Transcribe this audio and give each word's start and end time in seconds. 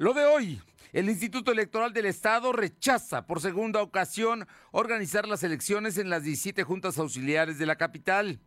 Lo 0.00 0.14
de 0.14 0.24
hoy, 0.24 0.58
el 0.94 1.10
Instituto 1.10 1.52
Electoral 1.52 1.92
del 1.92 2.06
Estado 2.06 2.54
rechaza 2.54 3.26
por 3.26 3.42
segunda 3.42 3.82
ocasión 3.82 4.48
organizar 4.70 5.28
las 5.28 5.42
elecciones 5.42 5.98
en 5.98 6.08
las 6.08 6.22
17 6.22 6.64
juntas 6.64 6.96
auxiliares 6.96 7.58
de 7.58 7.66
la 7.66 7.76
capital. 7.76 8.40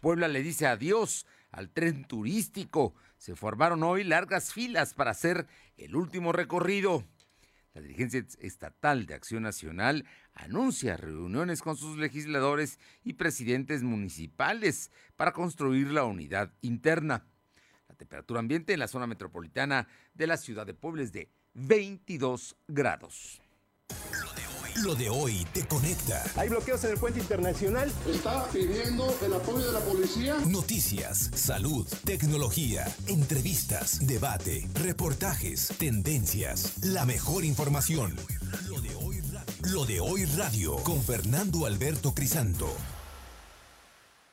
Puebla 0.00 0.26
le 0.26 0.42
dice 0.42 0.66
adiós 0.66 1.26
al 1.50 1.68
tren 1.68 2.06
turístico. 2.06 2.94
Se 3.18 3.36
formaron 3.36 3.82
hoy 3.82 4.04
largas 4.04 4.54
filas 4.54 4.94
para 4.94 5.10
hacer 5.10 5.46
el 5.76 5.96
último 5.96 6.32
recorrido. 6.32 7.04
La 7.74 7.82
dirigencia 7.82 8.24
estatal 8.40 9.04
de 9.04 9.12
Acción 9.12 9.42
Nacional 9.42 10.06
anuncia 10.32 10.96
reuniones 10.96 11.60
con 11.60 11.76
sus 11.76 11.98
legisladores 11.98 12.78
y 13.04 13.12
presidentes 13.12 13.82
municipales 13.82 14.90
para 15.16 15.34
construir 15.34 15.88
la 15.88 16.04
unidad 16.04 16.54
interna. 16.62 17.26
Temperatura 17.96 18.40
ambiente 18.40 18.72
en 18.72 18.80
la 18.80 18.88
zona 18.88 19.06
metropolitana 19.06 19.88
de 20.14 20.26
la 20.26 20.36
ciudad 20.36 20.66
de 20.66 20.74
Puebla 20.74 21.02
es 21.02 21.12
de 21.12 21.30
22 21.54 22.56
grados. 22.68 23.40
Lo 24.82 24.94
de 24.94 25.08
hoy 25.08 25.46
te 25.54 25.66
conecta. 25.66 26.22
Hay 26.36 26.50
bloqueos 26.50 26.84
en 26.84 26.90
el 26.90 26.98
puente 26.98 27.18
internacional. 27.18 27.90
Está 28.06 28.46
pidiendo 28.48 29.16
el 29.24 29.32
apoyo 29.32 29.66
de 29.66 29.72
la 29.72 29.80
policía. 29.80 30.36
Noticias, 30.46 31.30
salud, 31.34 31.86
tecnología, 32.04 32.84
entrevistas, 33.06 34.06
debate, 34.06 34.68
reportajes, 34.74 35.68
tendencias, 35.78 36.84
la 36.84 37.06
mejor 37.06 37.46
información. 37.46 38.14
Lo 38.68 38.80
de 38.82 38.94
hoy, 38.96 39.22
Lo 39.72 39.86
de 39.86 40.00
hoy 40.00 40.26
radio 40.26 40.76
con 40.84 41.02
Fernando 41.02 41.64
Alberto 41.64 42.12
Crisanto. 42.12 42.68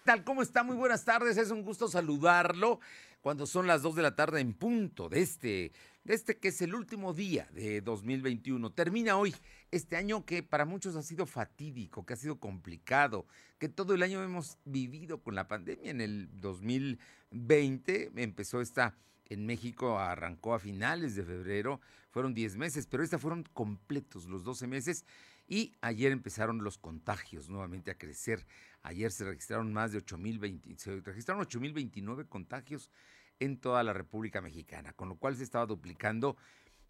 Tal 0.04 0.26
como 0.26 0.42
está? 0.42 0.64
Muy 0.64 0.76
buenas 0.76 1.06
tardes, 1.06 1.38
es 1.38 1.52
un 1.52 1.64
gusto 1.64 1.88
saludarlo 1.88 2.82
cuando 3.24 3.48
son 3.48 3.68
las 3.68 3.82
2 3.82 3.96
de 3.96 4.02
la 4.02 4.16
tarde 4.18 4.42
en 4.42 4.54
punto 4.54 5.08
de 5.08 5.22
este 5.22 5.72
de 6.04 6.14
este 6.14 6.38
que 6.38 6.50
es 6.50 6.62
el 6.62 6.76
último 6.76 7.14
día 7.14 7.48
de 7.54 7.80
2021. 7.80 8.70
Termina 8.74 9.16
hoy 9.16 9.34
este 9.72 9.96
año 9.96 10.26
que 10.26 10.44
para 10.44 10.66
muchos 10.66 10.98
ha 10.98 11.02
sido 11.02 11.26
fatídico, 11.26 12.06
que 12.06 12.16
ha 12.16 12.18
sido 12.18 12.38
complicado, 12.42 13.26
que 13.60 13.70
todo 13.70 13.94
el 13.94 14.04
año 14.04 14.22
hemos 14.22 14.58
vivido 14.66 15.24
con 15.24 15.36
la 15.36 15.48
pandemia. 15.48 15.90
En 15.90 16.02
el 16.02 16.30
2020 16.42 18.12
empezó 18.18 18.60
esta 18.60 18.98
en 19.30 19.46
México, 19.46 19.98
arrancó 19.98 20.54
a 20.54 20.60
finales 20.60 21.16
de 21.16 21.24
febrero, 21.24 21.80
fueron 22.12 22.34
10 22.34 22.58
meses, 22.58 22.88
pero 22.88 23.04
esta 23.04 23.18
fueron 23.18 23.44
completos 23.54 24.26
los 24.26 24.44
12 24.44 24.68
meses 24.68 25.06
y 25.48 25.76
ayer 25.80 26.12
empezaron 26.12 26.62
los 26.62 26.78
contagios 26.78 27.48
nuevamente 27.48 27.90
a 27.90 27.98
crecer. 27.98 28.46
Ayer 28.82 29.14
se 29.14 29.24
registraron 29.24 29.72
más 29.72 29.94
de 29.94 30.04
8.020, 30.04 30.78
se 30.78 31.00
registraron 31.00 31.46
8.029 31.46 32.28
contagios 32.28 32.92
en 33.40 33.58
toda 33.58 33.84
la 33.84 33.94
República 33.94 34.42
Mexicana, 34.42 34.94
con 34.94 35.10
lo 35.10 35.16
cual 35.16 35.36
se 35.36 35.44
estaba 35.44 35.66
duplicando 35.66 36.38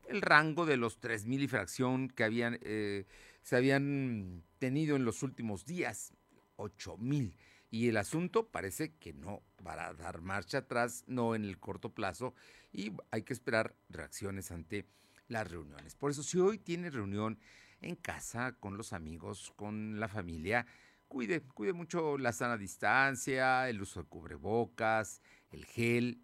el 0.08 0.22
rango 0.22 0.66
de 0.66 0.78
los 0.78 1.00
3.000 1.00 1.42
y 1.42 1.48
fracción 1.48 2.10
que 2.10 2.24
habían, 2.24 2.60
eh, 2.62 3.06
se 3.42 3.56
habían 3.56 4.44
tenido 4.60 4.96
en 4.96 5.06
los 5.06 5.24
últimos 5.24 5.66
días, 5.66 6.14
8.000. 6.58 7.36
Y 7.72 7.88
el 7.88 7.98
asunto 7.98 8.50
parece 8.50 8.94
que 9.00 9.14
no 9.14 9.42
va 9.66 9.88
a 9.88 9.94
dar 9.94 10.22
marcha 10.22 10.60
atrás, 10.60 11.04
no 11.08 11.36
en 11.36 11.44
el 11.44 11.60
corto 11.60 11.90
plazo, 11.90 12.36
y 12.72 12.92
hay 13.12 13.24
que 13.24 13.34
esperar 13.34 13.76
reacciones 13.90 14.52
ante 14.52 14.86
las 15.28 15.50
reuniones. 15.50 15.96
Por 15.96 16.12
eso, 16.12 16.22
si 16.22 16.40
hoy 16.40 16.60
tiene 16.60 16.90
reunión 16.90 17.40
en 17.82 17.96
casa, 17.96 18.56
con 18.60 18.78
los 18.78 18.94
amigos, 18.94 19.52
con 19.56 20.00
la 20.00 20.08
familia, 20.08 20.66
cuide, 21.08 21.42
cuide 21.42 21.74
mucho 21.74 22.18
la 22.18 22.32
sana 22.32 22.58
distancia, 22.58 23.68
el 23.70 23.82
uso 23.82 24.02
de 24.02 24.10
cubrebocas, 24.10 25.22
el 25.52 25.66
gel, 25.66 26.22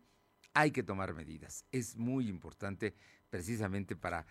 hay 0.60 0.72
que 0.72 0.84
tomar 0.84 1.14
medidas. 1.14 1.66
Es 1.72 1.96
muy 1.96 2.28
importante 2.28 2.94
precisamente 3.30 3.96
para, 3.96 4.26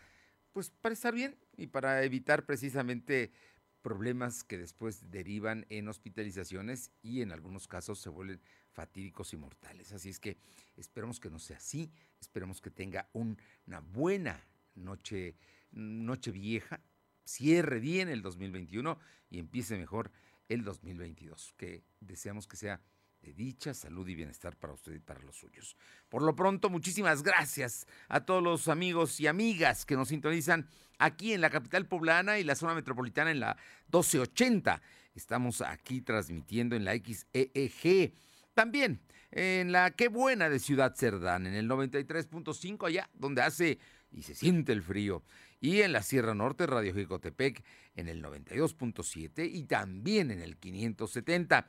pues, 0.52 0.70
para 0.70 0.92
estar 0.92 1.14
bien 1.14 1.38
y 1.56 1.68
para 1.68 2.02
evitar 2.04 2.44
precisamente 2.44 3.32
problemas 3.80 4.44
que 4.44 4.58
después 4.58 5.10
derivan 5.10 5.64
en 5.70 5.88
hospitalizaciones 5.88 6.90
y 7.00 7.22
en 7.22 7.32
algunos 7.32 7.66
casos 7.66 7.98
se 7.98 8.10
vuelven 8.10 8.42
fatídicos 8.72 9.32
y 9.32 9.38
mortales. 9.38 9.92
Así 9.92 10.10
es 10.10 10.20
que 10.20 10.36
esperemos 10.76 11.18
que 11.18 11.30
no 11.30 11.38
sea 11.38 11.56
así, 11.56 11.90
esperemos 12.20 12.60
que 12.60 12.70
tenga 12.70 13.08
una 13.14 13.80
buena 13.80 14.38
noche, 14.74 15.34
noche 15.70 16.30
vieja, 16.30 16.82
cierre 17.24 17.80
bien 17.80 18.10
el 18.10 18.20
2021 18.20 18.98
y 19.30 19.38
empiece 19.38 19.78
mejor 19.78 20.10
el 20.50 20.62
2022, 20.62 21.54
que 21.56 21.84
deseamos 22.00 22.46
que 22.46 22.56
sea 22.56 22.82
de 23.22 23.32
dicha, 23.32 23.74
salud 23.74 24.06
y 24.08 24.14
bienestar 24.14 24.56
para 24.56 24.72
usted 24.72 24.94
y 24.94 24.98
para 24.98 25.20
los 25.20 25.36
suyos. 25.36 25.76
Por 26.08 26.22
lo 26.22 26.34
pronto, 26.34 26.70
muchísimas 26.70 27.22
gracias 27.22 27.86
a 28.08 28.24
todos 28.24 28.42
los 28.42 28.68
amigos 28.68 29.18
y 29.20 29.26
amigas 29.26 29.84
que 29.84 29.96
nos 29.96 30.08
sintonizan 30.08 30.68
aquí 30.98 31.32
en 31.32 31.40
la 31.40 31.50
capital 31.50 31.86
poblana 31.86 32.38
y 32.38 32.44
la 32.44 32.54
zona 32.54 32.74
metropolitana 32.74 33.30
en 33.30 33.40
la 33.40 33.56
1280. 33.86 34.80
Estamos 35.14 35.60
aquí 35.60 36.00
transmitiendo 36.00 36.76
en 36.76 36.84
la 36.84 36.94
XEEG. 36.94 38.12
También 38.54 39.00
en 39.30 39.72
la 39.72 39.90
Qué 39.90 40.08
Buena 40.08 40.48
de 40.48 40.58
Ciudad 40.58 40.94
Cerdán, 40.94 41.46
en 41.46 41.54
el 41.54 41.68
93.5 41.68 42.86
allá, 42.86 43.10
donde 43.14 43.42
hace 43.42 43.78
y 44.10 44.22
se 44.22 44.34
siente 44.34 44.72
el 44.72 44.82
frío. 44.82 45.22
Y 45.60 45.82
en 45.82 45.92
la 45.92 46.02
Sierra 46.02 46.34
Norte, 46.34 46.66
Radio 46.66 46.94
Jicotepec, 46.94 47.62
en 47.96 48.08
el 48.08 48.22
92.7 48.22 49.50
y 49.52 49.64
también 49.64 50.30
en 50.30 50.40
el 50.40 50.56
570 50.56 51.68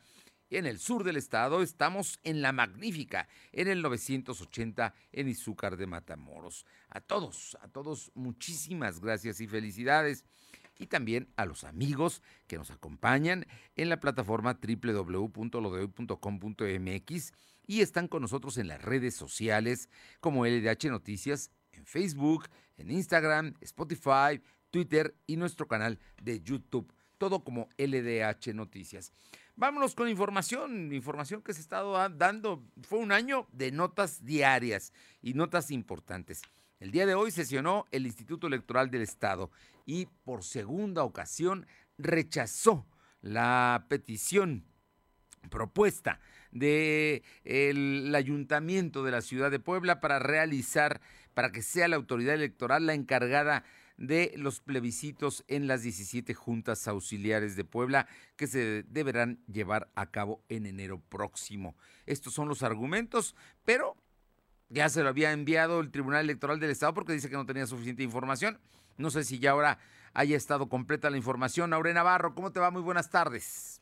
en 0.57 0.65
el 0.65 0.79
sur 0.79 1.03
del 1.03 1.17
estado 1.17 1.61
estamos 1.61 2.19
en 2.23 2.41
La 2.41 2.51
Magnífica, 2.51 3.27
en 3.51 3.67
el 3.67 3.81
980 3.81 4.93
en 5.11 5.27
Izúcar 5.27 5.77
de 5.77 5.87
Matamoros. 5.87 6.65
A 6.89 7.01
todos, 7.01 7.57
a 7.61 7.67
todos, 7.67 8.11
muchísimas 8.15 8.99
gracias 8.99 9.41
y 9.41 9.47
felicidades. 9.47 10.25
Y 10.77 10.88
también 10.88 11.27
a 11.35 11.45
los 11.45 11.65
amigos 11.65 12.23
que 12.47 12.57
nos 12.57 12.71
acompañan 12.71 13.45
en 13.75 13.89
la 13.89 13.99
plataforma 13.99 14.57
www.lodehoy.com.mx 14.61 17.33
y 17.67 17.81
están 17.81 18.07
con 18.07 18.21
nosotros 18.21 18.57
en 18.57 18.69
las 18.69 18.81
redes 18.81 19.13
sociales 19.13 19.89
como 20.21 20.45
LDH 20.45 20.85
Noticias 20.85 21.51
en 21.73 21.85
Facebook, 21.85 22.47
en 22.77 22.91
Instagram, 22.91 23.55
Spotify, 23.61 24.41
Twitter 24.71 25.15
y 25.27 25.38
nuestro 25.38 25.67
canal 25.67 25.99
de 26.21 26.41
YouTube. 26.41 26.93
Todo 27.17 27.43
como 27.43 27.69
LDH 27.77 28.53
Noticias. 28.53 29.11
Vámonos 29.59 29.93
con 29.93 30.07
información, 30.07 30.93
información 30.93 31.41
que 31.41 31.51
se 31.51 31.59
ha 31.59 31.63
estado 31.63 32.09
dando. 32.11 32.63
Fue 32.81 32.97
un 32.97 33.11
año 33.11 33.45
de 33.51 33.73
notas 33.73 34.23
diarias 34.23 34.93
y 35.21 35.33
notas 35.33 35.69
importantes. 35.69 36.41
El 36.79 36.91
día 36.91 37.05
de 37.05 37.13
hoy 37.13 37.29
sesionó 37.29 37.85
el 37.91 38.05
Instituto 38.05 38.47
Electoral 38.47 38.89
del 38.89 39.01
Estado 39.01 39.51
y 39.85 40.05
por 40.23 40.45
segunda 40.45 41.03
ocasión 41.03 41.67
rechazó 41.97 42.87
la 43.19 43.85
petición 43.89 44.63
propuesta 45.49 46.21
del 46.51 48.15
ayuntamiento 48.15 49.03
de 49.03 49.11
la 49.11 49.19
ciudad 49.19 49.51
de 49.51 49.59
Puebla 49.59 49.99
para 49.99 50.19
realizar, 50.19 51.01
para 51.33 51.51
que 51.51 51.63
sea 51.63 51.89
la 51.89 51.97
autoridad 51.97 52.35
electoral 52.35 52.85
la 52.85 52.93
encargada 52.93 53.65
de 53.99 54.33
los 54.37 54.61
plebiscitos 54.61 55.43
en 55.47 55.67
las 55.67 55.83
17 55.83 56.33
juntas 56.33 56.87
auxiliares 56.87 57.57
de 57.57 57.65
Puebla 57.65 58.07
que 58.37 58.47
se 58.47 58.83
deberán 58.83 59.43
llevar 59.45 59.91
a 59.93 60.09
cabo 60.09 60.41
en 60.47 60.65
enero 60.65 61.01
próximo. 61.09 61.75
Estos 62.05 62.33
son 62.33 62.47
los 62.47 62.63
argumentos, 62.63 63.35
pero 63.65 63.97
ya 64.69 64.88
se 64.88 65.03
lo 65.03 65.09
había 65.09 65.33
enviado 65.33 65.81
el 65.81 65.91
Tribunal 65.91 66.21
Electoral 66.21 66.59
del 66.59 66.71
Estado 66.71 66.93
porque 66.93 67.13
dice 67.13 67.29
que 67.29 67.35
no 67.35 67.45
tenía 67.45 67.67
suficiente 67.67 68.01
información. 68.01 68.57
No 68.97 69.11
sé 69.11 69.25
si 69.25 69.38
ya 69.39 69.51
ahora 69.51 69.79
haya 70.13 70.38
estado 70.38 70.69
completa 70.69 71.09
la 71.09 71.17
información. 71.17 71.73
Aure 71.73 71.93
Navarro, 71.93 72.33
¿cómo 72.35 72.51
te 72.51 72.59
va? 72.61 72.71
Muy 72.71 72.81
buenas 72.81 73.09
tardes. 73.09 73.78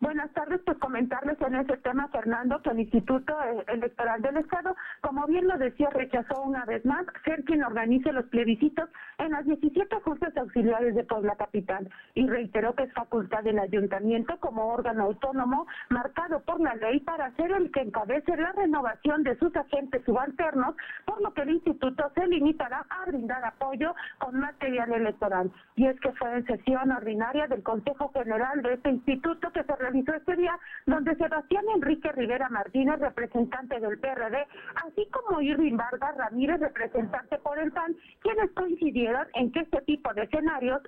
Buenas 0.00 0.32
tardes, 0.32 0.62
pues 0.64 0.78
comentarles 0.78 1.38
en 1.42 1.56
ese 1.56 1.76
tema, 1.76 2.08
Fernando, 2.08 2.62
que 2.62 2.70
el 2.70 2.80
Instituto 2.80 3.36
Electoral 3.68 4.22
del 4.22 4.38
Estado, 4.38 4.74
como 5.02 5.26
bien 5.26 5.46
lo 5.46 5.58
decía, 5.58 5.90
rechazó 5.90 6.40
una 6.40 6.64
vez 6.64 6.82
más 6.86 7.04
ser 7.22 7.44
quien 7.44 7.62
organice 7.62 8.10
los 8.10 8.24
plebiscitos 8.28 8.88
en 9.18 9.32
las 9.32 9.44
17 9.44 9.94
juntas 10.00 10.34
auxiliares 10.38 10.94
de 10.94 11.04
Puebla 11.04 11.36
Capital 11.36 11.86
y 12.14 12.26
reiteró 12.26 12.74
que 12.74 12.84
es 12.84 12.92
facultad 12.94 13.42
del 13.42 13.58
ayuntamiento 13.58 14.38
como 14.40 14.72
órgano 14.72 15.04
autónomo 15.04 15.66
marcado 15.90 16.40
por 16.44 16.60
la 16.60 16.74
ley 16.76 17.00
para 17.00 17.30
ser 17.36 17.52
el 17.52 17.70
que 17.70 17.80
encabece 17.80 18.34
la 18.38 18.52
renovación 18.52 19.22
de 19.22 19.36
sus 19.36 19.54
agentes 19.54 20.02
subalternos, 20.06 20.76
por 21.04 21.20
lo 21.20 21.34
que 21.34 21.42
el 21.42 21.50
instituto 21.50 22.10
se 22.14 22.26
limitará 22.26 22.86
a 22.88 23.04
brindar 23.04 23.44
apoyo 23.44 23.94
con 24.18 24.40
material 24.40 24.92
electoral. 24.94 25.52
Y 25.76 25.84
es 25.86 26.00
que 26.00 26.12
fue 26.12 26.38
en 26.38 26.46
sesión 26.46 26.90
ordinaria 26.90 27.46
del 27.48 27.62
Consejo 27.62 28.10
General 28.14 28.62
de 28.62 28.72
este 28.72 28.88
instituto 28.88 29.52
que 29.52 29.62
se 29.62 29.76
realizó 29.90 30.14
este 30.14 30.36
día, 30.36 30.58
donde 30.86 31.16
Sebastián 31.16 31.64
Enrique 31.74 32.10
Rivera 32.12 32.48
Martínez, 32.48 32.98
representante 33.00 33.80
del 33.80 33.98
PRD, 33.98 34.46
así 34.86 35.06
como 35.10 35.40
Irving 35.40 35.76
Vargas 35.76 36.16
Ramírez, 36.16 36.60
representante 36.60 37.38
por 37.38 37.58
el 37.58 37.72
PAN, 37.72 37.96
quienes 38.20 38.50
coincidieron 38.52 39.26
en 39.34 39.50
que 39.52 39.60
este 39.60 39.80
tipo 39.82 40.12
de 40.14 40.22
escenarios 40.22 40.82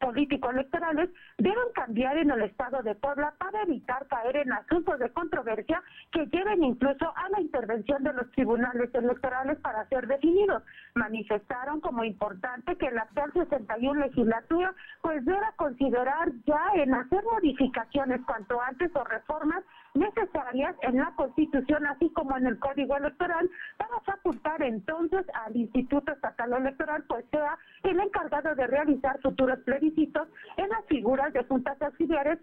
políticos 0.00 0.52
electorales 0.52 1.10
deben 1.38 1.72
cambiar 1.74 2.16
en 2.16 2.30
el 2.30 2.42
estado 2.42 2.82
de 2.82 2.94
Puebla 2.94 3.34
para 3.38 3.62
evitar 3.62 4.06
caer 4.06 4.36
en 4.36 4.52
asuntos 4.52 4.98
de 4.98 5.10
controversia 5.10 5.82
que 6.12 6.26
lleven 6.26 6.62
incluso 6.62 7.12
a 7.16 7.28
la 7.30 7.40
intervención 7.40 8.02
de 8.02 8.12
los 8.12 8.30
tribunales 8.32 8.94
electorales 8.94 9.58
para 9.60 9.86
ser 9.88 10.06
definidos. 10.06 10.62
manifestaron 10.94 11.80
como 11.80 12.04
importante 12.04 12.76
que 12.76 12.90
la 12.90 13.02
actual 13.02 13.32
61 13.32 14.00
legislatura 14.00 14.74
pues 15.02 15.24
deba 15.24 15.52
considerar 15.56 16.30
ya 16.46 16.70
en 16.74 16.94
hacer 16.94 17.22
modificaciones 17.24 18.20
cuanto 18.26 18.60
antes 18.60 18.90
o 18.94 19.04
reformas 19.04 19.64
necesarias 19.96 20.76
en 20.82 20.96
la 20.96 21.12
Constitución, 21.16 21.86
así 21.86 22.10
como 22.10 22.36
en 22.36 22.46
el 22.46 22.58
Código 22.58 22.96
Electoral, 22.96 23.50
para 23.76 24.00
facultar 24.00 24.62
entonces 24.62 25.24
al 25.34 25.56
Instituto 25.56 26.12
Estatal 26.12 26.52
Electoral, 26.52 27.04
pues 27.08 27.24
sea 27.30 27.58
el 27.82 27.98
encargado 28.00 28.54
de 28.54 28.66
realizar 28.66 29.20
futuros 29.20 29.58
plebiscitos 29.60 30.28
en 30.56 30.68
las 30.68 30.84
figuras 30.86 31.32
de 31.32 31.44
juntas 31.44 31.80
auxiliares 31.80 32.38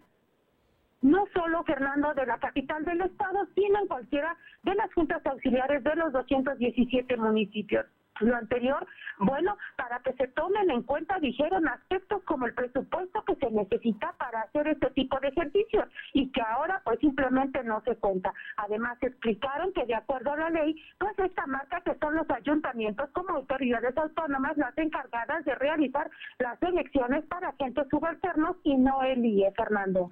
no 1.01 1.25
solo 1.33 1.63
Fernando 1.65 2.13
de 2.13 2.25
la 2.25 2.37
capital 2.37 2.85
del 2.85 3.01
estado, 3.01 3.45
sino 3.55 3.81
en 3.81 3.87
cualquiera 3.87 4.37
de 4.63 4.73
las 4.73 4.91
juntas 4.93 5.21
auxiliares 5.25 5.83
de 5.83 5.95
los 5.95 6.13
217 6.13 7.17
municipios 7.17 7.85
lo 8.19 8.35
anterior, 8.35 8.85
bueno, 9.19 9.57
para 9.75 9.99
que 9.99 10.13
se 10.13 10.27
tomen 10.29 10.69
en 10.69 10.83
cuenta, 10.83 11.19
dijeron, 11.19 11.67
aspectos 11.67 12.23
como 12.23 12.45
el 12.45 12.53
presupuesto 12.53 13.23
que 13.25 13.35
se 13.35 13.51
necesita 13.51 14.13
para 14.13 14.41
hacer 14.41 14.67
este 14.67 14.89
tipo 14.91 15.19
de 15.19 15.29
ejercicios 15.29 15.85
y 16.13 16.31
que 16.31 16.41
ahora 16.41 16.81
pues 16.83 16.99
simplemente 16.99 17.63
no 17.63 17.81
se 17.81 17.95
cuenta. 17.95 18.33
Además 18.57 18.97
explicaron 19.01 19.73
que 19.73 19.85
de 19.85 19.95
acuerdo 19.95 20.31
a 20.33 20.37
la 20.37 20.49
ley, 20.49 20.81
pues 20.99 21.17
esta 21.19 21.45
marca 21.47 21.81
que 21.81 21.95
son 21.99 22.15
los 22.15 22.29
ayuntamientos 22.29 23.09
como 23.11 23.29
autoridades 23.35 23.97
autónomas 23.97 24.57
las 24.57 24.77
encargadas 24.77 25.45
de 25.45 25.55
realizar 25.55 26.09
las 26.39 26.61
elecciones 26.61 27.25
para 27.25 27.49
agentes 27.49 27.87
subalternos 27.89 28.57
y 28.63 28.75
no 28.77 29.03
el 29.03 29.25
IE, 29.25 29.51
Fernando. 29.55 30.11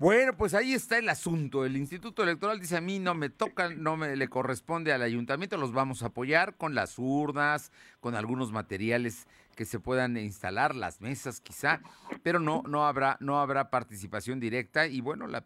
Bueno, 0.00 0.34
pues 0.34 0.54
ahí 0.54 0.72
está 0.72 0.96
el 0.96 1.10
asunto. 1.10 1.66
El 1.66 1.76
Instituto 1.76 2.22
Electoral 2.22 2.58
dice 2.58 2.74
a 2.74 2.80
mí 2.80 2.98
no 2.98 3.14
me 3.14 3.28
toca, 3.28 3.68
no 3.68 3.98
me 3.98 4.16
le 4.16 4.28
corresponde 4.28 4.94
al 4.94 5.02
ayuntamiento, 5.02 5.58
los 5.58 5.72
vamos 5.74 6.02
a 6.02 6.06
apoyar 6.06 6.56
con 6.56 6.74
las 6.74 6.98
urnas, 6.98 7.70
con 8.00 8.14
algunos 8.14 8.50
materiales 8.50 9.26
que 9.54 9.66
se 9.66 9.78
puedan 9.78 10.16
instalar, 10.16 10.74
las 10.74 11.02
mesas 11.02 11.42
quizá, 11.42 11.82
pero 12.22 12.40
no, 12.40 12.62
no 12.66 12.86
habrá, 12.86 13.18
no 13.20 13.40
habrá 13.40 13.68
participación 13.68 14.40
directa 14.40 14.86
y 14.86 15.02
bueno, 15.02 15.26
la, 15.26 15.44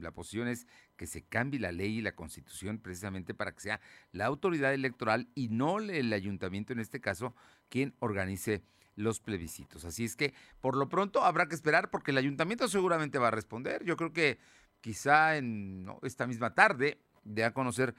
la 0.00 0.10
posición 0.12 0.48
es 0.48 0.66
que 0.96 1.06
se 1.06 1.20
cambie 1.20 1.60
la 1.60 1.70
ley 1.70 1.98
y 1.98 2.00
la 2.00 2.12
constitución 2.12 2.78
precisamente 2.78 3.34
para 3.34 3.52
que 3.52 3.60
sea 3.60 3.80
la 4.12 4.24
autoridad 4.24 4.72
electoral 4.72 5.28
y 5.34 5.50
no 5.50 5.78
el 5.78 6.10
ayuntamiento 6.14 6.72
en 6.72 6.80
este 6.80 7.02
caso 7.02 7.34
quien 7.68 7.94
organice 7.98 8.62
los 8.96 9.20
plebiscitos. 9.20 9.84
Así 9.84 10.04
es 10.04 10.16
que 10.16 10.34
por 10.60 10.76
lo 10.76 10.88
pronto 10.88 11.24
habrá 11.24 11.46
que 11.46 11.54
esperar 11.54 11.90
porque 11.90 12.10
el 12.10 12.18
ayuntamiento 12.18 12.68
seguramente 12.68 13.18
va 13.18 13.28
a 13.28 13.32
responder. 13.32 13.84
Yo 13.84 13.96
creo 13.96 14.12
que 14.12 14.38
quizá 14.80 15.36
en 15.36 15.86
esta 16.02 16.26
misma 16.26 16.54
tarde 16.54 17.00
dé 17.24 17.44
a 17.44 17.52
conocer 17.52 17.94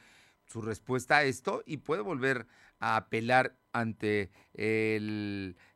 su 0.45 0.61
respuesta 0.61 1.17
a 1.17 1.23
esto 1.23 1.63
y 1.65 1.77
puede 1.77 2.01
volver 2.01 2.47
a 2.79 2.97
apelar 2.97 3.55
ante 3.73 4.31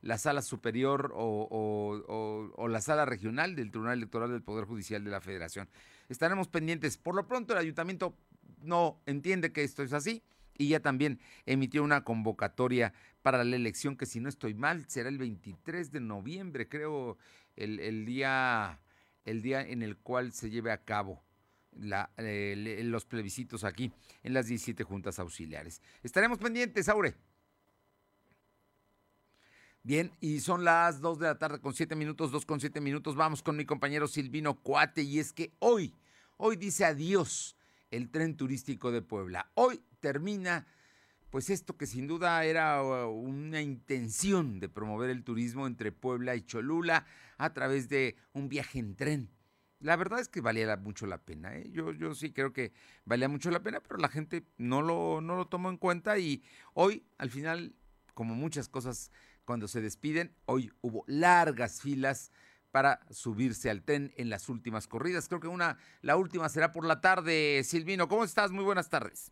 la 0.01 0.17
sala 0.17 0.41
superior 0.41 1.13
o, 1.15 2.67
la 2.69 2.81
sala 2.81 3.05
regional 3.05 3.55
del 3.55 3.71
Tribunal 3.71 3.97
Electoral 3.97 4.31
del 4.31 4.41
Poder 4.41 4.65
Judicial 4.65 5.03
de 5.03 5.11
la 5.11 5.21
Federación. 5.21 5.69
Estaremos 6.09 6.47
pendientes. 6.47 6.97
Por 6.97 7.15
lo 7.15 7.27
pronto 7.27 7.53
el 7.53 7.59
ayuntamiento 7.59 8.17
no 8.61 9.01
entiende 9.05 9.53
que 9.53 9.63
esto 9.63 9.81
es 9.83 9.93
así 9.93 10.23
y 10.57 10.69
ya 10.69 10.81
también 10.81 11.19
emitió 11.45 11.83
una 11.83 12.03
convocatoria 12.03 12.93
para 13.25 13.43
la 13.43 13.55
elección 13.55 13.97
que 13.97 14.05
si 14.05 14.19
no 14.19 14.29
estoy 14.29 14.53
mal 14.53 14.85
será 14.87 15.09
el 15.09 15.17
23 15.17 15.91
de 15.91 15.99
noviembre, 15.99 16.69
creo, 16.69 17.17
el, 17.55 18.05
día, 18.05 18.79
el 19.23 19.41
día 19.41 19.61
en 19.61 19.81
el 19.81 19.97
cual 19.97 20.31
se 20.31 20.51
lleve 20.51 20.71
a 20.71 20.83
cabo 20.83 21.23
los 21.71 23.05
plebiscitos 23.05 23.63
aquí 23.63 23.91
en 24.21 24.35
las 24.35 24.45
17 24.45 24.83
juntas 24.83 25.17
auxiliares. 25.17 25.81
Estaremos 26.03 26.37
pendientes, 26.37 26.87
Aure. 26.87 27.15
Bien, 29.81 30.11
y 30.21 30.39
son 30.39 30.63
las 30.63 31.01
2 31.01 31.17
de 31.17 31.25
la 31.25 31.39
tarde 31.39 31.59
con 31.59 31.73
7 31.73 31.95
minutos, 31.95 32.31
2 32.31 32.45
con 32.45 32.59
7 32.59 32.79
minutos. 32.79 33.15
Vamos 33.15 33.41
con 33.41 33.57
mi 33.57 33.65
compañero 33.65 34.07
Silvino 34.07 34.61
Cuate 34.61 35.01
y 35.01 35.17
es 35.17 35.33
que 35.33 35.51
hoy, 35.57 35.95
hoy 36.37 36.57
dice 36.57 36.85
adiós 36.85 37.57
el 37.89 38.11
tren 38.11 38.37
turístico 38.37 38.91
de 38.91 39.01
Puebla. 39.01 39.49
Hoy 39.55 39.81
termina 39.99 40.67
pues 41.29 41.49
esto 41.49 41.77
que 41.77 41.87
sin 41.87 42.07
duda 42.07 42.43
era 42.45 42.81
uh, 42.81 43.09
una 43.09 43.61
intención 43.61 44.59
de 44.59 44.69
promover 44.69 45.09
el 45.09 45.23
turismo 45.23 45.67
entre 45.67 45.91
Puebla 45.91 46.35
y 46.35 46.41
Cholula 46.41 47.05
a 47.37 47.53
través 47.53 47.89
de 47.89 48.15
un 48.33 48.49
viaje 48.49 48.79
en 48.79 48.95
tren. 48.95 49.29
La 49.79 49.95
verdad 49.97 50.19
es 50.19 50.29
que 50.29 50.41
valía 50.41 50.75
mucho 50.77 51.05
la 51.05 51.17
pena, 51.17 51.55
¿eh? 51.55 51.69
yo, 51.71 51.91
yo 51.91 52.15
sí 52.15 52.31
creo 52.31 52.53
que 52.53 52.71
valía 53.03 53.27
mucho 53.27 53.51
la 53.51 53.61
pena, 53.61 53.81
pero 53.81 53.97
la 53.97 54.07
gente 54.07 54.47
no 54.57 54.81
lo, 54.81 55.21
no 55.21 55.35
lo 55.35 55.47
tomó 55.47 55.69
en 55.69 55.77
cuenta 55.77 56.17
y 56.17 56.43
hoy, 56.73 57.05
al 57.17 57.29
final, 57.29 57.75
como 58.13 58.35
muchas 58.35 58.69
cosas 58.69 59.11
cuando 59.43 59.67
se 59.67 59.81
despiden, 59.81 60.33
hoy 60.45 60.71
hubo 60.81 61.03
largas 61.07 61.81
filas 61.81 62.31
para 62.71 62.99
subirse 63.09 63.69
al 63.69 63.83
tren 63.83 64.13
en 64.17 64.29
las 64.29 64.49
últimas 64.49 64.87
corridas. 64.87 65.27
Creo 65.29 65.39
que 65.39 65.47
una, 65.47 65.77
la 66.01 66.17
última 66.17 66.49
será 66.49 66.71
por 66.73 66.85
la 66.85 66.99
tarde. 66.99 67.63
Silvino, 67.63 68.09
¿cómo 68.09 68.25
estás? 68.25 68.51
Muy 68.51 68.65
buenas 68.65 68.89
tardes. 68.89 69.31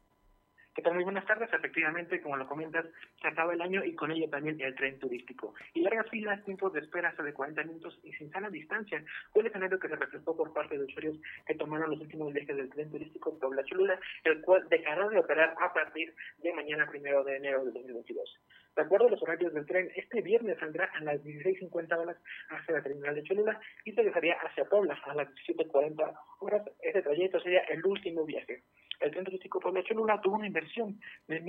¿Qué 0.75 0.81
tal? 0.81 0.95
Muy 0.95 1.03
buenas 1.03 1.27
tardes. 1.27 1.53
Efectivamente, 1.53 2.19
como 2.19 2.35
lo 2.35 2.47
comentas, 2.47 2.83
se 3.21 3.27
acaba 3.27 3.53
el 3.53 3.61
año 3.61 3.85
y 3.85 3.93
con 3.93 4.09
ello 4.09 4.27
también 4.27 4.59
el 4.59 4.73
tren 4.73 4.97
turístico. 4.97 5.53
Y 5.75 5.81
largas 5.81 6.09
filas, 6.09 6.43
tiempos 6.45 6.73
de 6.73 6.79
espera 6.79 7.09
hasta 7.09 7.21
de 7.21 7.31
40 7.31 7.63
minutos 7.65 7.99
y 8.01 8.11
sin 8.13 8.31
sana 8.31 8.49
distancia. 8.49 9.03
Fue 9.31 9.43
el 9.43 9.49
escenario 9.49 9.77
que 9.77 9.87
se 9.87 9.95
reflejó 9.95 10.35
por 10.35 10.51
parte 10.51 10.75
de 10.75 10.85
usuarios 10.85 11.19
que 11.45 11.53
tomaron 11.53 11.91
los 11.91 12.01
últimos 12.01 12.33
viajes 12.33 12.57
del 12.57 12.71
tren 12.71 12.89
turístico 12.89 13.37
Puebla 13.37 13.63
Cholula, 13.65 13.99
el 14.23 14.41
cual 14.41 14.67
dejará 14.67 15.07
de 15.09 15.19
operar 15.19 15.53
a 15.61 15.71
partir 15.71 16.11
de 16.39 16.53
mañana 16.53 16.89
primero 16.89 17.23
de 17.23 17.37
enero 17.37 17.65
de 17.65 17.71
2022. 17.71 18.39
De 18.75 18.81
acuerdo 18.81 19.05
a 19.05 19.11
los 19.11 19.21
horarios 19.21 19.53
del 19.53 19.67
tren, 19.67 19.91
este 19.95 20.21
viernes 20.21 20.57
saldrá 20.57 20.85
a 20.85 21.03
las 21.03 21.23
16.50 21.23 21.99
horas 21.99 22.17
hacia 22.49 22.73
la 22.73 22.81
terminal 22.81 23.13
de 23.13 23.21
Cholula 23.21 23.59
y 23.85 23.91
se 23.91 24.03
dejaría 24.03 24.33
hacia 24.41 24.65
Puebla 24.65 24.99
a 25.05 25.13
las 25.13 25.27
17.40 25.47 26.19
horas. 26.39 26.63
Este 26.81 27.03
trayecto 27.03 27.39
sería 27.41 27.61
el 27.69 27.85
último 27.85 28.25
viaje 28.25 28.63
el 29.03 29.11
Centro 29.11 29.31
Turístico 29.31 29.59
Puebla 29.59 29.83
Cholula 29.83 30.21
tuvo 30.21 30.35
una 30.35 30.47
inversión 30.47 30.99
de 31.27 31.41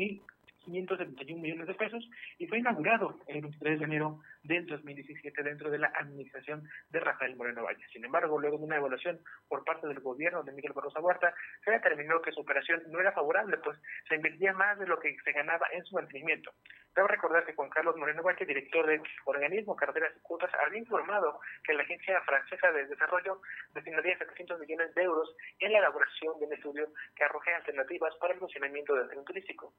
1.571 0.66 1.40
millones 1.40 1.66
de 1.66 1.75
pesos 1.75 2.08
y 2.38 2.46
fue 2.46 2.58
inaugurado 2.58 3.19
el 3.26 3.43
23 3.43 3.78
de 3.78 3.84
enero 3.84 4.20
del 4.43 4.66
2017 4.66 5.43
dentro 5.43 5.70
de 5.70 5.78
la 5.78 5.93
administración 5.94 6.69
de 6.90 7.00
Rafael 7.00 7.37
Moreno 7.37 7.64
Valle. 7.64 7.84
Sin 7.93 8.05
embargo, 8.05 8.38
luego 8.38 8.58
de 8.58 8.64
una 8.64 8.76
evaluación 8.76 9.20
por 9.49 9.64
parte 9.64 9.87
del 9.87 10.00
gobierno 10.00 10.43
de 10.43 10.52
Miguel 10.52 10.72
Barroso 10.72 11.00
Huerta, 11.00 11.34
se 11.64 11.70
determinó 11.70 12.20
que 12.20 12.32
su 12.32 12.40
operación 12.40 12.82
no 12.88 13.00
era 13.00 13.12
favorable, 13.12 13.58
pues 13.58 13.78
se 14.08 14.16
invertía 14.16 14.52
más 14.52 14.78
de 14.78 14.87
lo 14.87 14.99
que 14.99 15.16
se 15.25 15.32
ganaba 15.32 15.66
en 15.72 15.84
su 15.84 15.94
mantenimiento. 15.94 16.52
Cabe 16.94 17.08
recordar 17.08 17.44
que 17.44 17.55
Juan 17.55 17.70
Carlos 17.70 17.96
Moreno 17.96 18.22
Valle, 18.22 18.46
director 18.46 18.87
del 18.87 19.02
organismo 19.25 19.75
Carreteras 19.75 20.12
y 20.16 20.21
Cuotas, 20.21 20.52
había 20.64 20.78
informado 20.78 21.40
que 21.64 21.75
la 21.75 21.83
Agencia 21.83 22.21
Francesa 22.21 22.71
de 22.71 22.87
Desarrollo 22.87 23.40
destinaría 23.75 24.16
700 24.16 24.61
millones 24.61 24.94
de 24.94 25.02
euros 25.02 25.35
en 25.59 25.73
la 25.73 25.78
elaboración 25.78 26.38
de 26.38 26.47
un 26.47 26.52
estudio 26.52 26.88
que 27.16 27.25
arroje 27.25 27.52
alternativas 27.52 28.14
para 28.21 28.35
el 28.35 28.38
funcionamiento 28.38 28.94
del 28.94 29.09
tren 29.09 29.25
turístico. 29.25 29.75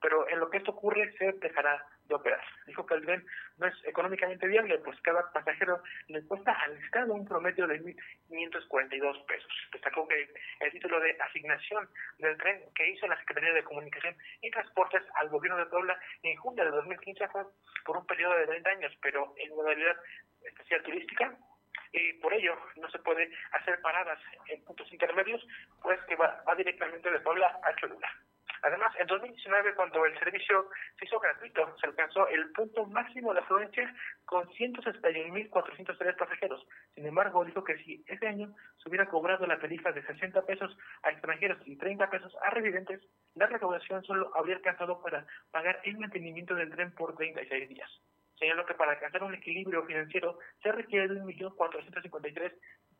Pero 0.00 0.28
en 0.30 0.38
lo 0.38 0.48
que 0.48 0.58
esto 0.58 0.72
ocurre, 0.72 1.12
se 1.18 1.32
dejará 1.32 1.84
de 2.04 2.14
operar. 2.14 2.42
Dijo 2.66 2.84
que 2.86 2.94
el 2.94 3.04
tren 3.04 3.24
no 3.58 3.66
es 3.66 3.74
económicamente 3.84 4.46
viable, 4.46 4.78
pues 4.78 5.00
cada 5.02 5.30
pasajero 5.32 5.82
le 6.08 6.22
cuesta 6.24 6.52
al 6.52 6.76
Estado 6.84 7.14
un 7.14 7.26
promedio 7.26 7.66
de 7.66 7.80
1.542 7.80 9.26
pesos. 9.26 9.52
Destacó 9.72 10.06
que 10.08 10.28
el 10.60 10.72
título 10.72 11.00
de 11.00 11.16
asignación 11.20 11.88
del 12.18 12.36
tren 12.36 12.62
que 12.74 12.90
hizo 12.90 13.06
la 13.06 13.18
Secretaría 13.18 13.54
de 13.54 13.64
Comunicación 13.64 14.16
y 14.42 14.50
Transportes 14.50 15.02
al 15.14 15.28
gobierno 15.28 15.58
de 15.58 15.66
Puebla 15.66 15.98
en 16.22 16.36
junio 16.36 16.64
de 16.64 16.70
2015 16.70 17.28
fue 17.28 17.44
por 17.84 17.96
un 17.96 18.06
periodo 18.06 18.36
de 18.38 18.46
30 18.46 18.70
años, 18.70 18.92
pero 19.02 19.34
en 19.36 19.54
modalidad 19.54 19.96
especial 20.44 20.82
turística 20.82 21.36
y 21.92 22.12
por 22.14 22.32
ello 22.32 22.56
no 22.76 22.88
se 22.90 22.98
puede 23.00 23.30
hacer 23.52 23.80
paradas 23.80 24.18
en 24.46 24.64
puntos 24.64 24.92
intermedios, 24.92 25.44
pues 25.82 26.00
que 26.04 26.16
va, 26.16 26.42
va 26.46 26.54
directamente 26.54 27.10
de 27.10 27.20
Puebla 27.20 27.58
a 27.62 27.74
Cholula. 27.76 28.10
Además, 28.62 28.92
en 28.98 29.06
2019, 29.06 29.74
cuando 29.74 30.04
el 30.04 30.18
servicio 30.18 30.68
se 30.98 31.04
hizo 31.04 31.18
gratuito, 31.18 31.76
se 31.78 31.86
alcanzó 31.86 32.28
el 32.28 32.50
punto 32.52 32.86
máximo 32.86 33.32
de 33.32 33.40
afluencia 33.40 33.94
con 34.24 34.46
161.403 34.48 36.16
pasajeros. 36.16 36.66
Sin 36.94 37.06
embargo, 37.06 37.44
dijo 37.44 37.64
que 37.64 37.78
si 37.78 38.04
ese 38.06 38.28
año 38.28 38.54
se 38.82 38.88
hubiera 38.88 39.06
cobrado 39.06 39.46
la 39.46 39.58
tarifa 39.58 39.92
de 39.92 40.02
60 40.02 40.42
pesos 40.42 40.76
a 41.02 41.10
extranjeros 41.10 41.58
y 41.64 41.76
30 41.76 42.10
pesos 42.10 42.36
a 42.42 42.50
residentes, 42.50 43.00
la 43.34 43.46
recaudación 43.46 44.04
solo 44.04 44.30
habría 44.36 44.56
alcanzado 44.56 45.00
para 45.02 45.26
pagar 45.50 45.80
el 45.84 45.98
mantenimiento 45.98 46.54
del 46.54 46.70
tren 46.70 46.92
por 46.94 47.16
36 47.16 47.68
días. 47.68 47.90
Señaló 48.40 48.64
que 48.64 48.74
para 48.74 48.92
alcanzar 48.92 49.22
un 49.22 49.34
equilibrio 49.34 49.84
financiero 49.84 50.38
se 50.62 50.72
requiere 50.72 51.08
de 51.08 51.20
1.453 51.20 52.52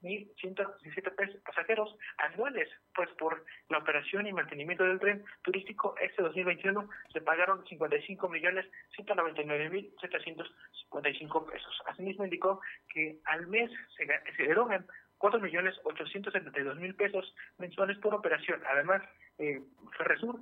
1.117 0.02 1.42
pasajeros 1.42 1.96
anuales, 2.18 2.68
pues 2.94 3.08
por 3.18 3.44
la 3.68 3.78
operación 3.78 4.26
y 4.26 4.32
mantenimiento 4.32 4.84
del 4.84 4.98
tren 4.98 5.24
turístico 5.42 5.94
este 6.00 6.22
2021 6.22 6.88
se 7.12 7.20
pagaron 7.20 7.64
55 7.66 8.28
millones 8.28 8.66
199 8.96 9.70
mil 9.70 9.92
755 10.00 11.46
pesos. 11.46 11.82
Asimismo 11.86 12.24
indicó 12.24 12.60
que 12.92 13.18
al 13.24 13.46
mes 13.46 13.70
se, 13.96 14.06
se 14.36 14.44
erogan 14.44 14.86
4 15.18 15.38
millones 15.38 15.78
872 15.84 16.78
mil 16.78 16.94
pesos 16.94 17.34
mensuales 17.58 17.98
por 17.98 18.14
operación. 18.14 18.62
Además, 18.66 19.02
eh, 19.38 19.60
Ferresur 19.96 20.40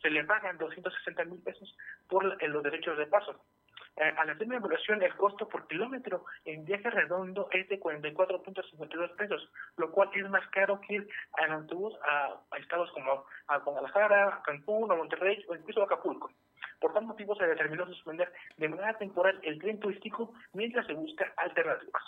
se 0.00 0.10
le 0.10 0.24
pagan 0.24 0.56
260 0.56 1.24
mil 1.26 1.42
pesos 1.42 1.76
por 2.08 2.24
los 2.24 2.62
derechos 2.62 2.96
de 2.96 3.06
paso. 3.06 3.44
Al 3.96 4.28
hacer 4.28 4.46
una 4.46 4.56
evaluación, 4.56 5.02
el 5.02 5.14
costo 5.16 5.48
por 5.48 5.66
kilómetro 5.68 6.26
en 6.44 6.66
viaje 6.66 6.90
redondo 6.90 7.48
es 7.50 7.66
de 7.68 7.80
44.52 7.80 9.16
pesos, 9.16 9.50
lo 9.78 9.90
cual 9.90 10.10
es 10.14 10.28
más 10.28 10.46
caro 10.50 10.78
que 10.82 10.96
ir 10.96 11.08
en 11.38 11.52
autobús 11.52 11.94
a, 12.02 12.38
estados 12.58 12.90
como 12.92 13.24
a 13.46 13.58
Guadalajara, 13.58 14.34
a 14.34 14.42
Cancún, 14.42 14.92
a 14.92 14.96
Monterrey 14.96 15.42
o 15.48 15.54
incluso 15.54 15.80
a 15.80 15.84
Acapulco. 15.84 16.30
Por 16.78 16.92
tal 16.92 17.06
motivo 17.06 17.34
se 17.36 17.46
determinó 17.46 17.86
suspender 17.86 18.30
de 18.58 18.68
manera 18.68 18.98
temporal 18.98 19.40
el 19.42 19.58
tren 19.58 19.80
turístico 19.80 20.34
mientras 20.52 20.86
se 20.86 20.92
busca 20.92 21.32
alternativas. 21.38 22.02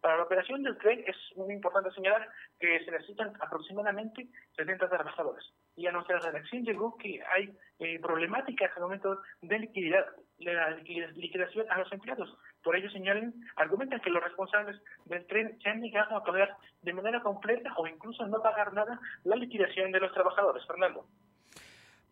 Para 0.00 0.18
la 0.18 0.24
operación 0.24 0.62
del 0.62 0.76
tren 0.76 1.02
es 1.06 1.16
muy 1.34 1.54
importante 1.54 1.90
señalar 1.92 2.28
que 2.60 2.78
se 2.84 2.90
necesitan 2.90 3.32
aproximadamente 3.40 4.28
70 4.56 4.88
trabajadores. 4.88 5.44
Y 5.76 5.86
a 5.86 5.92
nuestra 5.92 6.18
redacción 6.18 6.62
llegó 6.62 6.96
que 6.98 7.22
hay 7.34 7.56
eh, 7.78 7.98
problemáticas 8.00 8.70
al 8.76 8.82
momento 8.82 9.22
de 9.40 9.58
liquididad, 9.60 10.04
la 10.38 10.70
liquidación 11.14 11.66
a 11.70 11.78
los 11.78 11.92
empleados. 11.92 12.36
Por 12.62 12.76
ello 12.76 12.90
señalan, 12.90 13.34
argumentan 13.56 14.00
que 14.00 14.10
los 14.10 14.22
responsables 14.22 14.80
del 15.04 15.26
tren 15.26 15.58
se 15.62 15.68
han 15.68 15.80
negado 15.80 16.16
a 16.16 16.24
pagar 16.24 16.56
de 16.82 16.92
manera 16.92 17.20
completa 17.20 17.72
o 17.76 17.86
incluso 17.86 18.26
no 18.26 18.42
pagar 18.42 18.72
nada 18.72 19.00
la 19.24 19.36
liquidación 19.36 19.92
de 19.92 20.00
los 20.00 20.12
trabajadores. 20.12 20.66
Fernando. 20.66 21.06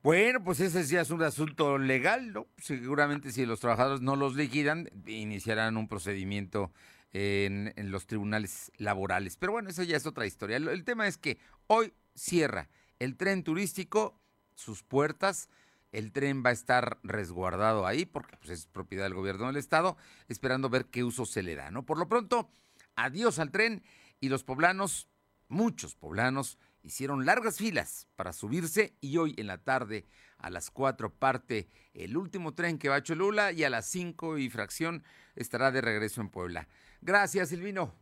Bueno, 0.02 0.42
pues 0.42 0.58
ese 0.58 0.82
ya 0.82 1.00
es 1.00 1.10
un 1.10 1.22
asunto 1.22 1.78
legal, 1.78 2.32
¿no? 2.32 2.48
Seguramente 2.58 3.30
si 3.30 3.46
los 3.46 3.60
trabajadores 3.60 4.00
no 4.00 4.16
los 4.16 4.34
liquidan, 4.34 4.88
iniciarán 5.06 5.76
un 5.76 5.86
procedimiento 5.86 6.72
en, 7.12 7.72
los 7.90 8.06
tribunales 8.06 8.72
laborales. 8.78 9.36
Pero 9.36 9.52
bueno, 9.52 9.70
eso 9.70 9.84
ya 9.84 9.96
es 9.96 10.06
otra 10.06 10.26
historia. 10.26 10.56
El, 10.56 10.84
tema 10.84 11.06
es 11.06 11.18
que 11.18 11.38
hoy 11.68 11.92
cierra 12.14 12.68
el 12.98 13.16
tren 13.16 13.44
turístico 13.44 14.18
sus 14.54 14.82
puertas. 14.82 15.48
El 15.92 16.10
tren 16.12 16.42
va 16.44 16.50
a 16.50 16.54
estar 16.54 16.98
resguardado 17.02 17.86
ahí 17.86 18.06
porque 18.06 18.36
pues, 18.38 18.50
es 18.50 18.66
propiedad 18.66 19.04
del 19.04 19.14
gobierno 19.14 19.46
del 19.46 19.56
estado, 19.56 19.96
esperando 20.28 20.68
ver 20.68 20.86
qué 20.86 21.04
uso 21.04 21.26
se 21.26 21.42
le 21.42 21.54
da, 21.54 21.70
¿no? 21.70 21.84
Por 21.84 21.98
lo 21.98 22.08
pronto, 22.08 22.50
adiós 22.96 23.38
al 23.38 23.50
tren 23.50 23.84
y 24.18 24.28
los 24.28 24.42
poblanos, 24.42 25.08
muchos 25.48 25.94
poblanos, 25.94 26.58
hicieron 26.82 27.26
largas 27.26 27.58
filas 27.58 28.08
para 28.16 28.32
subirse 28.32 28.96
y 29.00 29.16
hoy 29.18 29.34
en 29.36 29.46
la 29.46 29.58
tarde 29.58 30.06
a 30.38 30.50
las 30.50 30.70
4 30.70 31.14
parte 31.14 31.68
el 31.94 32.16
último 32.16 32.54
tren 32.54 32.78
que 32.78 32.88
va 32.88 32.96
a 32.96 33.02
Cholula 33.02 33.52
y 33.52 33.64
a 33.64 33.70
las 33.70 33.86
5 33.86 34.38
y 34.38 34.50
fracción 34.50 35.04
estará 35.36 35.70
de 35.70 35.80
regreso 35.80 36.20
en 36.20 36.30
Puebla. 36.30 36.68
Gracias, 37.00 37.50
Silvino. 37.50 37.94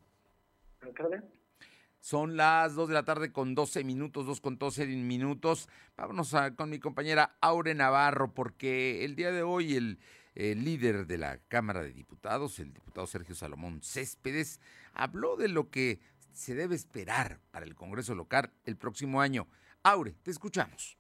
Son 2.01 2.37
las 2.37 2.75
2 2.75 2.89
de 2.89 2.95
la 2.95 3.05
tarde 3.05 3.31
con 3.31 3.55
12 3.55 3.85
minutos, 3.85 4.27
2 4.27 4.41
con 4.41 4.59
12 4.59 4.87
minutos. 4.87 5.69
Vámonos 5.97 6.35
con 6.57 6.71
mi 6.71 6.79
compañera 6.79 7.37
Aure 7.43 7.75
Navarro, 7.75 8.33
porque 8.33 9.05
el 9.05 9.15
día 9.17 9.31
de 9.33 9.43
hoy 9.43 9.77
el, 9.77 9.99
el, 10.35 10.65
líder 10.65 11.07
de 11.07 11.19
la 11.19 11.39
Cámara 11.49 11.83
de 11.83 11.93
Diputados, 11.93 12.59
el 12.59 12.73
diputado 12.73 13.07
Sergio 13.07 13.35
Salomón 13.35 13.83
Céspedes, 13.83 14.61
habló 14.95 15.37
de 15.37 15.49
lo 15.49 15.71
que 15.71 16.01
se 16.33 16.55
debe 16.55 16.75
esperar 16.75 17.39
para 17.51 17.67
el 17.67 17.75
Congreso 17.75 18.15
local 18.15 18.51
el 18.65 18.77
próximo 18.77 19.21
año. 19.21 19.47
Aure, 19.83 20.15
te 20.23 20.31
escuchamos. 20.31 20.97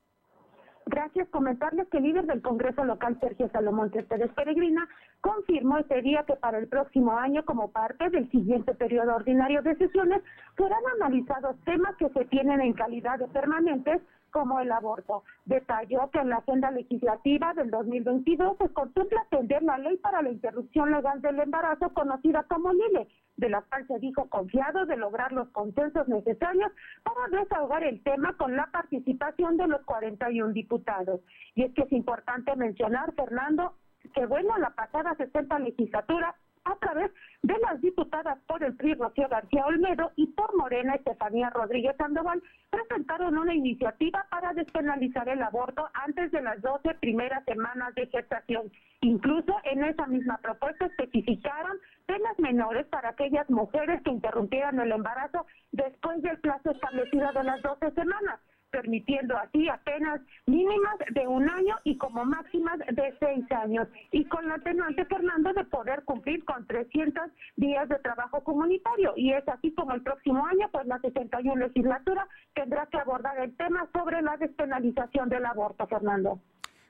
Gracias. 0.87 1.28
Comentarles 1.28 1.88
que 1.88 1.99
el 1.99 2.04
líder 2.04 2.26
del 2.26 2.42
Congreso 2.42 2.85
local, 2.85 3.16
Sergio 3.21 3.49
Salomón 3.52 3.90
Céspedes 3.90 4.30
Peregrina, 4.33 4.88
confirmó 5.21 5.79
este 5.79 6.03
día 6.03 6.25
que 6.25 6.37
para 6.37 6.59
el 6.59 6.69
próximo 6.69 7.12
año, 7.19 7.45
como 7.45 7.71
parte 7.71 8.09
del 8.11 8.31
siguiente 8.31 8.75
periodo 8.75 9.15
ordinario 9.15 9.62
de 9.62 9.77
sesiones, 9.77 10.23
serán 10.57 10.83
analizados 10.97 11.57
temas 11.65 11.97
que 11.97 12.09
se 12.11 12.25
tienen 12.27 12.61
en 12.61 12.73
calidad 12.73 13.19
de 13.19 13.29
permanentes 13.29 14.00
como 14.31 14.61
el 14.61 14.71
aborto. 14.73 15.25
Detalló 15.45 16.11
que 16.11 16.21
en 16.21 16.31
la 16.31 16.37
agenda 16.37 16.71
legislativa 16.71 17.53
del 17.55 17.71
2022 17.71 18.57
se 18.59 18.69
contempla 18.71 19.23
atender 19.23 19.62
la 19.62 19.79
ley 19.79 19.97
para 19.99 20.23
la 20.23 20.31
interrupción 20.31 20.91
legal 20.91 21.21
del 21.21 21.41
embarazo 21.41 21.93
conocida 21.93 22.45
como 22.45 22.73
LILE, 22.73 23.09
de 23.37 23.49
la 23.49 23.62
cual 23.62 23.87
se 23.87 23.99
dijo 23.99 24.29
confiado 24.29 24.87
de 24.87 24.97
lograr 24.97 25.33
los 25.33 25.49
consensos 25.50 26.09
necesarios 26.09 26.73
para 27.03 27.41
desahogar 27.41 27.83
el 27.85 28.03
tema 28.03 28.37
con 28.37 28.57
la 28.57 28.67
participación 28.71 29.57
de 29.57 29.67
los 29.67 29.83
41 29.83 30.53
diputados. 30.53 31.21
Y 31.55 31.65
es 31.65 31.75
que 31.75 31.83
es 31.83 31.93
importante 31.93 32.55
mencionar, 32.57 33.12
Fernando, 33.15 33.75
que 34.12 34.26
bueno, 34.26 34.57
la 34.59 34.71
pasada 34.71 35.14
60 35.17 35.59
legislatura 35.61 36.35
a 36.64 36.76
través 36.76 37.11
de 37.43 37.57
las 37.59 37.81
diputadas 37.81 38.38
por 38.47 38.62
el 38.62 38.76
PRI 38.76 38.95
Rocío 38.95 39.29
García 39.29 39.64
Olmedo 39.67 40.12
y 40.17 40.26
por 40.29 40.55
Morena 40.57 40.95
Estefanía 40.95 41.50
Rodríguez 41.50 41.97
Sandoval 41.97 42.43
presentaron 42.69 43.38
una 43.38 43.55
iniciativa 43.55 44.26
para 44.31 44.52
despenalizar 44.52 45.29
el 45.29 45.43
aborto 45.43 45.88
antes 45.95 46.31
de 46.33 46.43
las 46.43 46.61
12 46.61 46.95
primeras 47.00 47.45
semanas 47.45 47.95
de 47.95 48.07
gestación. 48.07 48.71
Incluso 49.00 49.57
en 49.64 49.85
esa 49.85 50.07
misma 50.07 50.38
propuesta 50.38 50.87
especificaron 50.87 51.79
penas 52.07 52.38
menores 52.38 52.87
para 52.88 53.11
aquellas 53.11 53.49
mujeres 53.49 54.02
que 54.02 54.11
interrumpieran 54.11 54.79
el 54.81 54.93
embarazo 54.93 55.47
después 55.73 56.21
del 56.23 56.38
plazo 56.40 56.73
establecido 56.73 57.33
de 57.33 57.45
las 57.45 57.62
12 57.62 57.90
semanas 57.93 58.40
permitiendo 58.71 59.37
así 59.37 59.69
apenas 59.69 60.21
mínimas 60.47 60.97
de 61.11 61.27
un 61.27 61.49
año 61.49 61.77
y 61.85 61.97
como 61.99 62.25
máximas 62.25 62.79
de 62.79 63.15
seis 63.21 63.45
años. 63.53 63.89
Y 64.12 64.25
con 64.27 64.47
la 64.49 64.55
atenuante, 64.55 65.05
Fernando, 65.05 65.53
de 65.53 65.65
poder 65.65 66.05
cumplir 66.05 66.45
con 66.45 66.67
300 66.67 67.31
días 67.57 67.89
de 67.89 67.99
trabajo 67.99 68.43
comunitario. 68.43 69.12
Y 69.17 69.33
es 69.33 69.47
así 69.49 69.73
como 69.75 69.93
el 69.93 70.03
próximo 70.03 70.45
año, 70.47 70.69
pues 70.73 70.87
la 70.87 71.00
61 71.00 71.67
legislatura 71.67 72.27
tendrá 72.55 72.87
que 72.87 72.99
abordar 72.99 73.39
el 73.39 73.57
tema 73.57 73.89
sobre 73.93 74.23
la 74.23 74.37
despenalización 74.37 75.29
del 75.29 75.47
aborto, 75.47 75.87
Fernando. 75.87 76.41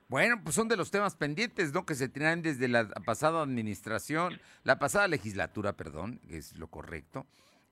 Bueno, 0.07 0.41
pues 0.43 0.55
son 0.55 0.67
de 0.67 0.75
los 0.75 0.91
temas 0.91 1.15
pendientes, 1.15 1.73
¿no? 1.73 1.85
Que 1.85 1.95
se 1.95 2.09
traen 2.09 2.41
desde 2.41 2.67
la 2.67 2.85
pasada 3.05 3.41
administración, 3.41 4.41
la 4.63 4.77
pasada 4.77 5.07
legislatura, 5.07 5.77
perdón, 5.77 6.19
es 6.29 6.57
lo 6.57 6.67
correcto, 6.67 7.25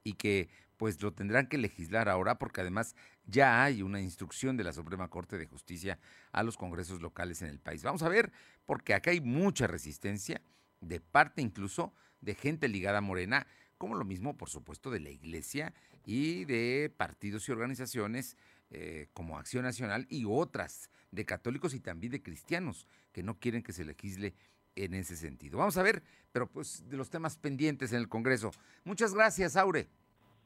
y 0.06 0.13
que 0.13 0.48
pues 0.80 1.04
lo 1.04 1.12
tendrán 1.12 1.48
que 1.48 1.58
legislar 1.58 2.08
ahora 2.08 2.36
porque 2.36 2.62
además 2.62 2.96
ya 3.30 3.64
hay 3.64 3.82
una 3.82 4.02
instrucción 4.02 4.58
de 4.58 4.64
la 4.64 4.74
Suprema 4.74 5.08
Corte 5.08 5.38
de 5.38 5.46
Justicia 5.46 6.00
a 6.32 6.44
los 6.44 6.58
congresos 6.58 7.02
locales 7.02 7.42
en 7.42 7.50
el 7.50 7.60
país. 7.60 7.84
Vamos 7.84 8.04
a 8.04 8.10
ver, 8.10 8.32
porque 8.66 8.94
acá 8.94 9.12
hay 9.12 9.22
mucha 9.22 9.68
resistencia 9.68 10.42
de 10.82 11.00
parte 11.00 11.42
incluso 11.42 11.94
de 12.22 12.36
gente 12.36 12.68
ligada 12.68 13.00
a 13.00 13.02
Morena, 13.02 13.48
como 13.78 13.96
lo 13.96 14.06
mismo, 14.06 14.36
por 14.36 14.50
supuesto, 14.50 14.92
de 14.92 15.00
la 15.00 15.10
Iglesia 15.10 15.74
y 16.06 16.46
de 16.46 16.94
partidos 16.96 17.48
y 17.48 17.52
organizaciones 17.52 18.36
eh, 18.72 19.08
como 19.14 19.38
Acción 19.38 19.64
Nacional 19.64 20.06
y 20.10 20.26
otras, 20.28 20.90
de 21.12 21.26
católicos 21.26 21.74
y 21.74 21.80
también 21.80 22.12
de 22.12 22.22
cristianos, 22.22 22.88
que 23.12 23.24
no 23.24 23.40
quieren 23.40 23.64
que 23.64 23.74
se 23.74 23.86
legisle 23.86 24.36
en 24.76 24.94
ese 24.94 25.16
sentido. 25.16 25.58
Vamos 25.58 25.78
a 25.78 25.84
ver, 25.84 26.04
pero 26.32 26.48
pues 26.48 26.88
de 26.88 26.98
los 26.98 27.10
temas 27.10 27.38
pendientes 27.38 27.92
en 27.94 28.00
el 28.00 28.10
Congreso. 28.10 28.52
Muchas 28.84 29.14
gracias, 29.14 29.56
Aure. 29.56 29.88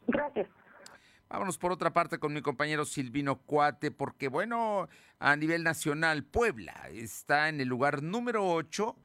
Gracias. 0.07 0.47
Vámonos 1.33 1.57
por 1.57 1.71
otra 1.71 1.91
parte 1.91 2.19
con 2.19 2.31
mi 2.31 2.43
compañero 2.43 2.85
Silvino 2.85 3.39
Cuate, 3.39 3.89
porque 3.89 4.27
bueno, 4.27 4.87
a 5.17 5.35
nivel 5.35 5.63
nacional, 5.63 6.23
Puebla 6.23 6.87
está 6.91 7.49
en 7.49 7.59
el 7.59 7.67
lugar 7.67 8.03
número 8.03 8.47
8 8.47 8.95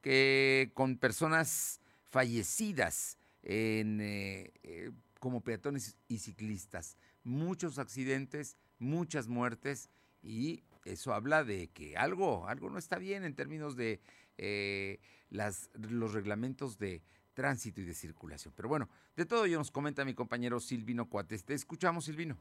que, 0.00 0.72
con 0.74 0.96
personas 0.96 1.80
fallecidas 2.10 3.18
eh, 3.44 4.50
eh, 4.64 4.90
como 5.20 5.42
peatones 5.42 5.96
y 6.08 6.18
ciclistas. 6.18 6.96
Muchos 7.22 7.78
accidentes, 7.78 8.56
muchas 8.80 9.28
muertes 9.28 9.88
y 10.24 10.64
eso 10.86 11.14
habla 11.14 11.44
de 11.44 11.68
que 11.68 11.96
algo, 11.96 12.48
algo 12.48 12.68
no 12.68 12.78
está 12.78 12.98
bien 12.98 13.22
en 13.22 13.36
términos 13.36 13.76
de 13.76 14.00
eh, 14.38 14.98
los 15.30 16.12
reglamentos 16.12 16.78
de 16.78 17.00
tránsito 17.36 17.82
y 17.82 17.84
de 17.84 17.94
circulación. 17.94 18.52
Pero 18.56 18.68
bueno, 18.68 18.88
de 19.14 19.26
todo 19.26 19.44
ello 19.44 19.58
nos 19.58 19.70
comenta 19.70 20.04
mi 20.04 20.14
compañero 20.14 20.58
Silvino 20.58 21.08
Cuates. 21.08 21.44
Te 21.44 21.54
escuchamos, 21.54 22.06
Silvino. 22.06 22.36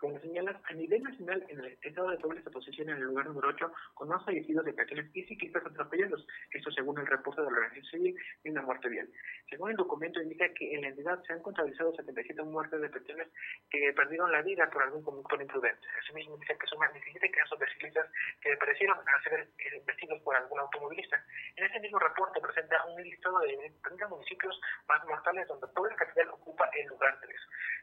Como 0.00 0.18
señalas, 0.18 0.56
a 0.64 0.72
nivel 0.72 1.02
nacional, 1.02 1.44
en 1.50 1.60
el 1.60 1.78
estado 1.82 2.08
de 2.08 2.16
Puebla 2.16 2.40
se 2.40 2.50
posiciona 2.50 2.92
en 2.92 2.98
el 3.02 3.04
lugar 3.04 3.26
número 3.26 3.48
8 3.48 3.70
con 3.92 4.08
más 4.08 4.24
fallecidos 4.24 4.64
de 4.64 4.72
peatones 4.72 5.14
y 5.14 5.24
ciclistas 5.24 5.66
atropellados. 5.66 6.26
Esto 6.50 6.70
según 6.70 6.98
el 6.98 7.06
reporte 7.06 7.42
de 7.42 7.50
la 7.50 7.58
Organización 7.58 8.00
Civil 8.00 8.16
y 8.42 8.48
una 8.48 8.62
muerte 8.62 8.88
vial. 8.88 9.06
Según 9.50 9.72
el 9.72 9.76
documento 9.76 10.22
indica 10.22 10.48
que 10.54 10.74
en 10.74 10.80
la 10.80 10.88
entidad 10.88 11.22
se 11.24 11.34
han 11.34 11.42
contabilizado 11.42 11.94
77 11.94 12.42
muertes 12.44 12.80
de 12.80 12.88
peatones 12.88 13.28
que 13.68 13.92
perdieron 13.92 14.32
la 14.32 14.40
vida 14.40 14.70
por 14.70 14.82
algún 14.84 15.02
conductor 15.02 15.42
imprudente. 15.42 15.86
Asimismo 16.02 16.38
dice 16.38 16.56
que 16.56 16.76
más 16.78 16.94
17 16.94 17.30
casos 17.30 17.58
de 17.58 17.66
ciclistas 17.66 18.08
que 18.40 18.56
perecieron 18.56 18.96
al 18.96 19.22
ser 19.22 19.48
vestidos 19.84 20.22
por 20.22 20.34
alguna 20.34 20.62
automovilista. 20.62 21.22
En 21.56 21.66
ese 21.66 21.78
mismo 21.78 21.98
reporte 21.98 22.40
presenta 22.40 22.82
un 22.86 23.02
listado 23.02 23.38
de 23.40 23.70
30 23.84 24.08
municipios 24.08 24.58
más 24.88 25.04
mortales 25.04 25.46
donde 25.46 25.66
Puebla 25.68 25.94
Capital 25.96 26.30
ocupa 26.30 26.70
el 26.72 26.86
lugar 26.86 27.18
3. 27.20 27.36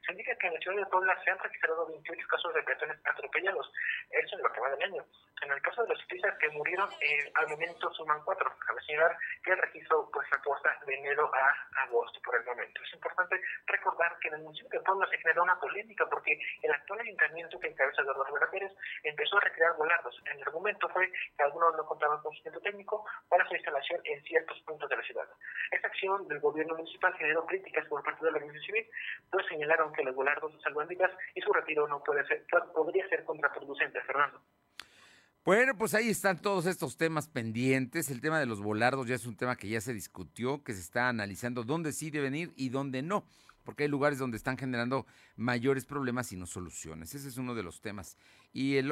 Se 0.06 0.12
indica 0.14 0.36
que 0.36 0.48
en 0.48 0.54
la 0.54 0.60
ciudad 0.60 0.78
de 0.78 0.86
Puebla 0.88 1.22
se 1.24 1.30
han 1.30 1.40
registrado 1.40 1.86
28 2.08 2.28
casos 2.28 2.54
de 2.54 2.64
peatones 2.64 2.98
atropellados, 3.06 3.72
eso 4.12 4.36
en 4.36 4.44
lo 4.44 4.52
que 4.52 4.60
va 4.62 4.70
del 4.70 4.84
año. 4.84 5.06
En 5.44 5.52
el 5.52 5.62
caso 5.62 5.84
de 5.84 5.90
los 5.90 6.00
ciclistas 6.02 6.38
que 6.40 6.50
murieron, 6.50 6.90
eh, 7.00 7.32
al 7.36 7.48
momento 7.48 7.94
suman 7.94 8.24
cuatro. 8.24 8.52
Cabe 8.66 8.82
señalar 8.82 9.16
que 9.44 9.52
el 9.52 9.58
registro 9.60 10.10
pues 10.12 10.28
reporta 10.32 10.80
de 10.86 10.96
enero 10.96 11.30
a 11.34 11.84
agosto 11.84 12.20
por 12.24 12.36
el 12.36 12.44
momento. 12.46 12.82
Es 12.84 12.94
importante 12.94 13.40
recordar 13.68 14.18
que 14.20 14.30
en 14.30 14.36
el 14.36 14.42
municipio 14.42 14.80
de 14.80 14.86
Puebla 14.86 15.08
se 15.10 15.18
generó 15.18 15.44
una 15.44 15.60
polémica 15.60 16.08
porque 16.10 16.40
el 16.64 16.72
actual 16.72 17.02
ayuntamiento 17.02 17.60
que 17.60 17.68
encabeza 17.68 18.02
Eduardo 18.02 18.24
Rivera 18.26 18.50
Pérez 18.50 18.72
empezó 19.04 19.38
a 19.38 19.42
recrear 19.42 19.76
volardos. 19.78 20.20
El 20.26 20.42
argumento 20.42 20.90
fue 20.90 21.12
que 21.12 21.44
algunos 21.44 21.76
no 21.76 21.86
contaban 21.86 22.22
con 22.22 22.34
sustento 22.34 22.60
técnico 22.62 23.06
para 23.30 23.48
su 23.48 23.56
instalación 23.56 24.02
en 24.06 24.24
ciertos 24.24 24.60
puntos 24.62 24.90
de 24.90 24.98
la 24.98 25.04
ciudad. 25.04 25.28
Esta 25.72 25.88
acción 25.88 26.28
del 26.28 26.40
gobierno 26.40 26.76
municipal 26.76 27.14
generó 27.16 27.46
críticas 27.46 27.86
por 27.88 28.04
parte 28.04 28.26
de 28.26 28.32
la 28.32 28.38
organización 28.38 28.66
civil, 28.66 28.90
pues 29.32 29.46
señalaron 29.48 29.94
que 29.94 30.04
los 30.04 30.16
volardos 30.16 30.52
son 30.52 30.62
albóndigas 30.66 31.12
y 31.36 31.42
su 31.42 31.54
retiro 31.54 31.88
no 31.88 31.97
puede 32.06 32.26
ser, 32.28 32.46
podría 32.74 33.08
ser 33.10 33.24
contraproducente, 33.26 34.00
Fernando. 34.02 34.42
Bueno, 35.48 35.78
pues 35.78 35.94
ahí 35.94 36.10
están 36.10 36.42
todos 36.42 36.66
estos 36.66 36.98
temas 36.98 37.30
pendientes. 37.30 38.12
El 38.12 38.20
tema 38.20 38.38
de 38.38 38.46
los 38.46 38.62
volardos 38.62 39.08
ya 39.08 39.16
es 39.16 39.26
un 39.26 39.38
tema 39.38 39.56
que 39.56 39.70
ya 39.70 39.80
se 39.80 39.94
discutió, 39.94 40.62
que 40.62 40.74
se 40.74 40.82
está 40.82 41.08
analizando 41.08 41.64
dónde 41.64 41.94
sí 41.94 42.12
deben 42.12 42.36
ir 42.36 42.52
y 42.58 42.68
dónde 42.68 43.02
no, 43.02 43.24
porque 43.64 43.84
hay 43.84 43.90
lugares 43.90 44.20
donde 44.20 44.36
están 44.36 44.58
generando 44.58 45.06
mayores 45.38 45.86
problemas 45.86 46.34
y 46.34 46.36
no 46.36 46.48
soluciones. 46.48 47.16
Ese 47.16 47.30
es 47.30 47.38
uno 47.38 47.56
de 47.56 47.64
los 47.64 47.80
temas. 47.80 48.18
Y 48.52 48.76
el, 48.76 48.92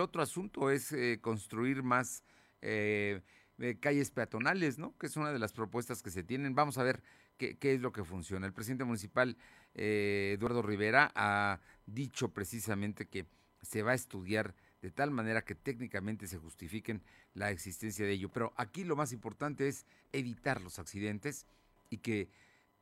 otro 0.00 0.20
asunto 0.20 0.72
es 0.72 0.90
eh, 0.90 1.20
construir 1.20 1.84
más 1.84 2.24
eh, 2.60 3.20
eh, 3.60 3.78
calles 3.78 4.10
peatonales, 4.10 4.78
¿no? 4.78 4.98
Que 4.98 5.06
es 5.06 5.16
una 5.16 5.32
de 5.32 5.38
las 5.38 5.52
propuestas 5.52 6.02
que 6.02 6.10
se 6.10 6.24
tienen. 6.24 6.56
Vamos 6.56 6.76
a 6.76 6.82
ver 6.82 7.04
qué 7.38 7.56
es 7.60 7.80
lo 7.80 7.92
que 7.92 8.02
funciona. 8.02 8.46
El 8.46 8.52
presidente 8.52 8.82
municipal, 8.82 9.36
Eduardo 9.74 10.60
Rivera, 10.62 11.12
ha 11.14 11.60
dicho 11.86 12.28
precisamente 12.28 13.06
que 13.06 13.26
se 13.62 13.82
va 13.82 13.92
a 13.92 13.94
estudiar 13.94 14.54
de 14.82 14.90
tal 14.90 15.10
manera 15.10 15.44
que 15.44 15.54
técnicamente 15.54 16.26
se 16.26 16.36
justifiquen 16.38 17.02
la 17.32 17.50
existencia 17.50 18.04
de 18.04 18.12
ello. 18.12 18.28
Pero 18.28 18.52
aquí 18.56 18.84
lo 18.84 18.96
más 18.96 19.12
importante 19.12 19.66
es 19.66 19.86
evitar 20.12 20.60
los 20.60 20.78
accidentes 20.78 21.46
y 21.88 21.98
que 21.98 22.28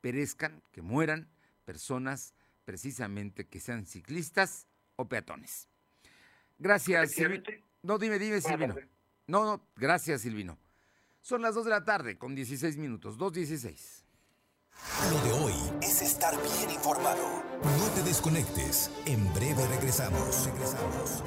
perezcan, 0.01 0.61
que 0.71 0.81
mueran 0.81 1.29
personas 1.63 2.33
precisamente 2.65 3.45
que 3.47 3.59
sean 3.59 3.85
ciclistas 3.85 4.67
o 4.97 5.07
peatones. 5.07 5.69
Gracias, 6.59 7.11
Silvino. 7.11 7.43
No, 7.81 7.97
dime, 7.97 8.19
dime, 8.19 8.41
Silvino. 8.41 8.75
No, 9.27 9.45
no, 9.45 9.67
gracias, 9.75 10.21
Silvino. 10.21 10.57
Son 11.21 11.41
las 11.41 11.55
2 11.55 11.65
de 11.65 11.71
la 11.71 11.85
tarde 11.85 12.17
con 12.17 12.35
16 12.35 12.77
minutos, 12.77 13.17
2.16. 13.17 14.02
Lo 15.11 15.19
de 15.21 15.43
hoy 15.43 15.53
es 15.81 16.01
estar 16.01 16.33
bien 16.41 16.71
informado. 16.71 17.43
No 17.61 17.85
te 17.93 18.03
desconectes. 18.03 18.89
En 19.05 19.33
breve 19.33 19.67
regresamos. 19.67 20.45
Regresamos. 20.45 21.23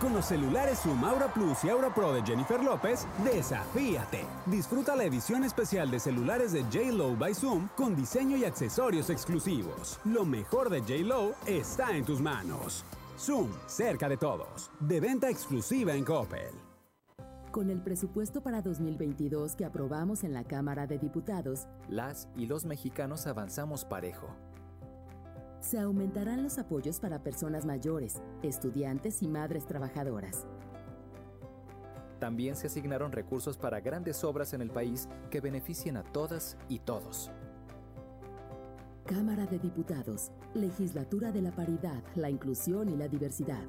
Con 0.00 0.12
los 0.12 0.26
celulares 0.26 0.78
Zoom 0.80 1.04
Aura 1.04 1.32
Plus 1.32 1.64
y 1.64 1.70
Aura 1.70 1.92
Pro 1.92 2.12
de 2.12 2.22
Jennifer 2.22 2.62
López, 2.62 3.06
desafíate. 3.24 4.24
Disfruta 4.46 4.94
la 4.94 5.04
edición 5.04 5.42
especial 5.42 5.90
de 5.90 5.98
celulares 5.98 6.52
de 6.52 6.62
J-Lo 6.64 7.16
by 7.16 7.34
Zoom 7.34 7.68
con 7.76 7.96
diseño 7.96 8.36
y 8.36 8.44
accesorios 8.44 9.10
exclusivos. 9.10 9.98
Lo 10.04 10.24
mejor 10.24 10.70
de 10.70 10.80
J-Lo 10.80 11.32
está 11.46 11.96
en 11.96 12.04
tus 12.04 12.20
manos. 12.20 12.84
Zoom, 13.18 13.50
cerca 13.66 14.08
de 14.08 14.16
todos. 14.16 14.70
De 14.78 15.00
venta 15.00 15.28
exclusiva 15.28 15.94
en 15.94 16.04
Coppel. 16.04 16.67
Con 17.58 17.70
el 17.70 17.82
presupuesto 17.82 18.40
para 18.40 18.62
2022 18.62 19.56
que 19.56 19.64
aprobamos 19.64 20.22
en 20.22 20.32
la 20.32 20.44
Cámara 20.44 20.86
de 20.86 20.96
Diputados, 20.96 21.66
las 21.88 22.28
y 22.36 22.46
los 22.46 22.64
mexicanos 22.64 23.26
avanzamos 23.26 23.84
parejo 23.84 24.28
se 25.58 25.80
aumentarán 25.80 26.44
los 26.44 26.56
apoyos 26.58 27.00
para 27.00 27.24
personas 27.24 27.66
mayores, 27.66 28.22
estudiantes 28.44 29.24
y 29.24 29.28
madres 29.28 29.66
trabajadoras. 29.66 30.46
También 32.20 32.54
se 32.54 32.68
asignaron 32.68 33.10
recursos 33.10 33.58
para 33.58 33.80
grandes 33.80 34.22
obras 34.22 34.54
en 34.54 34.62
el 34.62 34.70
país 34.70 35.08
que 35.28 35.40
beneficien 35.40 35.96
a 35.96 36.04
todas 36.04 36.56
y 36.68 36.78
todos. 36.78 37.32
Cámara 39.04 39.46
de 39.46 39.58
Diputados, 39.58 40.30
Legislatura 40.54 41.32
de 41.32 41.42
la 41.42 41.50
Paridad, 41.50 42.04
la 42.14 42.30
Inclusión 42.30 42.88
y 42.88 42.96
la 42.96 43.08
Diversidad. 43.08 43.64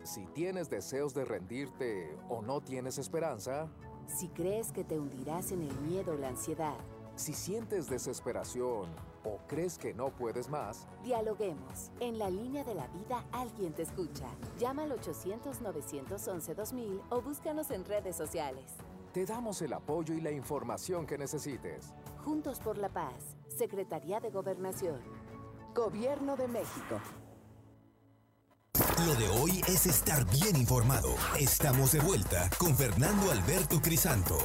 Si 0.02 0.26
tienes 0.28 0.70
deseos 0.70 1.14
de 1.14 1.26
rendirte 1.26 2.16
o 2.30 2.42
no 2.42 2.62
tienes 2.62 2.98
esperanza. 3.00 3.68
Si 4.08 4.30
crees 4.30 4.72
que 4.72 4.86
te 4.86 4.98
hundirás 4.98 5.52
en 5.52 5.64
el 5.64 5.76
miedo 5.82 6.14
o 6.14 6.18
la 6.18 6.30
ansiedad. 6.30 6.78
Si 7.18 7.34
sientes 7.34 7.90
desesperación 7.90 8.88
o 9.28 9.40
crees 9.48 9.78
que 9.78 9.94
no 9.94 10.10
puedes 10.10 10.50
más, 10.50 10.88
dialoguemos. 11.04 11.92
En 12.00 12.18
la 12.18 12.30
línea 12.30 12.64
de 12.64 12.76
la 12.76 12.88
vida 12.88 13.26
alguien 13.32 13.74
te 13.74 13.84
escucha. 13.84 14.28
Llama 14.60 14.84
al 14.84 15.00
800-911-2000 15.00 17.02
o 17.10 17.22
búscanos 17.22 17.72
en 17.72 17.86
redes 17.86 18.16
sociales. 18.16 18.76
Te 19.14 19.26
damos 19.26 19.62
el 19.62 19.74
apoyo 19.74 20.14
y 20.14 20.22
la 20.22 20.32
información 20.32 21.06
que 21.06 21.18
necesites. 21.18 21.94
Juntos 22.24 22.60
por 22.60 22.78
la 22.78 22.90
Paz, 22.90 23.38
Secretaría 23.48 24.20
de 24.20 24.30
Gobernación. 24.30 25.00
Gobierno 25.74 26.36
de 26.36 26.48
México. 26.48 27.00
Lo 29.06 29.16
de 29.16 29.30
hoy 29.30 29.62
es 29.68 29.86
estar 29.86 30.26
bien 30.26 30.56
informado. 30.56 31.10
Estamos 31.40 31.92
de 31.92 32.00
vuelta 32.00 32.50
con 32.58 32.76
Fernando 32.76 33.32
Alberto 33.32 33.80
Crisanto. 33.82 34.38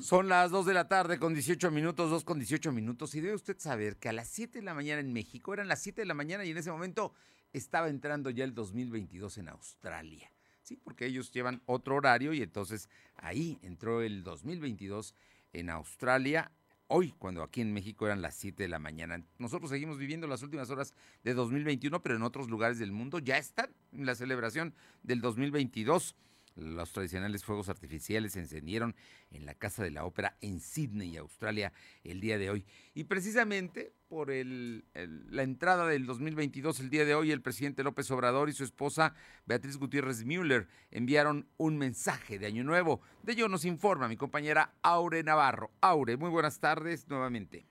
Son 0.00 0.28
las 0.28 0.50
2 0.50 0.64
de 0.66 0.74
la 0.74 0.88
tarde 0.88 1.18
con 1.18 1.34
18 1.34 1.70
minutos, 1.70 2.10
2 2.10 2.24
con 2.24 2.38
18 2.38 2.72
minutos. 2.72 3.14
Y 3.14 3.20
debe 3.20 3.34
usted 3.34 3.58
saber 3.58 3.96
que 3.96 4.08
a 4.08 4.12
las 4.12 4.28
7 4.28 4.58
de 4.58 4.64
la 4.64 4.74
mañana 4.74 5.00
en 5.00 5.12
México, 5.12 5.52
eran 5.52 5.68
las 5.68 5.82
7 5.82 6.00
de 6.00 6.06
la 6.06 6.14
mañana 6.14 6.44
y 6.44 6.50
en 6.50 6.56
ese 6.56 6.70
momento 6.70 7.12
estaba 7.52 7.88
entrando 7.88 8.30
ya 8.30 8.44
el 8.44 8.54
2022 8.54 9.38
en 9.38 9.48
Australia. 9.48 10.32
Sí, 10.62 10.76
porque 10.82 11.06
ellos 11.06 11.30
llevan 11.30 11.60
otro 11.66 11.96
horario 11.96 12.32
y 12.32 12.40
entonces 12.40 12.88
ahí 13.16 13.58
entró 13.62 14.00
el 14.00 14.24
2022 14.24 15.14
en 15.52 15.68
Australia. 15.68 16.50
Hoy, 16.86 17.14
cuando 17.18 17.42
aquí 17.42 17.60
en 17.60 17.72
México 17.74 18.06
eran 18.06 18.22
las 18.22 18.34
7 18.36 18.62
de 18.62 18.68
la 18.68 18.78
mañana. 18.78 19.22
Nosotros 19.38 19.70
seguimos 19.70 19.98
viviendo 19.98 20.26
las 20.26 20.42
últimas 20.42 20.70
horas 20.70 20.94
de 21.22 21.34
2021, 21.34 22.02
pero 22.02 22.16
en 22.16 22.22
otros 22.22 22.48
lugares 22.48 22.78
del 22.78 22.92
mundo 22.92 23.18
ya 23.18 23.36
están 23.36 23.70
en 23.92 24.06
la 24.06 24.14
celebración 24.14 24.74
del 25.02 25.20
2022. 25.20 26.16
Los 26.56 26.92
tradicionales 26.92 27.44
fuegos 27.44 27.68
artificiales 27.68 28.32
se 28.32 28.40
encendieron 28.40 28.94
en 29.30 29.46
la 29.46 29.54
Casa 29.54 29.82
de 29.82 29.90
la 29.90 30.04
Ópera 30.04 30.36
en 30.40 30.60
Sydney, 30.60 31.16
Australia, 31.16 31.72
el 32.04 32.20
día 32.20 32.38
de 32.38 32.50
hoy. 32.50 32.64
Y 32.94 33.04
precisamente 33.04 33.92
por 34.08 34.28
la 34.28 35.42
entrada 35.42 35.86
del 35.86 36.04
2022, 36.06 36.80
el 36.80 36.90
día 36.90 37.04
de 37.04 37.14
hoy, 37.14 37.32
el 37.32 37.40
presidente 37.40 37.82
López 37.82 38.10
Obrador 38.10 38.50
y 38.50 38.52
su 38.52 38.64
esposa 38.64 39.14
Beatriz 39.46 39.78
Gutiérrez 39.78 40.24
Müller 40.24 40.68
enviaron 40.90 41.46
un 41.56 41.78
mensaje 41.78 42.38
de 42.38 42.46
Año 42.46 42.64
Nuevo. 42.64 43.00
De 43.22 43.32
ello 43.32 43.48
nos 43.48 43.64
informa 43.64 44.08
mi 44.08 44.16
compañera 44.16 44.74
Aure 44.82 45.22
Navarro. 45.22 45.70
Aure, 45.80 46.16
muy 46.16 46.28
buenas 46.30 46.60
tardes 46.60 47.08
nuevamente. 47.08 47.64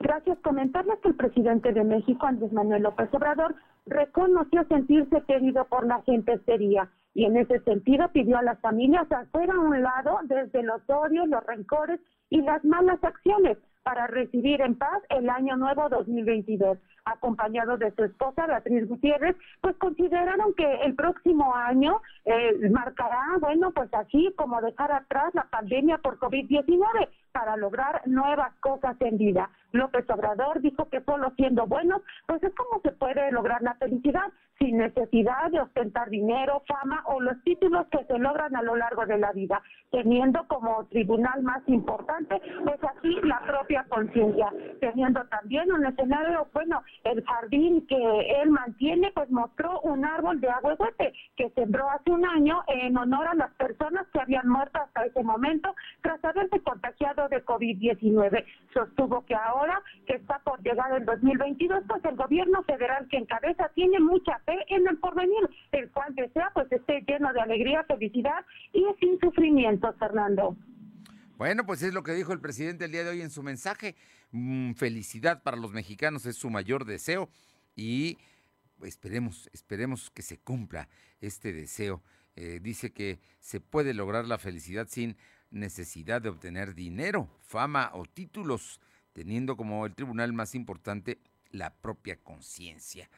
Gracias. 0.00 0.38
Comentarles 0.40 0.98
que 1.00 1.08
el 1.08 1.14
presidente 1.14 1.72
de 1.72 1.84
México, 1.84 2.26
Andrés 2.26 2.52
Manuel 2.52 2.82
López 2.82 3.08
Obrador, 3.12 3.54
reconoció 3.86 4.64
sentirse 4.66 5.22
querido 5.28 5.66
por 5.66 5.86
la 5.86 6.02
gente 6.02 6.40
sería 6.46 6.90
y 7.14 7.24
en 7.24 7.36
ese 7.36 7.60
sentido 7.60 8.08
pidió 8.12 8.38
a 8.38 8.42
las 8.42 8.60
familias 8.60 9.10
hacer 9.10 9.50
a 9.50 9.58
un 9.58 9.82
lado 9.82 10.18
desde 10.24 10.62
los 10.62 10.82
odios, 10.88 11.28
los 11.28 11.44
rencores 11.44 12.00
y 12.28 12.40
las 12.42 12.64
malas 12.64 13.02
acciones 13.02 13.58
para 13.82 14.06
recibir 14.06 14.60
en 14.60 14.76
paz 14.76 15.02
el 15.08 15.28
año 15.28 15.56
nuevo 15.56 15.88
2022 15.88 16.78
acompañado 17.04 17.76
de 17.76 17.92
su 17.92 18.04
esposa 18.04 18.46
Beatriz 18.46 18.88
Gutiérrez, 18.88 19.36
pues 19.60 19.76
consideraron 19.76 20.54
que 20.54 20.74
el 20.82 20.94
próximo 20.94 21.54
año 21.54 22.00
eh, 22.24 22.68
marcará, 22.70 23.22
bueno, 23.40 23.72
pues 23.72 23.92
así 23.94 24.32
como 24.36 24.60
dejar 24.60 24.92
atrás 24.92 25.34
la 25.34 25.44
pandemia 25.44 25.98
por 25.98 26.18
COVID-19 26.18 27.08
para 27.32 27.56
lograr 27.56 28.02
nuevas 28.06 28.54
cosas 28.60 28.96
en 29.00 29.18
vida. 29.18 29.50
López 29.72 30.08
Obrador 30.10 30.60
dijo 30.60 30.88
que 30.88 31.00
solo 31.02 31.32
siendo 31.36 31.66
buenos, 31.66 32.02
pues 32.26 32.42
es 32.42 32.54
como 32.54 32.80
se 32.82 32.92
puede 32.92 33.30
lograr 33.32 33.62
la 33.62 33.74
felicidad 33.74 34.30
sin 34.60 34.76
necesidad 34.76 35.50
de 35.50 35.60
ostentar 35.60 36.10
dinero, 36.10 36.62
fama 36.68 37.02
o 37.06 37.18
los 37.20 37.42
títulos 37.44 37.86
que 37.90 38.04
se 38.04 38.18
logran 38.18 38.54
a 38.54 38.62
lo 38.62 38.76
largo 38.76 39.06
de 39.06 39.16
la 39.16 39.32
vida, 39.32 39.62
teniendo 39.90 40.46
como 40.48 40.84
tribunal 40.86 41.42
más 41.42 41.62
importante, 41.66 42.40
pues 42.62 42.78
así 42.84 43.16
la 43.22 43.40
propia 43.40 43.84
conciencia, 43.88 44.52
teniendo 44.80 45.24
también 45.28 45.72
un 45.72 45.86
escenario, 45.86 46.46
bueno, 46.52 46.82
el 47.04 47.24
jardín 47.24 47.86
que 47.86 48.42
él 48.42 48.50
mantiene, 48.50 49.10
pues 49.14 49.30
mostró 49.30 49.80
un 49.80 50.04
árbol 50.04 50.40
de 50.40 50.50
agüehuete 50.50 51.14
que 51.36 51.48
sembró 51.50 51.88
hace 51.88 52.10
un 52.10 52.26
año 52.26 52.62
en 52.68 52.98
honor 52.98 53.28
a 53.28 53.34
las 53.34 53.54
personas 53.54 54.06
que 54.12 54.20
habían 54.20 54.46
muerto 54.46 54.78
hasta 54.78 55.06
ese 55.06 55.22
momento 55.22 55.74
tras 56.02 56.22
haberse 56.22 56.60
contagiado 56.60 57.28
de 57.30 57.42
COVID-19. 57.46 58.44
Sostuvo 58.74 59.24
que 59.24 59.34
ahora 59.34 59.59
que 60.06 60.14
está 60.14 60.38
por 60.40 60.62
llegar 60.62 60.92
el 60.92 61.04
2022, 61.04 61.84
pues 61.86 62.04
el 62.04 62.16
gobierno 62.16 62.62
federal 62.64 63.06
que 63.08 63.18
encabeza 63.18 63.70
tiene 63.74 64.00
mucha 64.00 64.38
fe 64.40 64.56
en 64.68 64.86
el 64.86 64.98
porvenir, 64.98 65.48
el 65.72 65.90
cual 65.90 66.14
desea 66.14 66.50
pues 66.54 66.70
esté 66.72 67.04
lleno 67.06 67.32
de 67.32 67.40
alegría, 67.40 67.84
felicidad 67.84 68.44
y 68.72 68.84
sin 68.98 69.18
sufrimiento, 69.20 69.92
Fernando. 69.98 70.56
Bueno, 71.36 71.64
pues 71.64 71.82
es 71.82 71.94
lo 71.94 72.02
que 72.02 72.12
dijo 72.12 72.32
el 72.32 72.40
presidente 72.40 72.84
el 72.84 72.92
día 72.92 73.04
de 73.04 73.10
hoy 73.10 73.22
en 73.22 73.30
su 73.30 73.42
mensaje. 73.42 73.96
Mm, 74.30 74.72
felicidad 74.74 75.42
para 75.42 75.56
los 75.56 75.72
mexicanos 75.72 76.26
es 76.26 76.36
su 76.36 76.50
mayor 76.50 76.84
deseo 76.84 77.30
y 77.74 78.18
esperemos, 78.82 79.48
esperemos 79.52 80.10
que 80.10 80.22
se 80.22 80.38
cumpla 80.38 80.88
este 81.20 81.52
deseo. 81.52 82.02
Eh, 82.36 82.60
dice 82.62 82.92
que 82.92 83.20
se 83.40 83.60
puede 83.60 83.94
lograr 83.94 84.26
la 84.26 84.38
felicidad 84.38 84.86
sin 84.88 85.16
necesidad 85.50 86.22
de 86.22 86.28
obtener 86.28 86.74
dinero, 86.74 87.28
fama 87.40 87.90
o 87.94 88.04
títulos, 88.04 88.80
teniendo 89.20 89.54
como 89.54 89.84
el 89.84 89.94
tribunal 89.94 90.32
más 90.32 90.54
importante 90.54 91.18
la 91.50 91.74
propia 91.74 92.16
conciencia. 92.16 93.10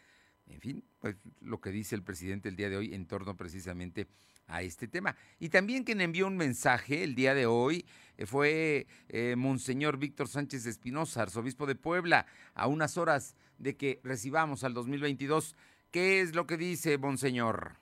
En 0.48 0.60
fin, 0.60 0.82
pues 0.98 1.14
lo 1.40 1.60
que 1.60 1.70
dice 1.70 1.94
el 1.94 2.02
presidente 2.02 2.48
el 2.48 2.56
día 2.56 2.68
de 2.68 2.76
hoy 2.76 2.92
en 2.92 3.06
torno 3.06 3.36
precisamente 3.36 4.08
a 4.48 4.62
este 4.62 4.88
tema. 4.88 5.14
Y 5.38 5.50
también 5.50 5.84
quien 5.84 6.00
envió 6.00 6.26
un 6.26 6.36
mensaje 6.36 7.04
el 7.04 7.14
día 7.14 7.34
de 7.34 7.46
hoy 7.46 7.86
eh, 8.16 8.26
fue 8.26 8.88
eh, 9.10 9.36
Monseñor 9.36 9.96
Víctor 9.96 10.26
Sánchez 10.26 10.66
Espinosa, 10.66 11.22
arzobispo 11.22 11.66
de 11.66 11.76
Puebla, 11.76 12.26
a 12.54 12.66
unas 12.66 12.98
horas 12.98 13.36
de 13.58 13.76
que 13.76 14.00
recibamos 14.02 14.64
al 14.64 14.74
2022. 14.74 15.54
¿Qué 15.92 16.20
es 16.20 16.34
lo 16.34 16.48
que 16.48 16.56
dice 16.56 16.98
Monseñor? 16.98 17.81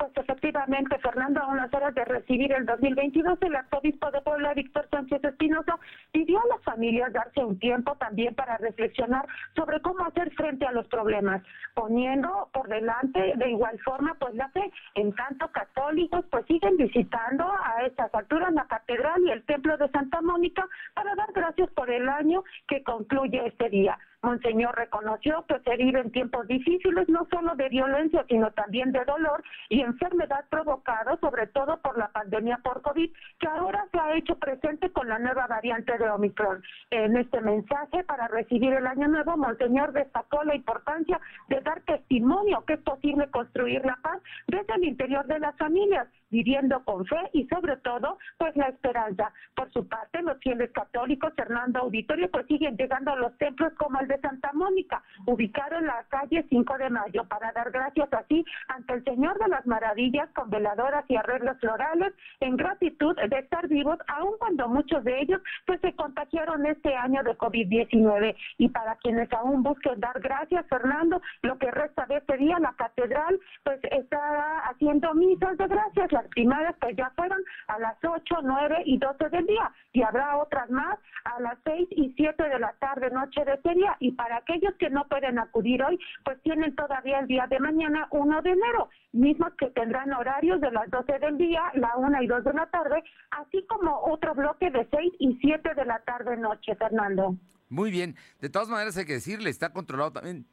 Pues 0.00 0.12
efectivamente, 0.16 0.98
Fernando, 1.00 1.42
a 1.42 1.48
unas 1.48 1.72
horas 1.74 1.94
de 1.94 2.06
recibir 2.06 2.50
el 2.54 2.64
2022, 2.64 3.38
el 3.42 3.54
arzobispo 3.54 4.10
de 4.10 4.22
Puebla, 4.22 4.54
Víctor 4.54 4.88
Sánchez 4.90 5.22
Espinosa, 5.22 5.78
pidió 6.10 6.40
a 6.40 6.46
las 6.46 6.62
familias 6.62 7.12
darse 7.12 7.44
un 7.44 7.58
tiempo 7.58 7.94
también 7.96 8.34
para 8.34 8.56
reflexionar 8.56 9.26
sobre 9.54 9.78
cómo 9.82 10.06
hacer 10.06 10.32
frente 10.32 10.64
a 10.64 10.72
los 10.72 10.88
problemas, 10.88 11.42
poniendo 11.74 12.48
por 12.50 12.68
delante 12.68 13.34
de 13.36 13.50
igual 13.50 13.78
forma 13.80 14.14
pues 14.18 14.34
la 14.36 14.48
fe. 14.48 14.72
En 14.94 15.14
tanto, 15.14 15.48
católicos 15.48 16.24
pues 16.30 16.46
siguen 16.46 16.78
visitando 16.78 17.44
a 17.44 17.84
estas 17.84 18.14
alturas 18.14 18.54
la 18.54 18.64
catedral 18.64 19.20
y 19.26 19.32
el 19.32 19.44
templo 19.44 19.76
de 19.76 19.90
Santa 19.90 20.22
Mónica 20.22 20.66
para 20.94 21.14
dar 21.14 21.30
gracias 21.34 21.68
por 21.72 21.90
el 21.90 22.08
año 22.08 22.42
que 22.66 22.82
concluye 22.82 23.46
este 23.46 23.68
día. 23.68 23.98
Monseñor 24.22 24.76
reconoció 24.76 25.44
que 25.46 25.58
se 25.60 25.76
vive 25.76 26.00
en 26.00 26.12
tiempos 26.12 26.46
difíciles, 26.46 27.08
no 27.08 27.26
solo 27.30 27.54
de 27.54 27.68
violencia, 27.68 28.24
sino 28.28 28.50
también 28.52 28.92
de 28.92 29.04
dolor 29.04 29.42
y 29.68 29.80
enfermedad 29.80 30.44
provocado 30.50 31.18
sobre 31.20 31.46
todo 31.46 31.78
por 31.80 31.96
la 31.96 32.08
pandemia 32.08 32.58
por 32.62 32.82
COVID, 32.82 33.10
que 33.38 33.46
ahora 33.46 33.86
se 33.90 33.98
ha 33.98 34.14
hecho 34.14 34.36
presente 34.36 34.90
con 34.90 35.08
la 35.08 35.18
nueva 35.18 35.46
variante 35.46 35.96
de 35.96 36.10
Omicron. 36.10 36.62
En 36.90 37.16
este 37.16 37.40
mensaje 37.40 38.04
para 38.04 38.28
recibir 38.28 38.74
el 38.74 38.86
año 38.86 39.08
nuevo, 39.08 39.36
Monseñor 39.36 39.92
destacó 39.92 40.44
la 40.44 40.54
importancia 40.54 41.18
de 41.48 41.60
dar 41.60 41.80
testimonio 41.82 42.64
que 42.66 42.74
es 42.74 42.80
posible 42.80 43.30
construir 43.30 43.84
la 43.84 43.96
paz 44.02 44.20
desde 44.46 44.74
el 44.74 44.84
interior 44.84 45.26
de 45.26 45.38
las 45.38 45.56
familias 45.56 46.06
viviendo 46.30 46.82
con 46.84 47.04
fe 47.06 47.30
y 47.32 47.46
sobre 47.48 47.76
todo 47.78 48.18
pues 48.38 48.56
la 48.56 48.68
esperanza. 48.68 49.32
Por 49.54 49.70
su 49.72 49.86
parte, 49.86 50.22
los 50.22 50.38
fieles 50.38 50.70
católicos, 50.72 51.32
Hernando 51.36 51.80
Auditorio, 51.80 52.30
pues 52.30 52.46
siguen 52.46 52.76
llegando 52.76 53.12
a 53.12 53.16
los 53.16 53.36
templos 53.38 53.72
como 53.74 54.00
el 54.00 54.08
de 54.08 54.18
Santa 54.20 54.50
Mónica, 54.52 55.02
ubicado 55.26 55.76
en 55.76 55.86
la 55.86 56.04
calle 56.08 56.44
5 56.48 56.78
de 56.78 56.90
Mayo, 56.90 57.24
para 57.24 57.52
dar 57.52 57.70
gracias 57.70 58.12
así 58.12 58.44
ante 58.68 58.94
el 58.94 59.04
Señor 59.04 59.38
de 59.38 59.48
las 59.48 59.66
Maravillas 59.66 60.28
con 60.34 60.50
veladoras 60.50 61.04
y 61.08 61.16
arreglos 61.16 61.58
florales 61.60 62.12
en 62.40 62.56
gratitud 62.56 63.16
de 63.16 63.38
estar 63.38 63.68
vivos, 63.68 63.98
aun 64.08 64.34
cuando 64.38 64.68
muchos 64.68 65.04
de 65.04 65.20
ellos 65.20 65.40
pues 65.66 65.80
se 65.80 65.94
contagiaron 65.94 66.66
este 66.66 66.94
año 66.94 67.22
de 67.22 67.36
COVID-19. 67.36 68.34
Y 68.58 68.68
para 68.68 68.96
quienes 68.96 69.32
aún 69.32 69.62
busquen 69.62 70.00
dar 70.00 70.20
gracias, 70.20 70.66
Fernando, 70.68 71.20
lo 71.42 71.58
que 71.58 71.70
resta 71.70 72.06
de 72.06 72.16
este 72.16 72.36
día, 72.36 72.58
la 72.58 72.72
catedral 72.74 73.38
pues 73.64 73.80
está 73.90 74.60
haciendo 74.68 75.14
misas 75.14 75.56
de 75.58 75.66
gracias 75.66 76.12
primarias 76.28 76.74
pues 76.80 76.96
ya 76.96 77.10
fueron 77.16 77.42
a 77.68 77.78
las 77.78 77.96
8, 78.02 78.36
9 78.42 78.82
y 78.84 78.98
12 78.98 79.28
del 79.28 79.46
día 79.46 79.72
y 79.92 80.02
habrá 80.02 80.36
otras 80.36 80.70
más 80.70 80.98
a 81.24 81.40
las 81.40 81.58
6 81.64 81.88
y 81.90 82.12
7 82.16 82.42
de 82.42 82.58
la 82.58 82.72
tarde, 82.80 83.10
noche 83.10 83.44
de 83.44 83.54
ese 83.54 83.74
día. 83.74 83.96
Y 84.00 84.12
para 84.12 84.36
aquellos 84.36 84.74
que 84.78 84.90
no 84.90 85.06
pueden 85.08 85.38
acudir 85.38 85.82
hoy, 85.82 85.98
pues 86.24 86.40
tienen 86.42 86.74
todavía 86.74 87.20
el 87.20 87.26
día 87.26 87.46
de 87.48 87.58
mañana, 87.60 88.08
1 88.10 88.42
de 88.42 88.50
enero, 88.50 88.88
mismos 89.12 89.52
que 89.58 89.70
tendrán 89.70 90.12
horarios 90.12 90.60
de 90.60 90.70
las 90.70 90.90
12 90.90 91.18
del 91.18 91.38
día, 91.38 91.62
la 91.74 91.96
1 91.96 92.22
y 92.22 92.26
2 92.26 92.44
de 92.44 92.52
la 92.52 92.66
tarde, 92.66 93.02
así 93.30 93.64
como 93.68 93.98
otro 94.04 94.34
bloque 94.34 94.70
de 94.70 94.86
6 94.90 95.12
y 95.18 95.38
7 95.40 95.74
de 95.74 95.84
la 95.84 95.98
tarde, 96.00 96.36
noche, 96.36 96.74
Fernando. 96.76 97.36
Muy 97.68 97.90
bien. 97.90 98.16
De 98.40 98.48
todas 98.48 98.68
maneras 98.68 98.96
hay 98.96 99.06
que 99.06 99.14
decirle, 99.14 99.50
está 99.50 99.72
controlado 99.72 100.12
también 100.12 100.46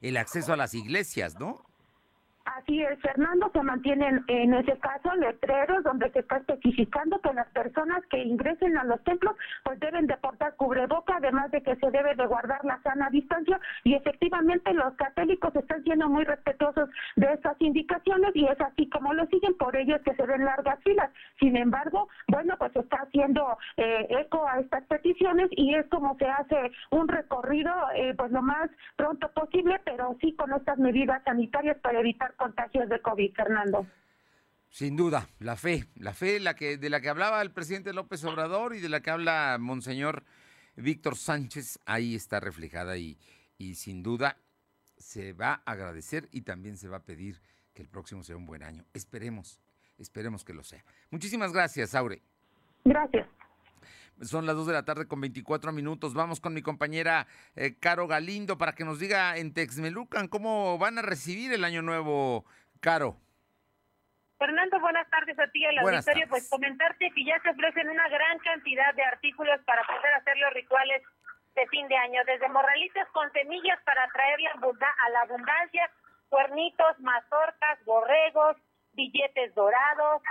el 0.00 0.16
acceso 0.16 0.52
a 0.52 0.56
las 0.56 0.74
iglesias, 0.74 1.38
¿no? 1.38 1.64
Así 2.46 2.80
es, 2.80 2.96
Fernando, 3.00 3.50
se 3.52 3.60
mantienen 3.60 4.24
en 4.28 4.54
ese 4.54 4.78
caso 4.78 5.12
letreros 5.16 5.82
donde 5.82 6.10
se 6.12 6.20
está 6.20 6.36
especificando 6.36 7.20
que 7.20 7.32
las 7.32 7.48
personas 7.48 8.06
que 8.06 8.22
ingresen 8.22 8.78
a 8.78 8.84
los 8.84 9.02
templos 9.02 9.34
pues 9.64 9.80
deben 9.80 10.06
de 10.06 10.16
portar 10.18 10.54
cubreboca, 10.54 11.16
además 11.16 11.50
de 11.50 11.60
que 11.60 11.74
se 11.74 11.90
debe 11.90 12.14
de 12.14 12.24
guardar 12.26 12.64
la 12.64 12.80
sana 12.82 13.10
distancia 13.10 13.58
y 13.82 13.94
efectivamente 13.94 14.72
los 14.74 14.94
católicos 14.94 15.56
están 15.56 15.82
siendo 15.82 16.08
muy 16.08 16.22
respetuosos 16.22 16.88
de 17.16 17.32
esas 17.32 17.60
indicaciones 17.60 18.30
y 18.34 18.46
es 18.46 18.60
así 18.60 18.88
como 18.90 19.12
lo 19.12 19.26
siguen, 19.26 19.56
por 19.56 19.74
ello 19.74 19.96
es 19.96 20.02
que 20.02 20.14
se 20.14 20.24
ven 20.24 20.44
largas 20.44 20.78
filas. 20.84 21.10
Sin 21.40 21.56
embargo, 21.56 22.08
bueno, 22.28 22.54
pues 22.58 22.74
está 22.76 22.98
haciendo 22.98 23.58
eh, 23.76 24.06
eco 24.20 24.46
a 24.46 24.60
estas 24.60 24.84
peticiones 24.84 25.48
y 25.50 25.74
es 25.74 25.86
como 25.88 26.16
se 26.16 26.26
hace 26.26 26.70
un 26.92 27.08
recorrido 27.08 27.72
eh, 27.96 28.14
pues 28.16 28.30
lo 28.30 28.40
más 28.40 28.70
pronto 28.94 29.28
posible, 29.32 29.80
pero 29.84 30.16
sí 30.20 30.32
con 30.36 30.52
estas 30.52 30.78
medidas 30.78 31.22
sanitarias 31.24 31.76
para 31.78 31.98
evitar 31.98 32.35
contagios 32.36 32.88
de 32.88 33.00
COVID, 33.00 33.34
Fernando. 33.34 33.86
Sin 34.68 34.96
duda, 34.96 35.26
la 35.38 35.56
fe, 35.56 35.86
la 35.96 36.12
fe 36.12 36.40
la 36.40 36.54
que, 36.54 36.76
de 36.76 36.90
la 36.90 37.00
que 37.00 37.08
hablaba 37.08 37.40
el 37.42 37.50
presidente 37.50 37.92
López 37.92 38.24
Obrador 38.24 38.74
y 38.74 38.80
de 38.80 38.88
la 38.88 39.00
que 39.00 39.10
habla 39.10 39.56
Monseñor 39.58 40.24
Víctor 40.76 41.16
Sánchez, 41.16 41.78
ahí 41.86 42.14
está 42.14 42.40
reflejada 42.40 42.98
y, 42.98 43.18
y 43.58 43.76
sin 43.76 44.02
duda 44.02 44.36
se 44.98 45.32
va 45.32 45.62
a 45.64 45.72
agradecer 45.72 46.28
y 46.32 46.42
también 46.42 46.76
se 46.76 46.88
va 46.88 46.98
a 46.98 47.04
pedir 47.04 47.40
que 47.74 47.82
el 47.82 47.88
próximo 47.88 48.22
sea 48.22 48.36
un 48.36 48.46
buen 48.46 48.62
año. 48.62 48.84
Esperemos, 48.92 49.60
esperemos 49.98 50.44
que 50.44 50.52
lo 50.52 50.62
sea. 50.62 50.84
Muchísimas 51.10 51.52
gracias, 51.52 51.94
Aure. 51.94 52.22
Gracias. 52.84 53.26
Son 54.22 54.46
las 54.46 54.56
2 54.56 54.66
de 54.66 54.72
la 54.72 54.84
tarde 54.84 55.06
con 55.06 55.20
24 55.20 55.72
minutos. 55.72 56.14
Vamos 56.14 56.40
con 56.40 56.54
mi 56.54 56.62
compañera 56.62 57.26
eh, 57.54 57.78
Caro 57.78 58.06
Galindo 58.06 58.56
para 58.56 58.72
que 58.72 58.84
nos 58.84 58.98
diga 58.98 59.36
en 59.36 59.52
Texmelucan 59.52 60.28
cómo 60.28 60.78
van 60.78 60.98
a 60.98 61.02
recibir 61.02 61.52
el 61.52 61.64
año 61.64 61.82
nuevo, 61.82 62.46
Caro. 62.80 63.16
Fernando, 64.38 64.80
buenas 64.80 65.08
tardes 65.10 65.38
a 65.38 65.46
ti 65.48 65.64
al 65.64 65.78
auditorio. 65.78 66.28
Pues 66.28 66.48
comentarte 66.48 67.10
que 67.14 67.24
ya 67.24 67.40
se 67.40 67.50
ofrecen 67.50 67.88
una 67.88 68.08
gran 68.08 68.38
cantidad 68.40 68.94
de 68.94 69.02
artículos 69.04 69.60
para 69.64 69.82
poder 69.86 70.12
hacer 70.14 70.36
los 70.38 70.52
rituales 70.52 71.02
de 71.54 71.66
fin 71.68 71.88
de 71.88 71.96
año, 71.96 72.20
desde 72.26 72.48
morralitos 72.48 73.08
con 73.12 73.32
semillas 73.32 73.78
para 73.84 74.04
atraer 74.04 74.38
a 74.48 75.10
la 75.10 75.20
abundancia, 75.22 75.90
cuernitos, 76.28 77.00
mazorcas, 77.00 77.82
borregos, 77.86 78.56
billetes 78.92 79.54
dorados, 79.54 80.22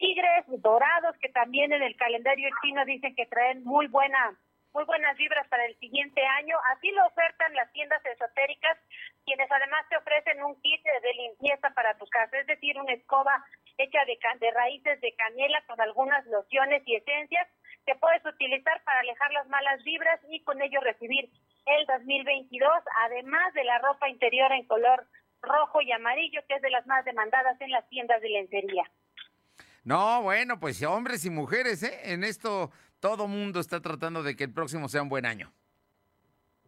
tigres 0.00 0.44
dorados 0.48 1.14
que 1.18 1.28
también 1.28 1.72
en 1.72 1.82
el 1.82 1.94
calendario 1.96 2.48
chino 2.62 2.84
dicen 2.86 3.14
que 3.14 3.26
traen 3.26 3.62
muy 3.64 3.86
buena 3.86 4.36
muy 4.72 4.84
buenas 4.84 5.16
vibras 5.16 5.48
para 5.48 5.66
el 5.66 5.76
siguiente 5.80 6.24
año. 6.24 6.56
Así 6.72 6.92
lo 6.92 7.04
ofertan 7.06 7.52
las 7.54 7.72
tiendas 7.72 8.04
esotéricas, 8.06 8.78
quienes 9.24 9.50
además 9.50 9.84
te 9.88 9.96
ofrecen 9.96 10.42
un 10.44 10.54
kit 10.62 10.82
de 10.84 11.14
limpieza 11.14 11.70
para 11.70 11.98
tu 11.98 12.06
casa, 12.06 12.38
es 12.38 12.46
decir, 12.46 12.78
una 12.78 12.92
escoba 12.92 13.44
hecha 13.78 14.04
de, 14.04 14.16
de 14.38 14.50
raíces 14.52 15.00
de 15.00 15.12
canela 15.16 15.60
con 15.66 15.80
algunas 15.80 16.24
lociones 16.26 16.82
y 16.86 16.94
esencias 16.94 17.48
que 17.84 17.96
puedes 17.96 18.24
utilizar 18.24 18.80
para 18.84 19.00
alejar 19.00 19.32
las 19.32 19.48
malas 19.48 19.82
vibras 19.82 20.20
y 20.28 20.42
con 20.44 20.62
ello 20.62 20.80
recibir 20.80 21.28
el 21.66 21.86
2022, 21.86 22.70
además 23.06 23.52
de 23.54 23.64
la 23.64 23.78
ropa 23.78 24.08
interior 24.08 24.52
en 24.52 24.66
color 24.66 25.04
rojo 25.42 25.80
y 25.80 25.90
amarillo, 25.90 26.42
que 26.46 26.54
es 26.54 26.62
de 26.62 26.70
las 26.70 26.86
más 26.86 27.04
demandadas 27.04 27.60
en 27.60 27.70
las 27.70 27.88
tiendas 27.88 28.20
de 28.20 28.28
lencería. 28.28 28.84
No, 29.84 30.22
bueno, 30.22 30.60
pues 30.60 30.82
hombres 30.82 31.24
y 31.24 31.30
mujeres, 31.30 31.82
¿eh? 31.82 32.12
En 32.12 32.24
esto 32.24 32.70
todo 33.00 33.28
mundo 33.28 33.60
está 33.60 33.80
tratando 33.80 34.22
de 34.22 34.36
que 34.36 34.44
el 34.44 34.52
próximo 34.52 34.88
sea 34.88 35.02
un 35.02 35.08
buen 35.08 35.26
año. 35.26 35.52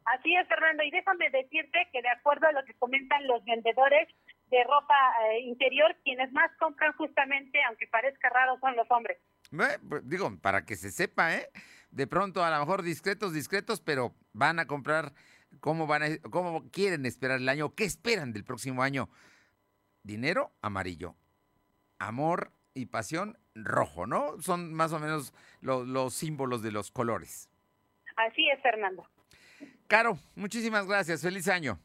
Así 0.05 0.35
es, 0.35 0.49
Fernando, 0.49 0.83
y 0.83 0.91
déjame 0.91 1.31
decirte 1.31 1.89
que 1.93 2.03
de 2.03 2.09
acuerdo 2.09 2.49
a 2.49 2.53
lo 2.53 2.65
que 2.65 2.75
comentan 2.75 3.27
los 3.27 3.45
vendedores 3.45 4.09
de 4.51 4.65
ropa 4.65 4.95
eh, 5.31 5.41
interior, 5.41 5.97
quienes 6.05 6.33
más 6.33 6.51
compran 6.59 6.93
justamente, 6.95 7.63
aunque 7.69 7.87
parezca 7.87 8.29
raro, 8.31 8.59
son 8.61 8.77
los 8.77 8.91
hombres. 8.91 9.19
Pues, 9.51 9.79
digo, 10.09 10.31
para 10.41 10.65
que 10.65 10.77
se 10.77 10.91
sepa, 10.91 11.35
¿eh? 11.37 11.49
De 11.91 12.07
pronto, 12.07 12.43
a 12.45 12.51
lo 12.51 12.59
mejor 12.59 12.83
discretos, 12.83 13.33
discretos, 13.33 13.81
pero 13.81 14.15
van 14.33 14.59
a 14.59 14.67
comprar 14.67 15.13
cómo 15.61 15.87
van 15.87 16.03
a, 16.03 16.07
cómo 16.31 16.71
quieren 16.71 17.07
esperar 17.07 17.39
el 17.39 17.49
año, 17.49 17.75
qué 17.75 17.85
esperan 17.85 18.33
del 18.33 18.45
próximo 18.45 18.83
año. 18.83 19.09
Dinero 20.03 20.53
amarillo, 20.63 21.15
amor 21.99 22.51
y 22.75 22.87
pasión 22.87 23.39
rojo, 23.55 24.07
¿no? 24.07 24.41
Son 24.41 24.73
más 24.73 24.93
o 24.93 24.99
menos 24.99 25.33
los 25.61 26.15
símbolos 26.15 26.63
de 26.63 26.73
los 26.73 26.91
colores. 26.91 27.49
Así 28.17 28.49
es, 28.49 28.61
Fernando. 28.63 29.07
Caro, 29.87 30.19
muchísimas 30.35 30.87
gracias. 30.87 31.23
Feliz 31.23 31.49
año. 31.49 31.79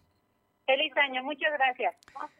Feliz 0.65 0.91
año, 0.97 1.23
muchas 1.23 1.51
gracias. 1.53 1.95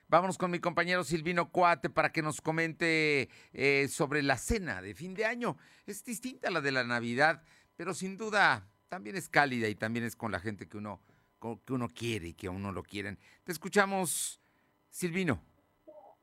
Vámonos 0.10 0.38
con 0.38 0.52
mi 0.52 0.60
compañero 0.60 1.04
Silvino 1.04 1.50
Cuate 1.50 1.90
para 1.90 2.12
que 2.12 2.22
nos 2.22 2.42
comente 2.42 3.30
eh, 3.54 3.88
sobre 3.88 4.22
la 4.22 4.38
cena 4.38 4.82
de 4.82 4.94
fin 4.94 5.14
de 5.14 5.26
año. 5.26 5.58
Es 5.86 6.04
distinta 6.04 6.50
a 6.50 6.52
la 6.52 6.60
de 6.60 6.72
la 6.72 6.84
Navidad, 6.84 7.44
pero 7.78 7.94
sin 7.94 8.18
duda 8.18 8.68
también 8.90 9.16
es 9.16 9.30
cálida 9.30 9.70
y 9.70 9.76
también 9.76 10.06
es 10.06 10.18
con 10.18 10.32
la 10.32 10.40
gente 10.40 10.68
que 10.68 10.78
uno, 10.78 11.02
que 11.66 11.74
uno 11.74 11.88
quiere 11.88 12.30
y 12.30 12.34
que 12.34 12.48
a 12.48 12.52
uno 12.52 12.74
lo 12.74 12.84
quieren. 12.84 13.18
Te 13.46 13.54
escuchamos, 13.54 14.42
Silvino 14.90 15.42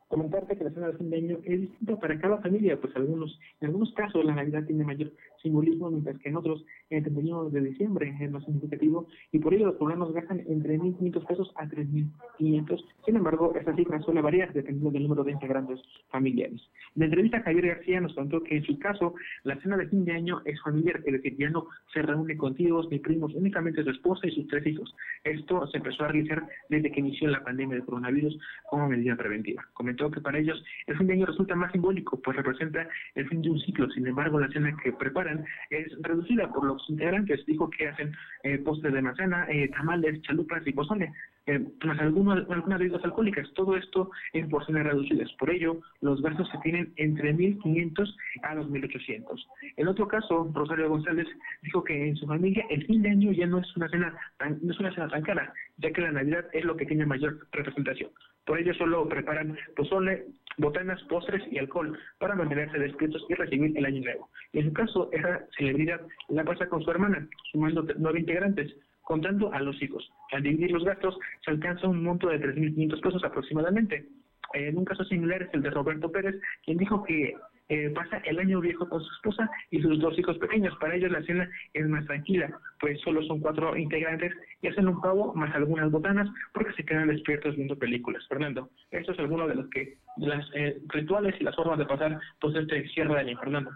comentarte 0.09 0.57
que 0.57 0.65
la 0.65 0.71
cena 0.71 0.89
de 0.89 0.99
fin 0.99 1.11
de 1.11 1.17
año 1.17 1.39
es 1.45 1.61
distinta 1.63 1.97
para 1.99 2.19
cada 2.21 2.39
familia, 2.39 2.81
pues 2.81 2.95
algunos, 2.97 3.39
en 3.61 3.69
algunos 3.69 3.93
casos 3.95 4.25
la 4.25 4.35
Navidad 4.35 4.65
tiene 4.65 4.85
mayor 4.85 5.13
simbolismo, 5.43 5.91
mientras 5.91 6.19
que 6.19 6.29
en 6.29 6.37
otros 6.37 6.65
el 6.97 7.03
31 7.03 7.51
de 7.51 7.61
diciembre 7.61 8.17
es 8.21 8.31
más 8.31 8.45
significativo 8.45 9.07
y 9.33 9.39
por 9.39 9.55
ello 9.55 9.67
los 9.67 9.77
poblanos 9.77 10.13
gastan 10.13 10.41
entre 10.47 10.79
1.500 10.79 11.27
pesos 11.27 11.53
a 11.57 11.67
3.500. 11.67 12.85
Sin 13.05 13.17
embargo, 13.17 13.53
esta 13.55 13.75
cifra 13.75 14.01
suele 14.01 14.21
variar 14.21 14.53
dependiendo 14.53 14.91
del 14.91 15.03
número 15.05 15.25
de 15.25 15.33
integrantes 15.33 15.81
familiares. 16.11 16.61
En 16.95 17.01
la 17.01 17.05
entrevista, 17.07 17.43
Javier 17.43 17.67
García 17.67 18.01
nos 18.01 18.15
contó 18.15 18.43
que 18.43 18.57
en 18.57 18.65
su 18.65 18.79
caso 18.79 19.15
la 19.43 19.61
cena 19.61 19.77
de 19.77 19.89
fin 19.89 20.05
de 20.05 20.13
año 20.13 20.43
es 20.45 20.61
familiar, 20.63 21.01
es 21.05 21.13
decir, 21.13 21.37
ya 21.37 21.51
no 21.51 21.67
se 21.93 22.03
reúne 22.03 22.37
con 22.37 22.55
tíos 22.55 22.89
ni 22.91 22.99
primos, 22.99 23.35
únicamente 23.35 23.83
su 23.83 23.91
esposa 23.91 24.27
y 24.27 24.31
sus 24.31 24.47
tres 24.49 24.67
hijos. 24.67 24.95
Esto 25.25 25.67
se 25.69 25.79
empezó 25.79 26.05
a 26.05 26.09
realizar 26.09 26.47
desde 26.69 26.91
que 26.91 27.01
inició 27.01 27.29
la 27.29 27.43
pandemia 27.43 27.77
del 27.77 27.85
coronavirus 27.85 28.39
como 28.69 28.89
medida 28.89 29.17
preventiva. 29.17 29.67
Comentó 29.75 30.11
que 30.11 30.21
para 30.21 30.39
ellos 30.39 30.63
el 30.87 30.97
fin 30.97 31.07
de 31.07 31.15
año 31.15 31.27
resulta 31.27 31.55
más 31.55 31.73
simbólico, 31.73 32.21
pues 32.21 32.37
representa 32.37 32.89
el 33.15 33.29
fin 33.29 33.43
de 33.43 33.51
un 33.51 33.61
ciclo. 33.61 33.91
Sin 33.91 34.07
embargo, 34.07 34.39
la 34.39 34.49
cena 34.49 34.77
que 34.83 34.93
preparan 34.93 35.45
es 35.71 35.87
reducida 36.03 36.53
por 36.53 36.65
los 36.65 36.84
integrantes. 36.89 37.45
Dijo 37.47 37.71
que 37.71 37.89
hacen 37.89 38.15
eh, 38.43 38.59
postres 38.59 38.93
de 38.93 39.03
manzana, 39.03 39.47
eh, 39.51 39.69
tamales, 39.69 40.21
chalupas 40.23 40.67
y 40.67 40.73
pozole, 40.73 41.13
eh, 41.47 41.63
más 41.85 41.99
algunas, 42.01 42.49
algunas 42.51 42.79
bebidas 42.79 43.05
alcohólicas. 43.05 43.53
Todo 43.55 43.77
esto 43.77 44.11
en 44.33 44.49
porciones 44.49 44.85
reducidas. 44.85 45.33
Por 45.35 45.51
ello, 45.51 45.81
los 46.01 46.23
gastos 46.23 46.49
se 46.51 46.59
tienen 46.59 46.93
entre 46.97 47.35
1.500 47.35 48.17
a 48.43 48.55
2.800. 48.55 49.47
En 49.77 49.89
otro 49.89 50.09
caso, 50.09 50.51
Rosario 50.55 50.89
González 50.89 51.27
dijo 51.63 51.85
que 51.85 52.09
en 52.09 52.17
su 52.17 52.27
familia 52.27 52.65
el 52.71 52.87
fin 52.87 53.03
de 53.03 53.11
año 53.11 53.33
ya 53.33 53.47
no 53.47 53.59
es 53.59 53.77
una 53.77 53.89
cena 53.89 54.15
tan, 54.39 54.59
no 54.63 54.73
es 54.73 54.81
una 54.81 54.95
cena 54.95 55.09
tan 55.09 55.23
cara, 55.23 55.53
ya 55.79 55.91
que 55.91 56.01
la 56.01 56.13
Navidad 56.13 56.47
es 56.53 56.65
lo 56.65 56.77
que 56.77 56.87
tiene 56.87 57.07
mayor 57.07 57.47
representación. 57.53 58.11
Por 58.47 58.59
ello 58.59 58.75
solo 58.75 59.09
preparan 59.09 59.57
pozole, 59.77 60.27
botanas, 60.59 61.03
postres 61.05 61.43
y 61.51 61.59
alcohol 61.59 61.99
para 62.19 62.35
mantenerse 62.35 62.79
despiertos 62.79 63.25
y 63.29 63.35
recibir 63.35 63.77
el 63.77 63.85
año 63.85 64.03
nuevo. 64.03 64.29
Y 64.53 64.59
en 64.59 64.67
su 64.67 64.73
caso, 64.73 65.09
esa 65.13 65.47
celebridad 65.57 66.01
la 66.29 66.45
pasa 66.45 66.69
con 66.69 66.83
su 66.83 66.91
hermana, 66.91 67.27
sumando 67.53 67.87
nueve 67.97 68.21
integrantes, 68.21 68.75
contando 69.03 69.53
a 69.53 69.61
los 69.61 69.81
hijos. 69.83 70.11
Al 70.33 70.43
dividir 70.43 70.71
los 70.73 70.85
gastos, 70.85 71.19
se 71.45 71.51
alcanza 71.51 71.89
un 71.89 72.03
monto 72.03 72.29
de 72.29 72.41
3.500 72.41 73.01
pesos 73.01 73.25
aproximadamente. 73.25 74.07
En 74.53 74.79
un 74.79 74.85
caso 74.85 75.05
similar 75.05 75.43
es 75.43 75.55
el 75.55 75.63
de 75.63 75.71
Roberto 75.71 76.11
Pérez, 76.13 76.37
quien 76.65 76.79
dijo 76.79 77.03
que 77.05 77.35
eh, 77.69 77.91
pasa 77.91 78.19
el 78.19 78.39
año 78.39 78.61
viejo 78.61 78.89
con 78.89 79.03
su 79.03 79.11
esposa 79.15 79.51
y 79.71 79.81
sus 79.81 79.99
dos 79.99 80.19
hijos 80.19 80.37
pequeños. 80.39 80.77
Para 80.79 80.97
ellos 80.97 81.11
la 81.11 81.23
cena 81.23 81.49
es 81.73 81.89
más 81.89 82.05
tranquila, 82.07 82.59
pues 82.79 83.01
solo 83.01 83.23
son 83.23 83.41
cuatro 83.41 83.77
integrantes 83.77 84.33
y 84.61 84.69
hacen 84.69 84.89
un 84.89 85.01
pavo 85.01 85.35
más 85.35 85.55
algunas 85.55 85.91
botanas 85.91 86.29
porque 86.53 86.73
se 86.75 86.85
quedan 86.85 87.09
despiertos 87.09 87.57
viendo 87.57 87.79
películas. 87.79 88.23
Fernando, 88.29 88.71
esto 88.91 89.13
es 89.13 89.19
alguno 89.19 89.49
de 89.49 89.55
los 89.55 89.71
que 89.71 89.97
las 90.19 90.45
eh, 90.55 90.79
rituales 90.89 91.35
y 91.41 91.45
las 91.45 91.57
formas 91.57 91.79
de 91.79 91.87
pasar 91.87 92.21
pues 92.41 92.55
este 92.55 92.87
cierre 92.89 93.15
de 93.15 93.21
año, 93.21 93.39
Fernando. 93.39 93.71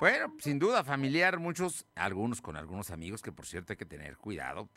Bueno, 0.00 0.34
sin 0.38 0.58
duda 0.58 0.84
familiar, 0.84 1.38
muchos, 1.38 1.86
algunos 1.94 2.42
con 2.42 2.56
algunos 2.56 2.90
amigos 2.90 3.22
que 3.22 3.32
por 3.32 3.46
cierto 3.46 3.72
hay 3.72 3.76
que 3.76 3.86
tener 3.86 4.16
cuidado 4.16 4.68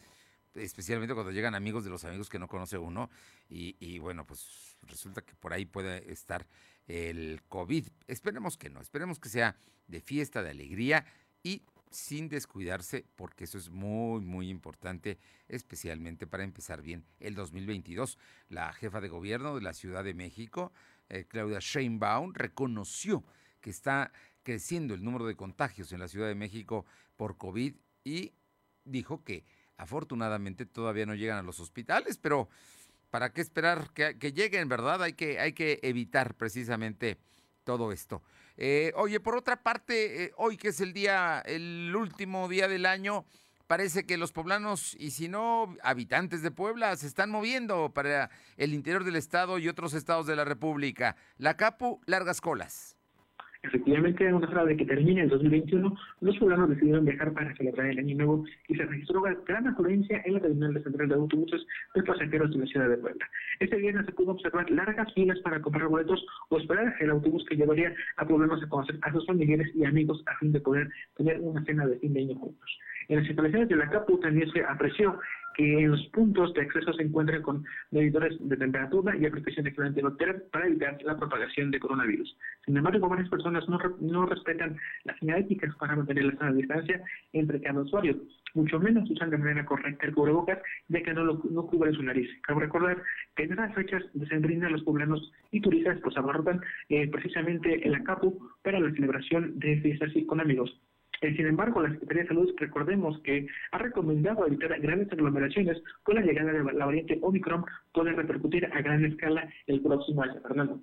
especialmente 0.56 1.14
cuando 1.14 1.32
llegan 1.32 1.54
amigos 1.56 1.84
de 1.84 1.90
los 1.90 2.04
amigos 2.06 2.30
que 2.30 2.40
no 2.40 2.48
conoce 2.48 2.80
uno 2.80 3.10
y, 3.48 3.76
y, 3.80 4.00
bueno, 4.00 4.26
pues 4.26 4.78
resulta 4.84 5.22
que 5.22 5.36
por 5.36 5.54
ahí 5.54 5.66
puede 5.66 6.12
estar 6.12 6.48
el 6.88 7.42
COVID. 7.50 7.88
Esperemos 8.08 8.58
que 8.58 8.70
no, 8.70 8.82
esperemos 8.82 9.20
que 9.20 9.30
sea 9.30 9.56
de 9.88 10.02
fiesta, 10.02 10.42
de 10.42 10.52
alegría 10.52 11.06
y 11.44 11.64
sin 11.92 12.28
descuidarse, 12.30 13.06
porque 13.16 13.46
eso 13.46 13.58
es 13.58 13.70
muy, 13.70 14.22
muy 14.22 14.50
importante, 14.50 15.18
especialmente 15.48 16.28
para 16.28 16.44
empezar 16.44 16.82
bien 16.82 17.06
el 17.20 17.36
2022. 17.36 18.18
La 18.50 18.74
jefa 18.74 19.02
de 19.02 19.08
gobierno 19.10 19.56
de 19.56 19.62
la 19.62 19.74
Ciudad 19.74 20.04
de 20.04 20.14
México, 20.14 20.72
eh, 21.10 21.26
Claudia 21.28 21.60
Sheinbaum, 21.60 22.34
reconoció 22.34 23.24
que 23.62 23.70
está 23.70 24.12
creciendo 24.44 24.94
el 24.94 25.04
número 25.04 25.26
de 25.26 25.36
contagios 25.36 25.92
en 25.92 26.00
la 26.00 26.08
Ciudad 26.08 26.28
de 26.28 26.36
México 26.36 26.86
por 27.16 27.38
COVID 27.38 27.76
y 28.04 28.34
dijo 28.86 29.24
que 29.24 29.44
afortunadamente 29.78 30.66
todavía 30.66 31.06
no 31.06 31.16
llegan 31.16 31.38
a 31.38 31.44
los 31.44 31.60
hospitales, 31.60 32.18
pero 32.18 32.50
¿para 33.10 33.32
qué 33.32 33.42
esperar 33.42 33.92
que, 33.94 34.32
lleguen, 34.34 34.70
verdad? 34.70 35.04
Hay 35.04 35.14
que, 35.14 35.40
hay 35.40 35.54
que 35.54 35.80
evitar 35.84 36.36
precisamente 36.36 37.18
todo 37.64 37.92
esto. 37.92 38.22
Eh, 38.58 38.92
oye, 38.96 39.20
por 39.20 39.36
otra 39.36 39.62
parte, 39.62 40.24
eh, 40.24 40.32
hoy 40.38 40.58
que 40.58 40.70
es 40.70 40.82
el 40.82 40.94
día, 40.94 41.42
el 41.46 41.96
último 41.96 42.48
día 42.48 42.68
del 42.68 42.86
año, 42.86 43.26
parece 43.68 44.06
que 44.06 44.18
los 44.18 44.32
poblanos, 44.32 44.96
y 45.00 45.12
si 45.12 45.28
no, 45.28 45.76
habitantes 45.84 46.42
de 46.42 46.52
Puebla, 46.52 46.96
se 46.96 47.08
están 47.08 47.30
moviendo 47.30 47.94
para 47.94 48.32
el 48.56 48.74
interior 48.74 49.04
del 49.04 49.16
estado 49.16 49.60
y 49.60 49.68
otros 49.68 49.94
estados 49.94 50.26
de 50.26 50.36
la 50.36 50.46
República. 50.46 51.16
La 51.38 51.56
Capu, 51.56 52.02
largas 52.06 52.42
colas. 52.42 52.97
Efectivamente, 53.64 54.26
en 54.26 54.36
una 54.36 54.66
de 54.66 54.78
que 54.78 54.86
termine 54.86 55.22
el 55.22 55.30
2021, 55.30 55.96
los 56.22 56.38
poblanos 56.38 56.70
decidieron 56.70 57.06
viajar 57.06 57.34
para 57.34 57.56
celebrar 57.56 57.88
el 57.88 58.00
Año 58.00 58.16
Nuevo 58.16 58.46
y 58.68 58.76
se 58.76 58.86
registró 58.86 59.22
gran 59.22 59.68
afluencia 59.68 60.22
en 60.26 60.34
la 60.34 60.40
terminal 60.40 60.74
de 60.74 60.84
central 60.84 61.10
de 61.10 61.16
autobuses 61.16 61.66
de 61.96 62.04
pasajeros 62.04 62.52
de 62.52 62.58
la 62.60 62.66
ciudad 62.66 62.90
de 62.90 62.98
Puebla. 62.98 63.28
Este 63.60 63.78
viernes 63.78 64.06
se 64.06 64.12
pudo 64.12 64.32
observar 64.32 64.70
largas 64.70 65.14
filas 65.14 65.40
para 65.40 65.62
comprar 65.62 65.88
boletos 65.88 66.26
o 66.50 66.58
esperar 66.58 66.96
el 67.00 67.10
autobús 67.10 67.46
que 67.50 67.56
llevaría 67.56 67.94
a 68.18 68.26
poblanos 68.26 68.64
a 68.64 68.70
conocer 68.70 68.98
a 69.02 69.12
sus 69.12 69.26
familiares 69.26 69.70
y 69.76 69.86
amigos 69.86 70.24
a 70.28 70.38
fin 70.38 70.52
de 70.52 70.62
poder 70.62 70.90
tener 71.16 71.40
una 71.42 71.64
cena 71.66 71.86
de 71.86 71.98
fin 72.00 72.14
de 72.14 72.22
año 72.22 72.36
juntos. 72.36 72.80
En 73.10 73.20
las 73.20 73.28
instalaciones 73.28 73.70
de 73.70 73.76
la 73.76 73.90
CAPU 73.90 74.20
también 74.20 74.52
se 74.52 74.64
apreció 74.64 75.18
que 75.58 75.80
en 75.80 75.92
los 75.92 76.06
puntos 76.08 76.54
de 76.54 76.62
acceso 76.62 76.94
se 76.94 77.04
encuentren 77.04 77.42
con 77.42 77.66
medidores 77.92 78.38
de 78.40 78.56
temperatura 78.56 79.18
y 79.18 79.26
aplicación 79.26 79.66
de 79.66 79.72
gel 79.72 79.88
antibacterial 79.88 80.44
para 80.52 80.68
evitar 80.68 80.98
la 81.04 81.18
propagación 81.18 81.72
de 81.72 81.80
coronavirus. 81.80 82.38
Sin 82.64 82.78
embargo, 82.78 83.10
varias 83.10 83.30
personas 83.30 83.68
no, 83.68 83.80
no 84.00 84.26
respetan 84.28 84.78
las 85.04 85.18
señaléticas 85.20 85.76
para 85.76 85.96
mantener 85.96 86.26
la 86.26 86.38
sana 86.38 86.54
distancia 86.54 87.02
entre 87.34 87.60
cada 87.60 87.82
usuario, 87.82 88.16
mucho 88.54 88.80
menos 88.80 89.10
usan 89.10 89.30
de 89.30 89.38
manera 89.38 89.66
correcta 89.66 90.06
el 90.06 90.14
cubrebocas, 90.14 90.60
ya 90.88 91.02
que 91.02 91.14
no, 91.14 91.24
lo, 91.24 91.42
no 91.50 91.68
cubre 91.68 91.94
su 91.94 92.04
nariz. 92.04 92.30
Cabe 92.42 92.62
recordar 92.62 93.02
que 93.36 93.44
en 93.44 93.54
esas 93.54 93.74
fechas 93.74 94.04
de 94.14 94.70
los 94.70 94.84
poblanos 94.84 95.32
y 95.52 95.62
turistas 95.62 96.00
pues 96.02 96.18
abarrotan 96.18 96.62
eh, 96.90 97.08
precisamente 97.10 97.88
el 97.88 97.96
ACAPU 97.96 98.50
para 98.64 98.80
la 98.80 98.92
celebración 98.92 99.60
de 99.60 99.80
fiestas 99.82 100.12
con 100.28 100.40
amigos. 100.40 100.76
Eh, 101.22 101.36
sin 101.36 101.48
embargo, 101.48 101.82
la 101.82 101.92
Secretaría 101.92 102.24
de 102.24 102.28
Salud, 102.30 102.54
recordemos 102.58 103.20
que 103.24 103.48
ha 103.72 103.78
recomendado 103.78 104.46
evitar 104.46 104.80
grandes 104.80 105.12
aglomeraciones 105.12 105.78
con 106.04 106.16
la 106.16 106.22
llegada 106.22 106.52
de 106.52 106.64
la 106.74 106.86
variante 106.86 107.18
Omicron, 107.22 107.66
puede 107.94 108.12
repercutir 108.14 108.66
a 108.66 108.82
gran 108.82 109.04
escala 109.06 109.50
el 109.66 109.82
próximo 109.82 110.24
año. 110.24 110.42
Fernando. 110.42 110.82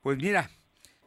Pues 0.00 0.18
mira, 0.18 0.48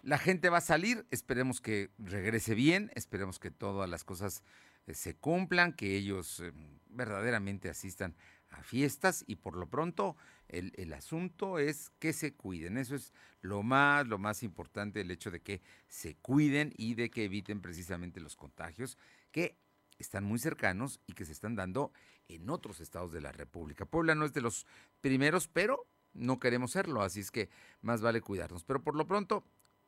la 0.03 0.17
gente 0.17 0.49
va 0.49 0.57
a 0.57 0.61
salir, 0.61 1.05
esperemos 1.11 1.61
que 1.61 1.89
regrese 1.97 2.55
bien, 2.55 2.91
esperemos 2.95 3.39
que 3.39 3.51
todas 3.51 3.89
las 3.89 4.03
cosas 4.03 4.43
eh, 4.87 4.93
se 4.93 5.15
cumplan, 5.15 5.73
que 5.73 5.95
ellos 5.95 6.39
eh, 6.39 6.51
verdaderamente 6.89 7.69
asistan 7.69 8.15
a 8.49 8.63
fiestas 8.63 9.23
y 9.27 9.35
por 9.35 9.55
lo 9.55 9.67
pronto 9.67 10.15
el, 10.49 10.93
asunto 10.93 11.59
es 11.59 11.91
que 11.99 12.13
se 12.13 12.33
cuiden. 12.33 12.77
Eso 12.77 12.95
es 12.95 13.13
lo 13.41 13.63
más, 13.63 14.07
lo 14.07 14.17
más 14.17 14.43
importante, 14.43 15.01
el 15.01 15.11
hecho 15.11 15.31
de 15.31 15.41
que 15.41 15.61
se 15.87 16.15
cuiden 16.15 16.73
y 16.77 16.95
de 16.95 17.09
que 17.09 17.25
eviten 17.25 17.61
precisamente 17.61 18.19
los 18.19 18.35
contagios 18.35 18.97
que 19.31 19.57
están 19.99 20.23
muy 20.23 20.39
cercanos 20.39 20.99
y 21.07 21.13
que 21.13 21.25
se 21.25 21.31
están 21.31 21.55
dando 21.55 21.91
en 22.27 22.49
otros 22.49 22.79
estados 22.79 23.11
de 23.11 23.21
la 23.21 23.31
República. 23.31 23.85
Puebla 23.85 24.15
no 24.15 24.25
es 24.25 24.33
de 24.33 24.41
los 24.41 24.65
primeros, 25.01 25.47
pero 25.47 25.87
no 26.13 26.39
queremos 26.39 26.71
serlo, 26.71 27.01
así 27.01 27.19
es 27.19 27.31
que 27.31 27.49
más 27.81 28.01
vale 28.01 28.21
cuidarnos. 28.21 28.63
Pero 28.63 28.83
por 28.83 28.95
lo 28.95 29.07
pronto, 29.07 29.43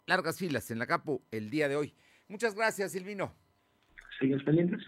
largas 0.06 0.38
filas 0.38 0.72
en 0.72 0.80
la 0.80 0.88
Capo 0.88 1.24
el 1.32 1.50
día 1.50 1.68
de 1.68 1.76
hoy. 1.76 1.96
Muchas 2.28 2.56
gracias, 2.56 2.92
Silvino. 2.92 3.34
Sigues 4.20 4.44
pendientes. 4.44 4.82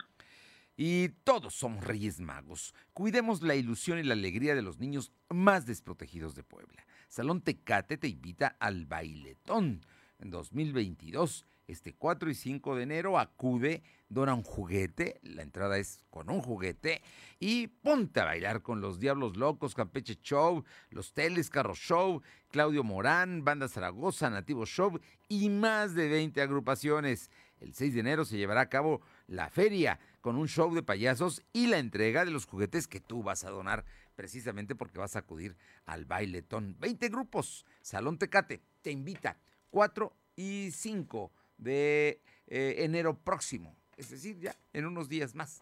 Y 0.84 1.10
todos 1.10 1.54
somos 1.54 1.84
Reyes 1.84 2.20
Magos. 2.20 2.74
Cuidemos 2.94 3.44
la 3.44 3.54
ilusión 3.54 4.00
y 4.00 4.04
la 4.04 4.16
alegría 4.16 4.56
de 4.56 4.64
los 4.64 4.80
niños 4.80 5.12
más 5.30 5.68
desprotegidos 5.68 6.34
de 6.34 6.42
Puebla. 6.42 6.88
Salón 7.08 7.42
Tecate 7.42 8.00
te 8.00 8.08
invita 8.08 8.56
al 8.60 8.88
bailetón 8.88 9.86
en 10.18 10.32
2022. 10.32 11.46
Este 11.68 11.94
4 11.94 12.32
y 12.32 12.34
5 12.34 12.76
de 12.76 12.82
enero 12.82 13.20
acude, 13.20 13.84
dona 14.10 14.34
un 14.34 14.42
juguete, 14.42 15.20
la 15.22 15.44
entrada 15.44 15.78
es 15.78 16.04
con 16.10 16.32
un 16.32 16.42
juguete, 16.42 17.04
y 17.40 17.68
ponte 17.68 18.20
a 18.20 18.26
bailar 18.26 18.64
con 18.64 18.82
los 18.82 19.00
Diablos 19.00 19.38
Locos, 19.38 19.76
Campeche 19.76 20.18
Show, 20.24 20.66
los 20.90 21.14
Teles, 21.14 21.52
Carro 21.52 21.76
Show, 21.76 22.24
Claudio 22.50 22.84
Morán, 22.84 23.46
Banda 23.46 23.68
Zaragoza, 23.68 24.32
Nativo 24.32 24.66
Show 24.66 25.00
y 25.30 25.48
más 25.50 25.94
de 25.94 26.10
20 26.10 26.42
agrupaciones. 26.42 27.30
El 27.60 27.76
6 27.76 27.94
de 27.94 28.00
enero 28.00 28.26
se 28.26 28.38
llevará 28.38 28.62
a 28.62 28.70
cabo 28.70 29.02
la 29.28 29.48
feria 29.52 30.00
con 30.22 30.38
un 30.38 30.48
show 30.48 30.74
de 30.74 30.84
payasos 30.84 31.44
y 31.52 31.68
la 31.68 31.80
entrega 31.80 32.24
de 32.24 32.32
los 32.32 32.46
juguetes 32.46 32.88
que 32.88 33.02
tú 33.02 33.24
vas 33.24 33.44
a 33.44 33.50
donar 33.50 33.84
precisamente 34.16 34.76
porque 34.76 35.00
vas 35.00 35.16
a 35.16 35.20
acudir 35.20 35.58
al 35.86 36.06
bailetón. 36.06 36.78
20 36.80 37.10
grupos, 37.10 37.66
Salón 37.82 38.18
Tecate, 38.18 38.62
te 38.82 38.92
invita 38.92 39.38
4 39.72 40.14
y 40.36 40.72
5 40.72 41.32
de 41.58 42.22
eh, 42.48 42.76
enero 42.80 43.18
próximo, 43.18 43.76
es 43.98 44.10
decir, 44.10 44.40
ya 44.40 44.56
en 44.74 44.86
unos 44.86 45.10
días 45.10 45.36
más. 45.36 45.62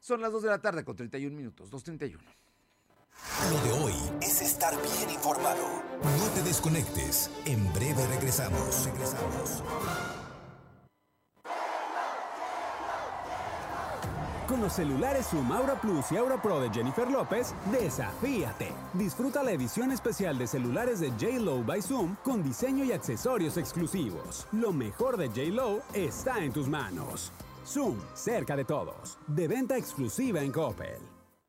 Son 0.00 0.20
las 0.20 0.32
2 0.32 0.42
de 0.42 0.48
la 0.50 0.60
tarde 0.60 0.84
con 0.84 0.96
31 0.96 1.34
minutos, 1.34 1.70
2.31. 1.70 2.18
Lo 3.50 3.60
de 3.62 3.72
hoy 3.72 3.94
es 4.20 4.42
estar 4.42 4.74
bien 4.82 5.10
informado. 5.10 5.82
No 6.02 6.30
te 6.34 6.42
desconectes. 6.42 7.30
En 7.46 7.72
breve 7.72 8.06
regresamos. 8.08 8.84
Regresamos. 8.84 9.62
Con 14.54 14.62
los 14.62 14.74
celulares 14.74 15.26
Zoom 15.26 15.50
Aura 15.50 15.74
Plus 15.74 16.12
y 16.12 16.16
Aura 16.16 16.40
Pro 16.40 16.60
de 16.60 16.70
Jennifer 16.70 17.10
López, 17.10 17.52
desafíate. 17.72 18.70
Disfruta 18.92 19.42
la 19.42 19.50
edición 19.50 19.90
especial 19.90 20.38
de 20.38 20.46
celulares 20.46 21.00
de 21.00 21.10
J-Lo 21.10 21.64
by 21.64 21.82
Zoom 21.82 22.14
con 22.22 22.40
diseño 22.40 22.84
y 22.84 22.92
accesorios 22.92 23.56
exclusivos. 23.56 24.46
Lo 24.52 24.72
mejor 24.72 25.16
de 25.16 25.26
J-Lo 25.26 25.80
está 25.92 26.38
en 26.38 26.52
tus 26.52 26.68
manos. 26.68 27.32
Zoom, 27.66 27.96
cerca 28.14 28.54
de 28.54 28.64
todos. 28.64 29.18
De 29.26 29.48
venta 29.48 29.76
exclusiva 29.76 30.40
en 30.40 30.52
Coppel. 30.52 31.13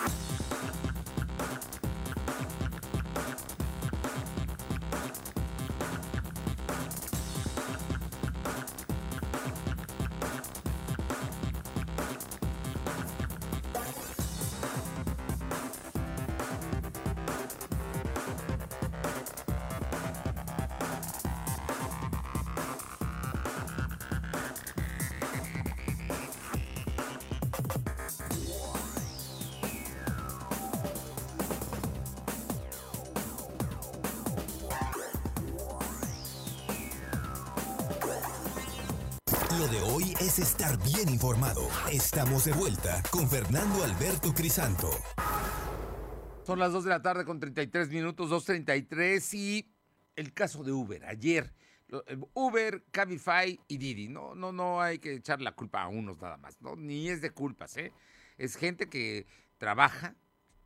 Bye. 0.00 0.23
Lo 39.58 39.68
de 39.68 39.80
hoy 39.82 40.14
es 40.20 40.40
estar 40.40 40.76
bien 40.82 41.08
informado. 41.08 41.68
Estamos 41.92 42.44
de 42.44 42.52
vuelta 42.52 43.00
con 43.10 43.28
Fernando 43.28 43.84
Alberto 43.84 44.34
Crisanto. 44.34 44.90
Son 46.44 46.58
las 46.58 46.72
2 46.72 46.84
de 46.84 46.90
la 46.90 47.02
tarde 47.02 47.24
con 47.24 47.38
33 47.38 47.88
minutos, 47.90 48.30
2.33 48.30 49.34
y 49.34 49.72
el 50.16 50.32
caso 50.32 50.64
de 50.64 50.72
Uber. 50.72 51.04
Ayer, 51.04 51.54
eh, 51.88 52.16
Uber, 52.32 52.84
Cabify 52.90 53.60
y 53.68 53.78
Didi. 53.78 54.08
No, 54.08 54.34
no, 54.34 54.50
no 54.50 54.80
hay 54.80 54.98
que 54.98 55.14
echar 55.14 55.40
la 55.40 55.52
culpa 55.52 55.82
a 55.82 55.88
unos 55.88 56.20
nada 56.20 56.36
más. 56.36 56.60
¿no? 56.60 56.74
Ni 56.74 57.08
es 57.08 57.20
de 57.20 57.30
culpas, 57.30 57.76
¿eh? 57.76 57.92
Es 58.38 58.56
gente 58.56 58.88
que 58.88 59.26
trabaja, 59.58 60.16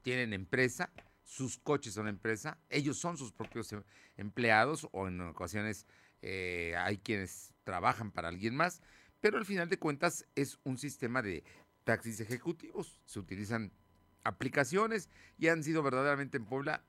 tienen 0.01 0.33
empresa, 0.33 0.90
sus 1.24 1.59
coches 1.59 1.92
son 1.92 2.09
empresa, 2.09 2.57
ellos 2.70 2.96
son 2.96 3.18
sus 3.18 3.33
propios 3.33 3.70
em, 3.72 3.83
empleados 4.16 4.88
o 4.92 5.09
en 5.09 5.20
ocasiones 5.20 5.87
eh, 6.22 6.74
hay 6.79 6.98
quienes 6.98 7.55
trabajan 7.68 8.11
para 8.11 8.28
alguien 8.28 8.57
más, 8.57 8.81
pero 9.20 9.37
al 9.37 9.44
final 9.44 9.68
de 9.68 9.78
cuentas 9.78 10.24
es 10.35 10.59
un 10.64 10.78
sistema 10.78 11.20
de 11.20 11.44
taxis 11.85 12.18
ejecutivos. 12.18 12.98
Se 13.04 13.18
utilizan 13.18 13.72
aplicaciones 14.24 15.11
y 15.37 15.48
han 15.48 15.62
sido 15.62 15.83
verdaderamente 15.83 16.38
en 16.38 16.46
Puebla 16.46 16.83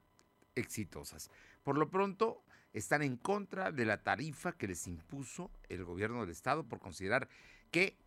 exitosas. 0.55 1.31
Por 1.63 1.77
lo 1.77 1.89
pronto, 1.89 2.45
están 2.71 3.01
en 3.01 3.17
contra 3.17 3.73
de 3.73 3.83
la 3.83 4.03
tarifa 4.03 4.53
que 4.53 4.69
les 4.69 4.87
impuso 4.87 5.51
el 5.67 5.83
gobierno 5.83 6.21
del 6.21 6.29
estado 6.29 6.63
por 6.63 6.79
considerar 6.79 7.27
que 7.71 7.97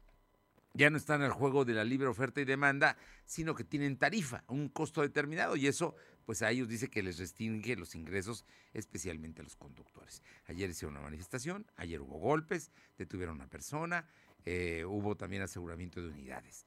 ya 0.73 0.89
no 0.89 0.97
están 0.97 1.21
al 1.21 1.33
juego 1.33 1.67
de 1.67 1.75
la 1.75 1.85
libre 1.85 2.09
oferta 2.09 2.41
y 2.41 2.47
demanda, 2.47 2.97
sino 3.27 3.55
que 3.55 3.65
tienen 3.65 3.99
tarifa, 3.99 4.45
un 4.49 4.71
costo 4.71 5.03
determinado 5.03 5.57
y 5.57 5.67
eso 5.67 5.95
pues 6.25 6.43
a 6.43 6.51
ellos 6.51 6.69
dice 6.69 6.89
que 6.89 7.03
les 7.03 7.19
restringe 7.19 7.77
los 7.77 7.95
ingresos, 7.95 8.45
especialmente 8.73 9.41
a 9.41 9.45
los 9.45 9.57
conductores. 9.57 10.23
Ayer 10.47 10.71
hicieron 10.71 10.97
una 10.97 11.05
manifestación, 11.05 11.67
ayer 11.77 12.01
hubo 12.01 12.19
golpes, 12.19 12.71
detuvieron 12.99 13.35
a 13.35 13.43
una 13.43 13.49
persona, 13.49 14.07
eh, 14.45 14.85
hubo 14.87 15.17
también 15.17 15.43
aseguramiento 15.43 16.01
de 16.01 16.09
unidades. 16.09 16.67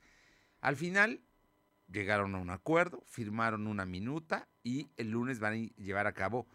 Al 0.62 0.76
final 0.76 1.22
llegaron 1.92 2.36
a 2.36 2.40
un 2.40 2.50
acuerdo, 2.50 3.04
firmaron 3.06 3.68
una 3.68 3.86
minuta 3.86 4.48
y 4.64 4.90
el 4.98 5.12
lunes 5.12 5.40
van 5.40 5.54
a 5.54 5.82
llevar 5.82 6.08
a 6.08 6.14
cabo 6.14 6.48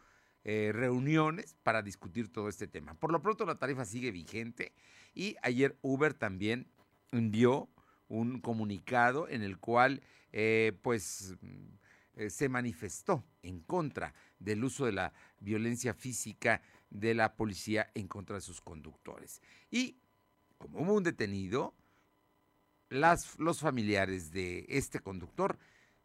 eh, 0.43 0.71
reuniones 0.73 1.55
para 1.63 1.83
discutir 1.83 2.33
todo 2.33 2.49
este 2.49 2.67
tema. 2.67 2.95
Por 2.95 3.13
lo 3.13 3.21
pronto 3.23 3.45
la 3.45 3.59
tarifa 3.59 3.85
sigue 3.85 4.11
vigente 4.11 4.73
y 5.15 5.37
ayer 5.43 5.77
Uber 5.83 6.15
también 6.15 6.67
envió 7.13 7.69
un 8.09 8.41
comunicado 8.41 9.29
en 9.29 9.43
el 9.43 9.59
cual 9.59 10.03
eh, 10.33 10.73
pues 10.83 11.35
eh, 12.21 12.29
se 12.29 12.51
manifestó 12.51 13.25
en 13.43 13.61
contra 13.61 14.13
del 14.39 14.63
uso 14.63 14.85
de 14.85 14.93
la 14.93 15.15
violencia 15.39 15.95
física 15.95 16.61
de 16.91 17.15
la 17.15 17.35
policía 17.35 17.91
en 17.95 18.09
contra 18.09 18.37
de 18.37 18.43
sus 18.43 18.61
conductores. 18.61 19.41
Y 19.71 19.97
como 20.59 20.81
hubo 20.81 20.93
un 20.93 21.03
detenido, 21.03 21.75
las, 22.91 23.39
los 23.39 23.61
familiares 23.61 24.33
de 24.33 24.67
este 24.69 25.01
conductor 25.01 25.59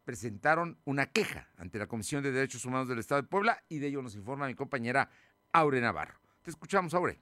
presentaron 0.05 0.77
una 0.85 1.07
queja 1.07 1.49
ante 1.57 1.79
la 1.79 1.87
Comisión 1.87 2.23
de 2.23 2.31
Derechos 2.31 2.63
Humanos 2.63 2.87
del 2.87 2.99
Estado 2.99 3.21
de 3.21 3.27
Puebla 3.27 3.61
y 3.67 3.79
de 3.79 3.87
ello 3.87 4.01
nos 4.01 4.15
informa 4.15 4.47
mi 4.47 4.55
compañera 4.55 5.09
Aure 5.51 5.81
Navarro. 5.81 6.21
Te 6.43 6.49
escuchamos, 6.49 6.93
Aure. 6.93 7.19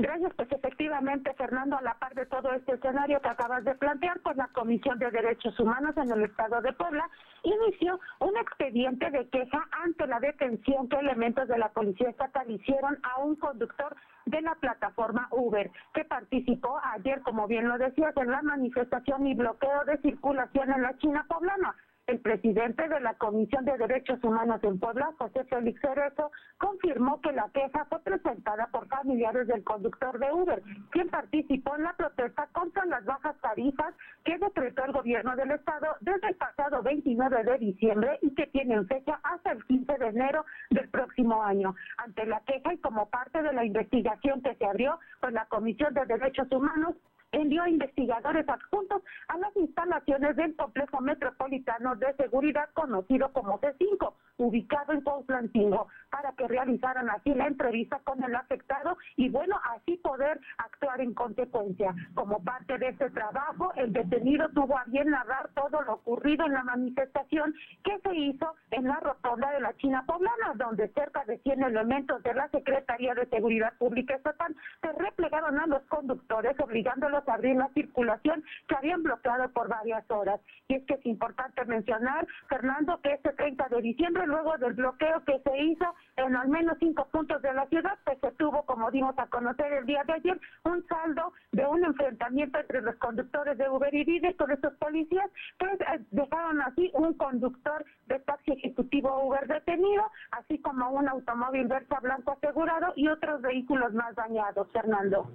Gracias, 0.00 0.32
pues 0.36 0.52
efectivamente, 0.52 1.34
Fernando, 1.34 1.76
a 1.76 1.82
la 1.82 1.94
par 1.94 2.14
de 2.14 2.24
todo 2.26 2.52
este 2.52 2.74
escenario 2.74 3.20
que 3.20 3.30
acabas 3.30 3.64
de 3.64 3.74
plantear, 3.74 4.20
pues 4.20 4.36
la 4.36 4.46
Comisión 4.46 4.96
de 5.00 5.10
Derechos 5.10 5.58
Humanos 5.58 5.96
en 5.96 6.12
el 6.12 6.22
Estado 6.22 6.60
de 6.60 6.72
Puebla 6.72 7.10
inició 7.42 7.98
un 8.20 8.36
expediente 8.36 9.10
de 9.10 9.28
queja 9.28 9.66
ante 9.72 10.06
la 10.06 10.20
detención 10.20 10.88
que 10.88 10.98
elementos 10.98 11.48
de 11.48 11.58
la 11.58 11.70
Policía 11.70 12.10
Estatal 12.10 12.48
hicieron 12.48 12.96
a 13.02 13.18
un 13.22 13.34
conductor 13.34 13.96
de 14.26 14.40
la 14.40 14.54
plataforma 14.54 15.26
Uber, 15.32 15.68
que 15.92 16.04
participó 16.04 16.78
ayer, 16.94 17.20
como 17.22 17.48
bien 17.48 17.66
lo 17.66 17.76
decías, 17.76 18.16
en 18.18 18.30
la 18.30 18.42
manifestación 18.42 19.26
y 19.26 19.34
bloqueo 19.34 19.84
de 19.84 19.98
circulación 19.98 20.70
en 20.70 20.82
la 20.82 20.96
China 20.98 21.26
poblana. 21.28 21.74
El 22.08 22.20
presidente 22.20 22.88
de 22.88 23.00
la 23.00 23.12
Comisión 23.18 23.66
de 23.66 23.76
Derechos 23.76 24.18
Humanos 24.24 24.64
en 24.64 24.78
Puebla, 24.80 25.12
José 25.18 25.44
Félix 25.44 25.78
Cerezo, 25.82 26.32
confirmó 26.56 27.20
que 27.20 27.32
la 27.32 27.50
queja 27.52 27.84
fue 27.84 28.00
presentada 28.00 28.66
por 28.68 28.88
familiares 28.88 29.46
del 29.46 29.62
conductor 29.62 30.18
de 30.18 30.32
Uber, 30.32 30.62
quien 30.90 31.10
participó 31.10 31.76
en 31.76 31.82
la 31.82 31.92
protesta 31.92 32.48
contra 32.52 32.86
las 32.86 33.04
bajas 33.04 33.36
tarifas 33.42 33.94
que 34.24 34.38
decretó 34.38 34.86
el 34.86 34.92
gobierno 34.92 35.36
del 35.36 35.50
estado 35.50 35.96
desde 36.00 36.28
el 36.28 36.36
pasado 36.36 36.82
29 36.82 37.44
de 37.44 37.58
diciembre 37.58 38.18
y 38.22 38.34
que 38.34 38.46
tienen 38.46 38.86
fecha 38.86 39.20
hasta 39.22 39.52
el 39.52 39.62
15 39.66 39.98
de 39.98 40.06
enero 40.06 40.46
del 40.70 40.88
próximo 40.88 41.42
año. 41.42 41.74
Ante 41.98 42.24
la 42.24 42.40
queja 42.40 42.72
y 42.72 42.78
como 42.78 43.10
parte 43.10 43.42
de 43.42 43.52
la 43.52 43.66
investigación 43.66 44.40
que 44.40 44.54
se 44.54 44.64
abrió, 44.64 44.98
pues 45.20 45.34
la 45.34 45.44
Comisión 45.44 45.92
de 45.92 46.06
Derechos 46.06 46.50
Humanos 46.50 46.94
envió 47.32 47.66
investigadores 47.66 48.48
adjuntos 48.48 49.02
a 49.28 49.38
las 49.38 49.54
instalaciones 49.56 50.36
del 50.36 50.56
complejo 50.56 51.00
metropolitano 51.00 51.96
de 51.96 52.14
seguridad 52.14 52.68
conocido 52.74 53.32
como 53.32 53.60
C5, 53.60 54.12
ubicado 54.38 54.92
en 54.92 55.02
Cuautlancingo, 55.02 55.88
para 56.10 56.32
que 56.32 56.48
realizaran 56.48 57.10
así 57.10 57.34
la 57.34 57.46
entrevista 57.46 58.00
con 58.04 58.22
el 58.22 58.34
afectado 58.34 58.96
y 59.16 59.28
bueno, 59.28 59.60
así 59.76 59.96
poder 59.98 60.40
actuar 60.58 61.00
en 61.00 61.14
consecuencia. 61.14 61.94
Como 62.14 62.42
parte 62.42 62.78
de 62.78 62.88
este 62.88 63.10
trabajo, 63.10 63.72
el 63.76 63.92
detenido 63.92 64.48
tuvo 64.50 64.78
a 64.78 64.84
bien 64.84 65.10
narrar 65.10 65.50
todo 65.54 65.82
lo 65.82 65.94
ocurrido 65.94 66.46
en 66.46 66.54
la 66.54 66.64
manifestación 66.64 67.54
que 67.84 67.98
se 68.00 68.14
hizo 68.14 68.54
en 68.70 68.84
la 68.84 69.00
rotonda 69.00 69.50
de 69.50 69.60
la 69.60 69.76
China 69.76 70.04
Poblana, 70.06 70.54
donde 70.56 70.88
cerca 70.88 71.24
de 71.24 71.38
100 71.38 71.62
elementos 71.62 72.22
de 72.22 72.34
la 72.34 72.48
Secretaría 72.48 73.14
de 73.14 73.26
Seguridad 73.26 73.72
Pública 73.78 74.14
Estatal 74.14 74.54
se 74.80 74.92
replegaron 74.92 75.58
a 75.58 75.66
los 75.66 75.82
conductores 75.84 76.58
obligándolos 76.60 77.28
abrir 77.28 77.56
la 77.56 77.68
circulación 77.74 78.44
que 78.66 78.76
habían 78.76 79.02
bloqueado 79.02 79.48
por 79.50 79.68
varias 79.68 80.08
horas. 80.10 80.40
Y 80.68 80.74
es 80.74 80.84
que 80.84 80.94
es 80.94 81.06
importante 81.06 81.64
mencionar, 81.64 82.26
Fernando, 82.48 83.00
que 83.02 83.12
este 83.14 83.32
30 83.32 83.68
de 83.68 83.82
diciembre, 83.82 84.26
luego 84.28 84.56
del 84.58 84.74
bloqueo 84.74 85.24
que 85.24 85.40
se 85.42 85.58
hizo 85.58 85.94
en 86.16 86.36
al 86.36 86.48
menos 86.48 86.76
cinco 86.78 87.08
puntos 87.10 87.42
de 87.42 87.52
la 87.52 87.66
ciudad, 87.66 87.98
pues 88.04 88.18
se 88.20 88.30
tuvo, 88.32 88.64
como 88.64 88.90
dimos 88.90 89.18
a 89.18 89.26
conocer 89.26 89.72
el 89.72 89.86
día 89.86 90.04
de 90.04 90.12
ayer, 90.12 90.40
un 90.64 90.86
saldo 90.86 91.32
de 91.52 91.66
un 91.66 91.84
enfrentamiento 91.84 92.58
entre 92.58 92.82
los 92.82 92.94
conductores 92.96 93.58
de 93.58 93.68
Uber 93.68 93.92
y 93.94 94.04
Didi 94.04 94.34
con 94.34 94.50
estos 94.50 94.74
policías, 94.74 95.30
pues 95.58 95.80
eh, 95.80 96.00
dejaron 96.10 96.60
así 96.60 96.90
un 96.94 97.14
conductor 97.14 97.84
de 98.06 98.18
taxi 98.20 98.52
ejecutivo 98.52 99.26
Uber 99.26 99.46
detenido, 99.46 100.04
así 100.32 100.58
como 100.60 100.90
un 100.90 101.08
automóvil 101.08 101.66
Versa 101.66 101.98
blanco 102.00 102.32
asegurado 102.32 102.92
y 102.96 103.08
otros 103.08 103.42
vehículos 103.42 103.92
más 103.94 104.14
dañados, 104.14 104.68
Fernando. 104.72 105.28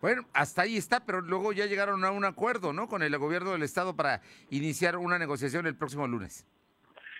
Bueno, 0.00 0.22
hasta 0.32 0.62
ahí 0.62 0.76
está, 0.76 1.00
pero 1.04 1.20
luego 1.20 1.52
ya 1.52 1.66
llegaron 1.66 2.04
a 2.04 2.12
un 2.12 2.24
acuerdo, 2.24 2.72
¿no? 2.72 2.86
Con 2.88 3.02
el 3.02 3.16
gobierno 3.18 3.50
del 3.50 3.64
estado 3.64 3.96
para 3.96 4.20
iniciar 4.48 4.96
una 4.96 5.18
negociación 5.18 5.66
el 5.66 5.76
próximo 5.76 6.06
lunes. 6.06 6.46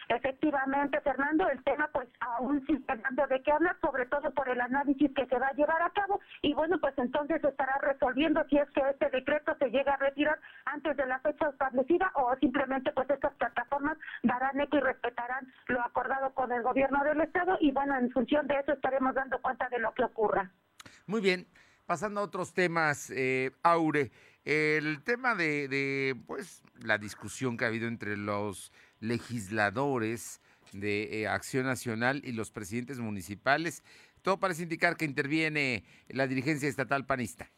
Efectivamente, 0.09 1.01
Fernando, 1.03 1.49
el 1.51 1.63
tema 1.65 1.89
pues 1.93 2.09
aún 2.21 2.65
sigue 2.67 2.83
dando 2.87 3.27
de 3.27 3.43
qué 3.43 3.53
hablar, 3.53 3.77
sobre 3.81 4.07
todo 4.07 4.31
por 4.33 4.49
el 4.49 4.61
análisis 4.61 5.11
que 5.15 5.27
se 5.27 5.39
va 5.39 5.49
a 5.49 5.53
llevar 5.53 5.83
a 5.83 5.91
cabo 5.91 6.21
y 6.41 6.55
bueno, 6.55 6.79
pues 6.81 6.95
entonces 6.97 7.45
estará 7.45 7.79
resolviendo 7.83 8.43
si 8.49 8.57
es 8.57 8.71
que 8.71 8.81
este 8.89 9.11
decreto 9.11 9.55
se 9.59 9.69
llega 9.71 9.95
a 9.95 9.99
retirar 9.99 10.39
antes 10.65 10.97
de 10.97 11.07
la 11.07 11.21
fecha 11.21 11.51
establecida 11.51 12.11
o 12.15 12.35
simplemente 12.41 12.91
pues 12.93 13.09
estas 13.11 13.35
plataformas 13.35 13.99
darán 14.23 14.59
eco 14.61 14.79
y 14.79 14.81
respetarán 14.81 15.47
lo 15.67 15.83
acordado 15.83 16.33
con 16.33 16.53
el 16.53 16.63
gobierno 16.63 17.05
del 17.05 17.21
estado 17.21 17.59
y 17.61 17.71
bueno, 17.73 17.97
en 17.99 18.11
función 18.11 18.47
de 18.47 18.61
eso 18.61 18.73
estaremos 18.73 19.15
dando 19.15 19.41
cuenta 19.43 19.69
de 19.69 19.79
lo 19.79 19.93
que 19.93 20.05
ocurra. 20.05 20.51
Muy 21.07 21.21
bien. 21.21 21.47
Pasando 21.87 22.21
a 22.21 22.25
otros 22.25 22.53
temas, 22.53 23.11
eh, 23.11 23.51
Aure, 23.63 24.11
el 24.45 25.03
tema 25.05 25.35
de, 25.35 26.15
pues, 26.27 26.63
la 26.83 26.99
discusión 26.99 27.57
que 27.57 27.65
ha 27.65 27.69
habido 27.69 27.89
entre 27.89 28.17
los 28.17 28.73
legisladores 29.01 30.41
de 30.73 31.23
eh, 31.23 31.29
Acción 31.29 31.67
Nacional 31.67 32.23
y 32.25 32.33
los 32.33 32.51
presidentes 32.51 32.99
municipales, 32.99 33.83
todo 34.23 34.39
parece 34.39 34.65
indicar 34.65 34.97
que 34.97 35.05
interviene 35.05 35.85
la 36.09 36.27
dirigencia 36.27 36.69
estatal 36.69 37.07
panista. 37.07 37.51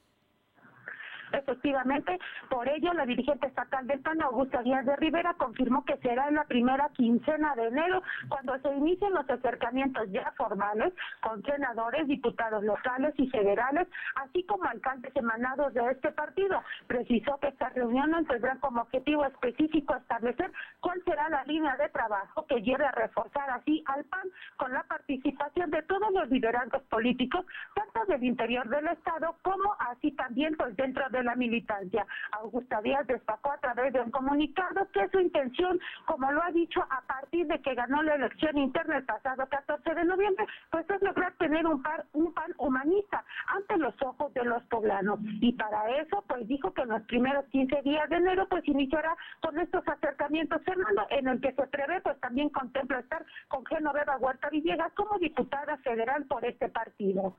Efectivamente, 1.32 2.18
por 2.48 2.68
ello, 2.68 2.92
la 2.92 3.06
dirigente 3.06 3.46
estatal 3.46 3.86
del 3.86 4.00
PAN, 4.00 4.22
Augusta 4.22 4.62
Díaz 4.62 4.84
de 4.84 4.96
Rivera, 4.96 5.34
confirmó 5.34 5.84
que 5.84 5.96
será 5.98 6.28
en 6.28 6.34
la 6.34 6.44
primera 6.44 6.88
quincena 6.90 7.54
de 7.54 7.68
enero 7.68 8.02
cuando 8.28 8.58
se 8.58 8.74
inicien 8.74 9.12
los 9.12 9.28
acercamientos 9.28 10.10
ya 10.10 10.32
formales 10.36 10.92
con 11.20 11.42
senadores, 11.42 12.06
diputados 12.08 12.62
locales 12.64 13.14
y 13.16 13.28
federales, 13.28 13.86
así 14.16 14.42
como 14.44 14.64
alcaldes 14.64 15.14
emanados 15.14 15.72
de 15.74 15.90
este 15.90 16.12
partido. 16.12 16.62
Precisó 16.86 17.38
que 17.38 17.48
esta 17.48 17.68
reunión 17.70 18.24
tendrá 18.26 18.56
como 18.56 18.82
objetivo 18.82 19.24
específico 19.24 19.94
establecer 19.94 20.50
cuál 20.80 21.02
será 21.04 21.28
la 21.28 21.44
línea 21.44 21.76
de 21.76 21.88
trabajo 21.88 22.46
que 22.46 22.62
lleve 22.62 22.84
a 22.84 22.92
reforzar 22.92 23.50
así 23.50 23.82
al 23.86 24.04
PAN 24.04 24.28
con 24.56 24.72
la 24.72 24.82
participación 24.84 25.70
de 25.70 25.82
todos 25.82 26.12
los 26.12 26.28
liderazgos 26.30 26.82
políticos, 26.84 27.44
tanto 27.74 28.04
del 28.06 28.24
interior 28.24 28.68
del 28.68 28.88
Estado 28.88 29.36
como 29.42 29.74
así 29.78 30.10
también 30.12 30.56
pues 30.56 30.76
dentro 30.76 31.08
de 31.10 31.19
la 31.22 31.34
militancia. 31.34 32.06
Augusta 32.32 32.80
Díaz 32.82 33.06
destacó 33.06 33.52
a 33.52 33.58
través 33.58 33.92
de 33.92 34.00
un 34.00 34.10
comunicado 34.10 34.88
que 34.92 35.08
su 35.08 35.20
intención, 35.20 35.80
como 36.06 36.30
lo 36.32 36.42
ha 36.42 36.50
dicho 36.50 36.80
a 36.90 37.00
partir 37.02 37.46
de 37.46 37.60
que 37.60 37.74
ganó 37.74 38.02
la 38.02 38.14
elección 38.14 38.58
interna 38.58 38.98
el 38.98 39.04
pasado 39.04 39.46
14 39.48 39.94
de 39.94 40.04
noviembre, 40.04 40.46
pues 40.70 40.88
es 40.90 41.02
lograr 41.02 41.32
tener 41.38 41.66
un 41.66 41.82
pan 41.82 42.54
humanista 42.58 43.24
ante 43.46 43.76
los 43.78 43.94
ojos 44.02 44.32
de 44.34 44.44
los 44.44 44.62
poblanos. 44.64 45.18
Y 45.40 45.52
para 45.52 45.88
eso, 46.00 46.24
pues 46.28 46.46
dijo 46.48 46.72
que 46.72 46.82
en 46.82 46.88
los 46.90 47.02
primeros 47.02 47.44
15 47.46 47.82
días 47.82 48.08
de 48.08 48.16
enero, 48.16 48.46
pues 48.48 48.66
iniciará 48.66 49.16
con 49.40 49.58
estos 49.58 49.86
acercamientos, 49.86 50.62
Fernando, 50.64 51.06
en 51.10 51.28
el 51.28 51.40
que 51.40 51.52
se 51.52 51.66
prevé, 51.66 52.00
pues 52.00 52.18
también 52.20 52.48
contempla 52.50 53.00
estar 53.00 53.24
con 53.48 53.64
Genoveva 53.66 54.16
Huerta 54.18 54.48
Villegas 54.50 54.92
como 54.94 55.18
diputada 55.18 55.76
federal 55.78 56.24
por 56.24 56.44
este 56.44 56.68
partido. 56.68 57.36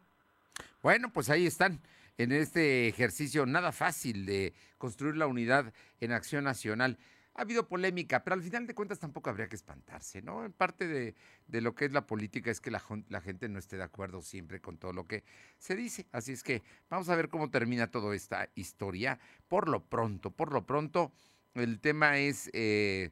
Bueno, 0.82 1.10
pues 1.14 1.30
ahí 1.30 1.46
están 1.46 1.80
en 2.18 2.32
este 2.32 2.88
ejercicio 2.88 3.46
nada 3.46 3.72
fácil 3.72 4.26
de 4.26 4.54
construir 4.78 5.16
la 5.16 5.28
unidad 5.28 5.74
en 6.00 6.12
acción 6.12 6.44
nacional. 6.44 6.98
Ha 7.34 7.44
habido 7.44 7.68
polémica, 7.68 8.24
pero 8.24 8.34
al 8.34 8.42
final 8.42 8.68
de 8.68 8.76
cuentas 8.76 9.00
tampoco 9.00 9.30
habría 9.30 9.48
que 9.48 9.56
espantarse, 9.56 10.22
¿no? 10.22 10.44
En 10.44 10.52
parte 10.52 10.88
de, 10.88 11.16
lo 11.62 11.74
que 11.74 11.86
es 11.86 11.94
la 11.94 12.06
política 12.06 12.52
es 12.52 12.60
que 12.60 12.72
la, 12.72 12.84
la, 13.08 13.22
gente 13.22 13.48
no 13.48 13.58
esté 13.58 13.78
de 13.78 13.84
acuerdo 13.84 14.22
siempre 14.22 14.60
con 14.60 14.78
todo 14.78 14.92
lo 14.92 15.08
que 15.08 15.24
se 15.58 15.76
dice. 15.76 16.08
Así 16.12 16.34
es 16.34 16.44
que 16.44 16.62
vamos 16.90 17.08
a 17.08 17.16
ver 17.16 17.30
cómo 17.30 17.50
termina 17.50 17.90
toda 17.90 18.14
esta 18.16 18.50
historia. 18.56 19.18
Por 19.48 19.70
lo 19.70 19.86
pronto, 19.86 20.32
por 20.32 20.52
lo 20.52 20.66
pronto, 20.66 21.14
el 21.54 21.80
tema 21.80 22.18
es 22.18 22.50
eh, 22.54 23.12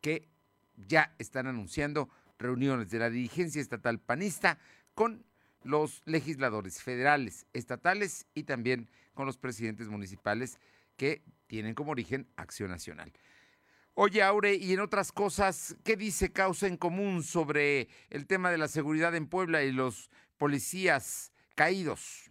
que 0.00 0.28
ya 0.76 1.14
están 1.18 1.46
anunciando 1.46 2.08
reuniones 2.38 2.90
de 2.90 2.98
la 2.98 3.10
dirigencia 3.10 3.60
estatal 3.60 3.98
panista 4.00 4.58
con 4.94 5.24
los 5.62 6.02
legisladores 6.04 6.82
federales, 6.82 7.46
estatales 7.52 8.26
y 8.34 8.44
también 8.44 8.88
con 9.14 9.26
los 9.26 9.38
presidentes 9.38 9.88
municipales 9.88 10.58
que 10.96 11.22
tienen 11.46 11.74
como 11.74 11.92
origen 11.92 12.28
Acción 12.36 12.70
Nacional. 12.70 13.12
Oye, 13.94 14.22
Aure, 14.22 14.54
y 14.54 14.72
en 14.72 14.80
otras 14.80 15.10
cosas, 15.10 15.76
¿qué 15.82 15.96
dice 15.96 16.30
Causa 16.30 16.68
en 16.68 16.76
Común 16.76 17.24
sobre 17.24 17.88
el 18.10 18.26
tema 18.26 18.50
de 18.50 18.58
la 18.58 18.68
seguridad 18.68 19.14
en 19.16 19.26
Puebla 19.26 19.64
y 19.64 19.72
los 19.72 20.10
policías 20.36 21.32
caídos? 21.56 22.27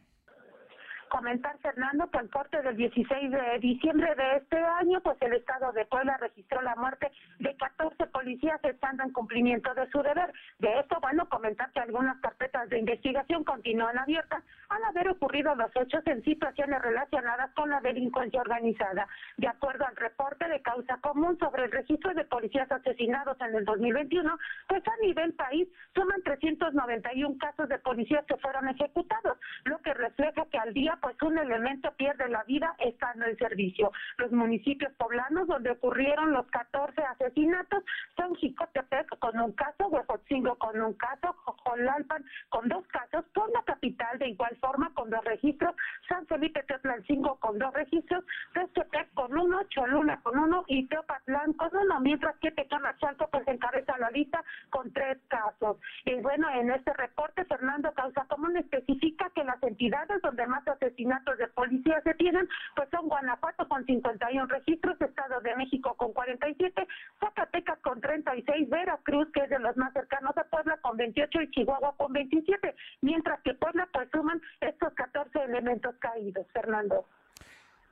Comentar, 1.08 1.58
Fernando, 1.60 2.10
que 2.10 2.18
al 2.18 2.30
corte 2.30 2.62
del 2.62 2.76
16 2.76 3.32
de 3.32 3.60
diciembre 3.60 4.14
de 4.16 4.38
este 4.38 4.58
año, 4.58 5.02
pues 5.02 5.18
el 5.22 5.34
Estado 5.34 5.72
de 5.72 5.86
Puebla 5.86 6.18
registró 6.18 6.62
la 6.62 6.76
muerte 6.76 7.12
de 7.40 7.56
14 7.56 8.08
policías 8.08 8.60
estando 8.64 9.04
en 9.04 9.12
cumplimiento 9.12 9.74
de 9.74 9.90
su 9.90 10.02
deber. 10.02 10.32
De 10.60 10.80
esto, 10.80 10.98
bueno, 11.02 11.28
comentar 11.30 11.72
que 11.72 11.80
algunas 11.80 12.18
carpetas 12.20 12.70
de 12.70 12.80
investigación 12.80 13.44
continúan 13.44 13.98
abiertas 13.98 14.44
al 14.70 14.84
haber 14.84 15.10
ocurrido 15.10 15.56
los 15.56 15.72
hechos 15.76 16.06
en 16.08 16.24
situaciones 16.24 16.82
relacionadas 16.82 17.52
con 17.54 17.70
la 17.70 17.80
delincuencia 17.82 18.42
organizada. 18.42 19.08
De 19.38 19.48
acuerdo 19.48 19.86
al 19.86 19.96
reporte 19.96 20.48
de 20.48 20.62
causa 20.62 20.98
común 20.98 21.38
sobre 21.40 21.66
el 21.66 21.72
registro 21.72 22.14
de 22.14 22.26
policías 22.26 22.72
asesinados 22.72 23.40
en 23.42 23.56
el 23.56 23.66
2021, 23.66 24.38
pues 24.68 24.84
a 24.88 25.06
nivel 25.06 25.34
país 25.34 25.68
suman 25.96 26.22
391 26.24 27.38
casos 27.38 27.70
de 27.70 27.80
policías 27.80 28.26
que 28.26 28.38
fueron 28.38 28.68
ejecutados, 28.68 29.38
lo 29.66 29.78
que 29.80 29.94
refleja 29.94 30.46
que 30.52 30.58
al 30.58 30.74
día 30.74 30.97
pues 31.02 31.16
un 31.22 31.38
elemento 31.38 31.92
pierde 31.94 32.28
la 32.30 32.44
vida 32.44 32.76
estando 32.80 33.26
en 33.26 33.38
servicio. 33.38 33.92
Los 34.18 34.32
municipios 34.32 34.94
poblanos 34.94 35.48
donde 35.48 35.72
ocurrieron 35.72 36.32
los 36.32 36.48
14 36.48 37.02
asesinatos 37.02 37.84
son 38.16 38.36
Jicotepec 38.36 39.18
con 39.20 39.40
un 39.40 39.52
caso, 39.54 39.88
Huejotzingo 39.88 40.56
con 40.56 40.80
un 40.82 40.94
caso, 40.94 41.34
Jojolalpan 41.46 42.26
con 42.50 42.68
dos 42.68 42.86
casos, 42.88 43.26
por 43.34 43.50
la 43.52 43.64
capital 43.64 44.18
de 44.20 44.30
igual 44.30 44.56
forma 44.60 44.94
con 44.94 45.10
dos 45.10 45.24
registros, 45.26 45.76
San 46.08 46.26
Felipe 46.28 46.64
Teotlalcingo 46.64 47.36
con 47.40 47.58
dos 47.60 47.74
registros, 47.74 48.24
Textepec 48.54 49.14
con 49.14 49.38
uno, 49.38 49.64
Cholula 49.70 50.20
con 50.22 50.38
uno 50.38 50.64
y 50.68 50.88
Teopatlán 50.88 51.54
con 51.54 51.76
uno, 51.76 52.00
mientras 52.00 52.36
que 52.38 52.52
Tecamachalco 52.52 53.30
pues 53.30 53.48
encabeza 53.48 53.98
la 53.98 54.10
lista 54.12 54.44
con 54.70 54.92
tres 54.94 55.18
casos. 55.28 55.78
Y 56.06 56.16
bueno, 56.16 56.50
en 56.52 56.72
este 56.72 56.94
reporte 56.94 57.46
Fernando 57.46 57.92
Causa 57.94 58.26
Común 58.26 58.58
especifica 58.58 59.30
que 59.36 59.44
las 59.44 59.62
entidades 59.64 60.22
donde 60.22 60.48
más 60.48 60.66
asesinatos 60.88 61.38
de 61.38 61.48
policía 61.48 62.02
se 62.04 62.14
tienen 62.16 62.48
pues 62.76 62.88
son 62.90 63.08
Guanajuato 63.08 63.68
con 63.68 63.86
51 63.86 64.46
registros, 64.48 65.00
Estado 65.02 65.42
de 65.42 65.56
México 65.56 65.94
con 65.96 66.14
47, 66.14 66.88
Zacatecas 67.20 67.80
con 67.80 68.02
36, 68.02 68.70
Veracruz 68.70 69.28
que 69.34 69.42
es 69.42 69.50
de 69.50 69.60
los 69.60 69.76
más 69.78 69.94
cercanos 69.94 70.36
a 70.38 70.44
Puebla 70.46 70.78
con 70.82 70.98
28 70.98 71.42
y 71.42 71.52
Chihuahua 71.52 71.96
con 71.98 72.14
27, 72.14 72.76
mientras 73.02 73.42
que 73.42 73.54
Puebla 73.54 73.88
pues 73.92 74.10
suman 74.12 74.42
estos 74.62 74.94
14 74.94 75.44
elementos 75.44 75.96
caídos, 76.00 76.46
Fernando. 76.54 77.06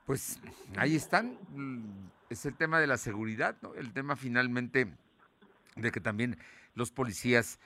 Pues 0.06 0.40
ahí 0.76 0.94
están, 0.94 1.36
es 2.30 2.46
el 2.46 2.54
tema 2.54 2.78
de 2.78 2.86
la 2.86 2.96
seguridad, 2.96 3.56
¿no? 3.60 3.74
El 3.74 3.92
tema 3.92 4.16
finalmente 4.16 4.86
de 5.74 5.90
que 5.90 6.00
también 6.00 6.38
los 6.74 6.92
policías 6.92 7.58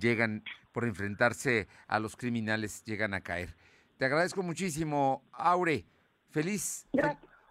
llegan 0.00 0.42
por 0.72 0.84
enfrentarse 0.84 1.68
a 1.86 1.98
los 1.98 2.16
criminales, 2.16 2.82
llegan 2.84 3.12
a 3.14 3.20
caer. 3.20 3.54
Te 4.02 4.06
agradezco 4.06 4.42
muchísimo, 4.42 5.22
Aure. 5.30 5.86
Feliz, 6.28 6.88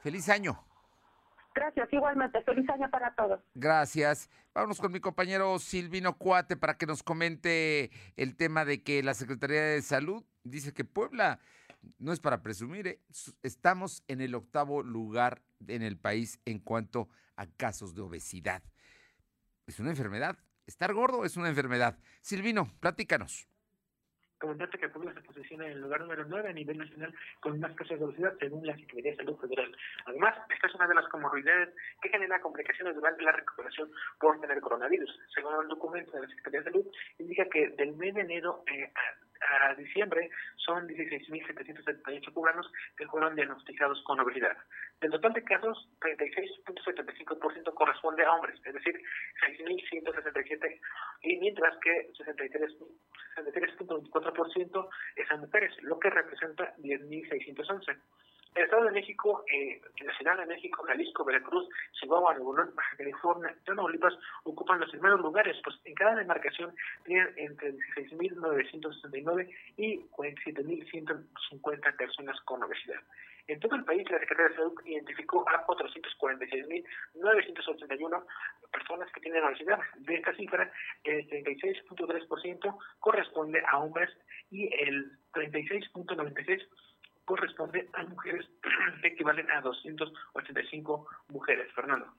feliz 0.04 0.28
año. 0.28 0.62
Gracias, 1.56 1.88
igualmente. 1.94 2.44
Feliz 2.44 2.70
año 2.70 2.92
para 2.92 3.16
todos. 3.16 3.40
Gracias. 3.56 4.30
Vámonos 4.54 4.82
con 4.82 4.92
mi 4.92 5.00
compañero 5.00 5.58
Silvino 5.60 6.18
Cuate 6.18 6.58
para 6.58 6.78
que 6.78 6.86
nos 6.86 7.04
comente 7.04 7.90
el 8.18 8.36
tema 8.36 8.66
de 8.66 8.84
que 8.84 9.02
la 9.02 9.14
Secretaría 9.14 9.62
de 9.62 9.82
Salud 9.82 10.26
dice 10.44 10.74
que 10.74 10.84
Puebla 10.84 11.40
no 12.00 12.12
es 12.12 12.20
para 12.20 12.42
presumir, 12.42 12.86
¿eh? 12.86 13.02
estamos 13.44 14.04
en 14.10 14.20
el 14.20 14.36
octavo 14.36 14.84
lugar 14.84 15.44
en 15.70 15.84
el 15.84 15.98
país 15.98 16.42
en 16.44 16.60
cuanto 16.60 17.08
a 17.38 17.46
casos 17.46 17.96
de 17.96 18.02
obesidad. 18.02 18.62
Es 19.68 19.80
una 19.80 19.92
enfermedad. 19.92 20.38
Estar 20.68 20.94
gordo 20.94 21.24
es 21.24 21.38
una 21.38 21.48
enfermedad. 21.48 21.98
Silvino, 22.20 22.70
platícanos 22.82 23.48
comentarte 24.42 24.80
que 24.80 24.90
Puebla 24.90 25.14
se 25.14 25.22
posiciona 25.22 25.66
en 25.68 25.74
el 25.74 25.82
lugar 25.82 26.02
número 26.02 26.26
9 26.28 26.50
a 26.50 26.54
nivel 26.54 26.80
nacional 26.80 27.14
con 27.40 27.60
más 27.60 27.74
casos 27.76 28.00
de 28.00 28.06
obesidad 28.06 28.34
según 28.40 28.66
la 28.66 28.76
Secretaría 28.76 29.12
de 29.12 29.18
Salud 29.18 29.38
Federal. 29.40 29.72
Además, 30.06 30.36
esta 30.54 30.68
es 30.68 30.76
una 30.76 30.88
de 30.88 30.96
las 30.96 31.08
comorbilidades 31.08 31.70
que 32.02 32.10
genera 32.10 32.42
complicaciones 32.42 32.96
durante 32.96 33.24
la 33.24 33.32
recuperación 33.32 33.92
por 34.20 34.42
tener 34.42 34.60
coronavirus. 34.60 35.20
Según 35.34 35.54
el 35.62 35.70
documento 35.70 36.12
de 36.12 36.22
la 36.24 36.28
Secretaría 36.28 36.60
de 36.60 36.72
Salud, 36.72 36.86
indica 37.20 37.46
que 37.46 37.70
del 37.70 37.94
mes 37.96 38.16
de 38.16 38.22
enero 38.22 38.64
eh, 38.68 38.92
a 38.94 39.31
diciembre 39.78 40.30
son 40.58 40.88
16.778 40.88 42.34
cubanos 42.34 42.72
que 42.98 43.06
fueron 43.08 43.36
diagnosticados 43.36 44.02
con 44.04 44.20
obesidad. 44.20 44.58
Del 45.00 45.12
total 45.12 45.34
de 45.34 45.44
casos, 45.44 45.88
36.75% 46.00 47.74
corresponde 47.74 48.24
a 48.24 48.32
hombres, 48.32 48.60
es 48.64 48.74
decir, 48.74 48.96
6.167, 49.60 50.80
y 51.24 51.38
mientras 51.38 51.76
que 51.80 52.12
63.24% 52.14 54.90
es 55.16 55.32
a 55.32 55.38
mujeres, 55.38 55.76
lo 55.82 55.98
que 56.00 56.10
representa 56.10 56.76
10.611. 56.78 57.98
El 58.54 58.66
Estado 58.66 58.84
de 58.84 58.92
México, 58.92 59.46
eh, 59.50 59.82
la 60.04 60.14
Ciudad 60.18 60.38
de 60.38 60.46
México, 60.46 60.84
Jalisco, 60.84 61.24
Veracruz, 61.24 61.70
Chihuahua, 61.94 62.34
Nuevo 62.34 62.54
Baja 62.54 62.98
California 62.98 63.56
Tamaulipas 63.66 64.14
ocupan 64.44 64.82
los 64.82 64.90
primeros 64.90 65.22
lugares, 65.22 65.56
pues 65.64 65.78
en 65.86 65.96
cada 65.96 66.16
demarcación 66.16 66.76
tienen 67.06 67.34
entre 67.38 67.74
16.969 67.74 69.50
y 69.78 70.02
47.150 70.02 71.96
personas 71.96 72.42
con 72.42 72.62
obesidad. 72.62 73.00
En 73.48 73.58
todo 73.62 73.76
el 73.76 73.86
país, 73.86 74.04
la 74.12 74.20
Secretaría 74.20 74.50
de 74.50 74.56
Salud 74.56 74.74
identificó 74.86 75.50
a 75.50 75.66
446.981 75.66 78.26
personas 78.72 79.10
que 79.14 79.22
tienen 79.22 79.46
obesidad. 79.46 79.80
De 79.96 80.16
esta 80.16 80.36
cifra, 80.36 80.70
el 81.06 81.26
36.3% 81.30 82.78
corresponde 83.00 83.64
a 83.66 83.80
hombres 83.80 84.10
y 84.50 84.66
el 84.84 85.18
36.96% 85.34 86.68
corresponde 87.26 87.90
a 87.94 88.04
mujeres 88.04 88.46
que 89.02 89.08
equivalen 89.10 89.50
a 89.52 89.62
285 89.62 91.08
mujeres, 91.30 91.72
Fernando. 91.74 92.14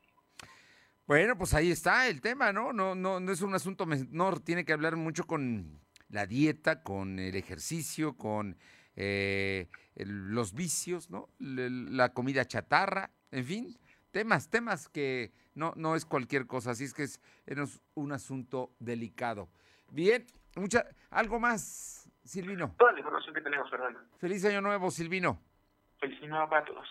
Bueno, 1.06 1.36
pues 1.36 1.52
ahí 1.54 1.70
está 1.70 2.08
el 2.08 2.20
tema, 2.20 2.52
¿no? 2.52 2.72
No, 2.72 2.94
no, 2.94 3.20
no 3.20 3.32
es 3.32 3.42
un 3.42 3.54
asunto 3.54 3.86
menor, 3.86 4.40
tiene 4.40 4.64
que 4.64 4.72
hablar 4.72 4.96
mucho 4.96 5.24
con 5.24 5.80
la 6.08 6.26
dieta, 6.26 6.82
con 6.82 7.18
el 7.18 7.34
ejercicio, 7.34 8.16
con 8.16 8.56
eh, 8.94 9.68
los 9.96 10.54
vicios, 10.54 11.10
¿no? 11.10 11.28
La 11.38 12.12
comida 12.12 12.44
chatarra, 12.44 13.10
en 13.30 13.44
fin, 13.44 13.78
temas, 14.10 14.48
temas 14.48 14.88
que 14.88 15.32
no, 15.54 15.72
no 15.76 15.96
es 15.96 16.04
cualquier 16.04 16.46
cosa, 16.46 16.70
así 16.70 16.84
es 16.84 16.94
que 16.94 17.02
es, 17.02 17.20
es 17.46 17.80
un 17.94 18.12
asunto 18.12 18.72
delicado. 18.78 19.48
Bien, 19.90 20.24
mucha, 20.56 20.86
algo 21.10 21.40
más, 21.40 22.01
Silvino. 22.24 22.74
Toda 22.78 22.92
la 22.92 22.98
información 23.00 23.34
que 23.34 23.40
tenemos, 23.40 23.70
Fernando. 23.70 24.00
Feliz 24.18 24.44
año 24.44 24.60
nuevo, 24.60 24.90
Silvino. 24.90 25.38
Feliz 25.98 26.20
año 26.22 26.30
nuevo 26.30 26.48
para 26.48 26.64
todos. 26.64 26.88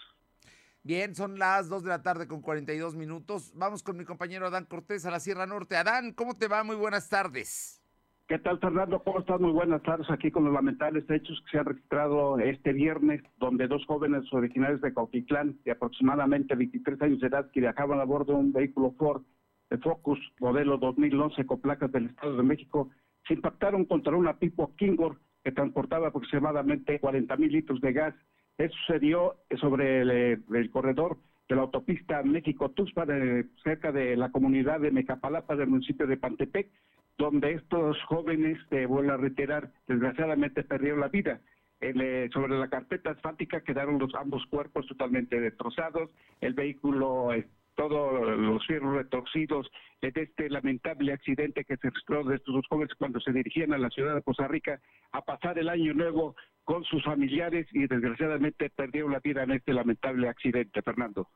Bien, 0.84 1.14
son 1.14 1.38
las 1.38 1.70
2 1.70 1.84
de 1.84 1.90
la 1.90 2.02
tarde 2.02 2.28
con 2.28 2.42
42 2.42 2.96
minutos. 2.96 3.54
Vamos 3.56 3.84
con 3.84 3.98
mi 3.98 4.04
compañero 4.04 4.48
Adán 4.48 4.66
Cortés 4.66 5.06
a 5.06 5.12
la 5.12 5.20
Sierra 5.20 5.46
Norte. 5.46 5.78
Adán, 5.78 6.14
¿cómo 6.14 6.36
te 6.36 6.48
va? 6.48 6.64
Muy 6.64 6.76
buenas 6.76 7.08
tardes. 7.08 7.82
¿Qué 8.28 8.40
tal, 8.40 8.60
Fernando? 8.60 9.04
¿Cómo 9.04 9.20
estás? 9.20 9.40
Muy 9.42 9.52
buenas 9.52 9.84
tardes 9.84 10.10
aquí 10.10 10.32
con 10.32 10.46
los 10.46 10.54
lamentables 10.54 11.04
hechos 11.10 11.40
que 11.46 11.52
se 11.52 11.60
han 11.60 11.66
registrado 11.66 12.40
este 12.40 12.72
viernes, 12.72 13.22
donde 13.38 13.68
dos 13.68 13.86
jóvenes 13.86 14.24
originarios 14.32 14.80
de 14.82 14.94
Cautitlán, 14.94 15.60
de 15.66 15.72
aproximadamente 15.72 16.56
23 16.56 17.02
años 17.02 17.20
de 17.20 17.28
edad, 17.28 17.52
que 17.52 17.60
viajaban 17.60 18.00
a 18.00 18.06
bordo 18.06 18.34
de 18.34 18.40
un 18.40 18.54
vehículo 18.54 18.96
Ford 18.98 19.22
de 19.70 19.78
Focus 19.78 20.20
modelo 20.40 20.78
2011 20.78 21.46
con 21.46 21.60
placas 21.60 21.92
del 21.92 22.08
Estado 22.08 22.38
de 22.38 22.44
México, 22.44 22.90
se 23.28 23.34
impactaron 23.34 23.86
contra 23.86 24.16
una 24.16 24.38
Pipo 24.38 24.76
Kingor 24.76 25.18
que 25.44 25.52
transportaba 25.52 26.08
aproximadamente 26.08 27.00
40 27.00 27.36
mil 27.38 27.52
litros 27.52 27.82
de 27.82 27.94
gas. 27.94 28.16
Eso 28.58 28.76
sucedió 28.86 29.36
sobre 29.60 30.02
el, 30.02 30.12
eh, 30.12 30.70
corredor 30.72 31.18
de 31.50 31.56
la 31.56 31.64
autopista 31.64 32.22
México-Tuxpan, 32.24 33.50
cerca 33.64 33.92
de 33.92 34.16
la 34.16 34.32
comunidad 34.32 34.80
de 34.80 34.92
Mecapalapa 34.92 35.56
del 35.56 35.70
municipio 35.70 36.08
de 36.08 36.18
Pantepec, 36.18 36.70
donde 37.18 37.54
estos 37.54 38.02
jóvenes, 38.04 38.58
te 38.70 38.86
vuelvo 38.86 39.14
a 39.14 39.18
reiterar, 39.18 39.72
desgraciadamente 39.88 40.64
perdieron 40.64 41.02
la 41.02 41.10
vida. 41.10 41.42
Eh, 41.82 42.30
sobre 42.32 42.60
la 42.60 42.70
carpeta 42.70 43.10
asfáltica 43.10 43.62
quedaron 43.62 43.98
los 43.98 44.14
ambos 44.14 44.46
cuerpos 44.46 44.86
totalmente 44.86 45.40
destrozados, 45.40 46.12
el 46.40 46.54
vehículo 46.54 47.34
eh, 47.34 47.48
todos 47.82 48.38
los 48.38 48.64
fierros 48.68 48.94
retorcidos 48.94 49.68
de 50.04 50.12
este 50.14 50.50
lamentable 50.52 51.14
accidente 51.14 51.66
que 51.66 51.78
se 51.78 51.90
registró 51.90 52.24
de 52.24 52.36
estos 52.36 52.54
dos 52.54 52.66
jóvenes 52.70 52.94
cuando 52.96 53.20
se 53.20 53.32
dirigían 53.32 53.74
a 53.74 53.80
la 53.80 53.90
ciudad 53.90 54.14
de 54.14 54.22
Costa 54.22 54.48
Rica 54.48 54.80
a 55.12 55.22
pasar 55.22 55.58
el 55.58 55.68
año 55.68 55.92
nuevo 55.96 56.36
con 56.64 56.84
sus 56.84 57.04
familiares 57.04 57.66
y 57.72 57.88
desgraciadamente 57.88 58.70
perdieron 58.70 59.12
la 59.12 59.20
vida 59.20 59.42
en 59.42 59.54
este 59.54 59.74
lamentable 59.74 60.30
accidente, 60.30 60.84
Fernando. 60.84 61.28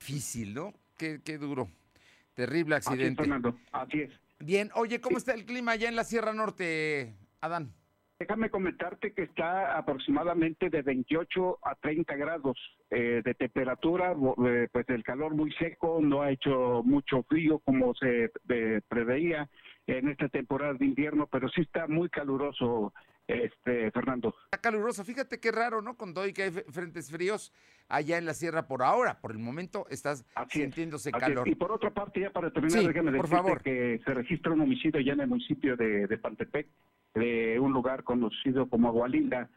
Difícil, 0.00 0.54
¿no? 0.54 0.74
Qué, 0.98 1.20
qué 1.24 1.38
duro. 1.38 1.68
Terrible 2.34 2.74
accidente. 2.74 3.22
Así 3.22 3.30
Fernando. 3.30 3.56
Así 3.70 4.00
es. 4.00 4.10
Bien, 4.40 4.70
oye, 4.74 5.00
¿cómo 5.00 5.18
está 5.18 5.34
el 5.34 5.46
clima 5.46 5.72
allá 5.72 5.88
en 5.88 5.94
la 5.94 6.02
Sierra 6.02 6.32
Norte, 6.32 7.14
Adán? 7.40 7.72
Déjame 8.18 8.48
comentarte 8.48 9.12
que 9.12 9.24
está 9.24 9.76
aproximadamente 9.76 10.70
de 10.70 10.80
28 10.80 11.58
a 11.62 11.74
30 11.74 12.16
grados 12.16 12.56
eh, 12.90 13.20
de 13.22 13.34
temperatura, 13.34 14.14
eh, 14.46 14.68
pues 14.72 14.88
el 14.88 15.04
calor 15.04 15.34
muy 15.34 15.52
seco, 15.52 15.98
no 16.00 16.22
ha 16.22 16.30
hecho 16.30 16.82
mucho 16.82 17.24
frío 17.24 17.58
como 17.58 17.94
se 17.94 18.30
eh, 18.48 18.80
preveía 18.88 19.50
en 19.86 20.08
esta 20.08 20.30
temporada 20.30 20.72
de 20.72 20.86
invierno, 20.86 21.26
pero 21.26 21.50
sí 21.50 21.60
está 21.60 21.88
muy 21.88 22.08
caluroso, 22.08 22.94
este 23.28 23.90
Fernando. 23.90 24.34
Está 24.44 24.62
caluroso, 24.62 25.04
fíjate 25.04 25.38
qué 25.38 25.52
raro, 25.52 25.82
¿no? 25.82 25.98
Con 25.98 26.14
todo 26.14 26.26
y 26.26 26.32
que 26.32 26.44
hay 26.44 26.50
frentes 26.50 27.10
fríos 27.10 27.52
allá 27.88 28.16
en 28.16 28.24
la 28.24 28.32
sierra 28.32 28.66
por 28.66 28.82
ahora, 28.82 29.20
por 29.20 29.32
el 29.32 29.38
momento 29.38 29.86
estás 29.90 30.24
sintiéndose 30.48 31.12
calor. 31.12 31.46
Y 31.46 31.54
por 31.54 31.70
otra 31.70 31.92
parte, 31.92 32.20
ya 32.20 32.30
para 32.30 32.50
terminar, 32.50 32.82
déjame 32.82 33.12
decirte 33.12 33.60
que 33.62 34.00
se 34.02 34.14
registra 34.14 34.52
un 34.52 34.62
homicidio 34.62 35.00
ya 35.00 35.12
en 35.12 35.20
el 35.20 35.28
municipio 35.28 35.76
de, 35.76 36.06
de 36.06 36.18
Pantepec, 36.18 36.66
de 37.16 37.58
un 37.58 37.72
lugar 37.72 38.04
conocido 38.04 38.68
como 38.68 38.88
Agualinda, 38.88 39.48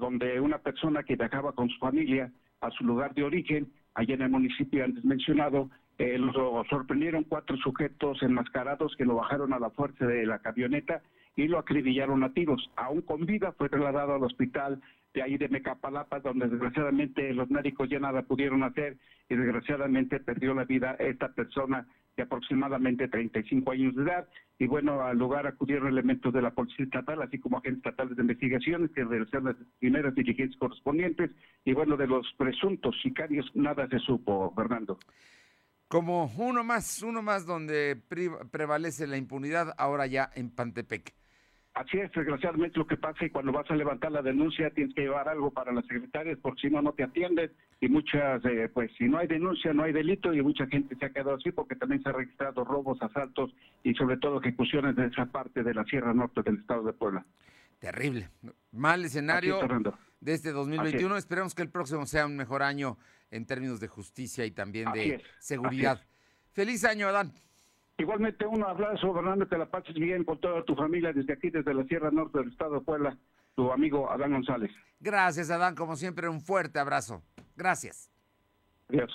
donde 0.00 0.40
una 0.40 0.58
persona 0.58 1.04
que 1.04 1.16
viajaba 1.16 1.52
con 1.52 1.68
su 1.68 1.78
familia 1.78 2.32
a 2.60 2.70
su 2.72 2.84
lugar 2.84 3.14
de 3.14 3.22
origen, 3.22 3.68
allá 3.94 4.14
en 4.14 4.22
el 4.22 4.30
municipio 4.30 4.84
antes 4.84 5.04
mencionado, 5.04 5.70
eh, 5.98 6.18
lo 6.18 6.64
sorprendieron 6.68 7.24
cuatro 7.24 7.56
sujetos 7.56 8.22
enmascarados 8.22 8.94
que 8.96 9.04
lo 9.04 9.16
bajaron 9.16 9.52
a 9.52 9.58
la 9.58 9.70
fuerza 9.70 10.06
de 10.06 10.26
la 10.26 10.40
camioneta 10.40 11.02
y 11.36 11.46
lo 11.46 11.58
acribillaron 11.58 12.24
a 12.24 12.32
tiros. 12.32 12.70
Aún 12.76 13.02
con 13.02 13.24
vida 13.26 13.52
fue 13.52 13.68
trasladado 13.68 14.14
al 14.14 14.24
hospital 14.24 14.80
de 15.14 15.22
ahí 15.22 15.38
de 15.38 15.48
Mecapalapa, 15.48 16.20
donde 16.20 16.48
desgraciadamente 16.48 17.32
los 17.32 17.50
médicos 17.50 17.88
ya 17.88 17.98
nada 17.98 18.22
pudieron 18.22 18.62
hacer 18.62 18.96
y 19.28 19.36
desgraciadamente 19.36 20.20
perdió 20.20 20.54
la 20.54 20.64
vida 20.64 20.96
esta 20.98 21.28
persona 21.28 21.86
de 22.16 22.24
aproximadamente 22.24 23.08
35 23.08 23.70
años 23.70 23.94
de 23.94 24.02
edad. 24.02 24.28
Y 24.58 24.66
bueno, 24.66 25.02
al 25.02 25.16
lugar 25.16 25.46
acudieron 25.46 25.88
elementos 25.88 26.32
de 26.32 26.42
la 26.42 26.50
Policía 26.50 26.84
Estatal, 26.84 27.22
así 27.22 27.38
como 27.38 27.58
agentes 27.58 27.78
estatales 27.78 28.16
de 28.16 28.22
investigaciones 28.22 28.90
que 28.90 29.04
realizaron 29.04 29.46
las 29.46 29.56
primeras 29.78 30.14
diligencias 30.14 30.58
correspondientes. 30.58 31.30
Y 31.64 31.72
bueno, 31.74 31.96
de 31.96 32.08
los 32.08 32.26
presuntos 32.36 32.96
sicarios 33.00 33.48
nada 33.54 33.88
se 33.88 34.00
supo, 34.00 34.52
Fernando. 34.56 34.98
Como 35.86 36.30
uno 36.36 36.64
más, 36.64 37.02
uno 37.02 37.22
más 37.22 37.46
donde 37.46 37.96
prevalece 38.50 39.06
la 39.06 39.16
impunidad, 39.16 39.74
ahora 39.78 40.06
ya 40.06 40.28
en 40.34 40.50
Pantepec. 40.50 41.17
Así 41.78 41.96
es, 41.96 42.10
desgraciadamente 42.10 42.76
lo 42.76 42.88
que 42.88 42.96
pasa 42.96 43.14
es 43.14 43.20
que 43.20 43.30
cuando 43.30 43.52
vas 43.52 43.70
a 43.70 43.76
levantar 43.76 44.10
la 44.10 44.20
denuncia 44.20 44.68
tienes 44.70 44.92
que 44.96 45.02
llevar 45.02 45.28
algo 45.28 45.52
para 45.52 45.72
las 45.72 45.86
secretarias 45.86 46.36
porque 46.42 46.62
si 46.62 46.70
no, 46.70 46.82
no 46.82 46.92
te 46.92 47.04
atienden 47.04 47.52
y 47.80 47.86
muchas, 47.86 48.44
eh, 48.46 48.68
pues 48.74 48.90
si 48.98 49.04
no 49.04 49.18
hay 49.18 49.28
denuncia 49.28 49.72
no 49.72 49.84
hay 49.84 49.92
delito 49.92 50.34
y 50.34 50.42
mucha 50.42 50.66
gente 50.66 50.96
se 50.96 51.04
ha 51.04 51.10
quedado 51.10 51.34
así 51.34 51.52
porque 51.52 51.76
también 51.76 52.02
se 52.02 52.08
han 52.08 52.16
registrado 52.16 52.64
robos, 52.64 53.00
asaltos 53.00 53.54
y 53.84 53.94
sobre 53.94 54.16
todo 54.16 54.40
ejecuciones 54.40 54.96
de 54.96 55.06
esa 55.06 55.26
parte 55.26 55.62
de 55.62 55.72
la 55.72 55.84
Sierra 55.84 56.12
Norte 56.12 56.42
del 56.42 56.56
estado 56.56 56.82
de 56.82 56.94
Puebla. 56.94 57.24
Terrible, 57.78 58.28
mal 58.72 59.04
escenario 59.04 59.60
de 60.18 60.34
este 60.34 60.50
2021, 60.50 61.16
esperemos 61.16 61.54
que 61.54 61.62
el 61.62 61.70
próximo 61.70 62.06
sea 62.06 62.26
un 62.26 62.36
mejor 62.36 62.64
año 62.64 62.98
en 63.30 63.46
términos 63.46 63.78
de 63.78 63.86
justicia 63.86 64.44
y 64.44 64.50
también 64.50 64.90
de 64.90 65.22
seguridad. 65.38 66.02
Feliz 66.50 66.84
año, 66.84 67.06
Adán. 67.06 67.32
Igualmente 67.98 68.46
un 68.46 68.62
abrazo, 68.62 69.12
Fernando, 69.12 69.48
que 69.48 69.58
la 69.58 69.66
pases 69.66 69.94
bien 69.94 70.22
con 70.22 70.40
toda 70.40 70.64
tu 70.64 70.76
familia 70.76 71.12
desde 71.12 71.32
aquí, 71.32 71.50
desde 71.50 71.74
la 71.74 71.84
Sierra 71.84 72.12
Norte 72.12 72.38
del 72.38 72.50
Estado 72.50 72.74
de 72.74 72.80
Puebla, 72.82 73.18
tu 73.56 73.72
amigo 73.72 74.08
Adán 74.08 74.32
González. 74.32 74.70
Gracias, 75.00 75.50
Adán, 75.50 75.74
como 75.74 75.96
siempre, 75.96 76.28
un 76.28 76.40
fuerte 76.40 76.78
abrazo. 76.78 77.24
Gracias. 77.56 78.08
Adiós. 78.88 79.10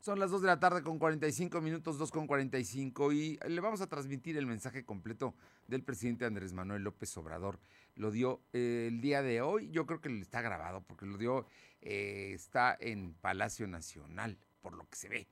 Son 0.00 0.18
las 0.18 0.32
2 0.32 0.42
de 0.42 0.46
la 0.48 0.58
tarde 0.58 0.82
con 0.82 0.98
45 0.98 1.60
minutos, 1.60 1.98
2 1.98 2.10
con 2.10 2.26
45, 2.26 3.12
y 3.12 3.38
le 3.46 3.60
vamos 3.60 3.80
a 3.80 3.88
transmitir 3.88 4.36
el 4.36 4.46
mensaje 4.46 4.84
completo 4.84 5.34
del 5.68 5.84
presidente 5.84 6.24
Andrés 6.24 6.52
Manuel 6.52 6.82
López 6.82 7.16
Obrador. 7.16 7.60
Lo 7.94 8.10
dio 8.10 8.40
eh, 8.52 8.86
el 8.88 9.00
día 9.00 9.22
de 9.22 9.40
hoy, 9.40 9.70
yo 9.70 9.86
creo 9.86 10.00
que 10.00 10.08
está 10.20 10.42
grabado, 10.42 10.82
porque 10.82 11.06
lo 11.06 11.16
dio, 11.16 11.46
eh, 11.80 12.32
está 12.34 12.76
en 12.78 13.14
Palacio 13.14 13.68
Nacional, 13.68 14.36
por 14.60 14.76
lo 14.76 14.88
que 14.88 14.96
se 14.96 15.08
ve. 15.08 15.28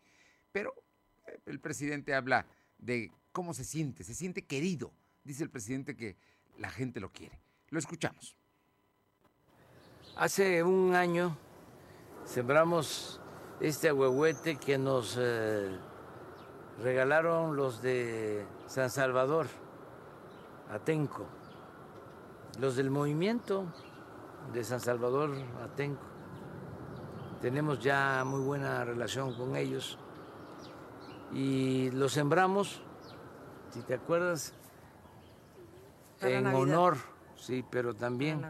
Pero 0.52 0.74
eh, 1.26 1.40
el 1.46 1.58
presidente 1.58 2.14
habla 2.14 2.46
de 2.78 3.12
cómo 3.32 3.54
se 3.54 3.64
siente, 3.64 4.04
se 4.04 4.14
siente 4.14 4.44
querido. 4.44 4.92
Dice 5.24 5.42
el 5.42 5.50
presidente 5.50 5.96
que 5.96 6.16
la 6.58 6.70
gente 6.70 7.00
lo 7.00 7.10
quiere. 7.10 7.40
Lo 7.68 7.78
escuchamos. 7.78 8.36
Hace 10.16 10.62
un 10.62 10.94
año 10.94 11.36
sembramos 12.24 13.20
este 13.60 13.88
ahuehuete 13.88 14.56
que 14.56 14.78
nos 14.78 15.16
eh, 15.18 15.76
regalaron 16.82 17.56
los 17.56 17.82
de 17.82 18.46
San 18.66 18.90
Salvador, 18.90 19.48
Atenco, 20.70 21.26
los 22.60 22.76
del 22.76 22.90
movimiento 22.90 23.66
de 24.52 24.62
San 24.62 24.80
Salvador, 24.80 25.32
Atenco. 25.62 26.04
Tenemos 27.40 27.80
ya 27.80 28.22
muy 28.24 28.40
buena 28.40 28.84
relación 28.84 29.34
con 29.34 29.56
ellos 29.56 29.98
y 31.34 31.90
lo 31.90 32.08
sembramos, 32.08 32.80
si 33.70 33.82
te 33.82 33.94
acuerdas, 33.94 34.54
en 36.20 36.46
honor, 36.46 36.96
sí, 37.36 37.64
pero 37.68 37.92
también 37.94 38.40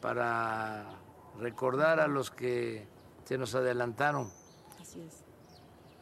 para, 0.00 0.86
recordar 1.38 2.00
a 2.00 2.06
los 2.06 2.30
que 2.30 2.86
se 3.24 3.36
nos 3.36 3.54
adelantaron, 3.54 4.30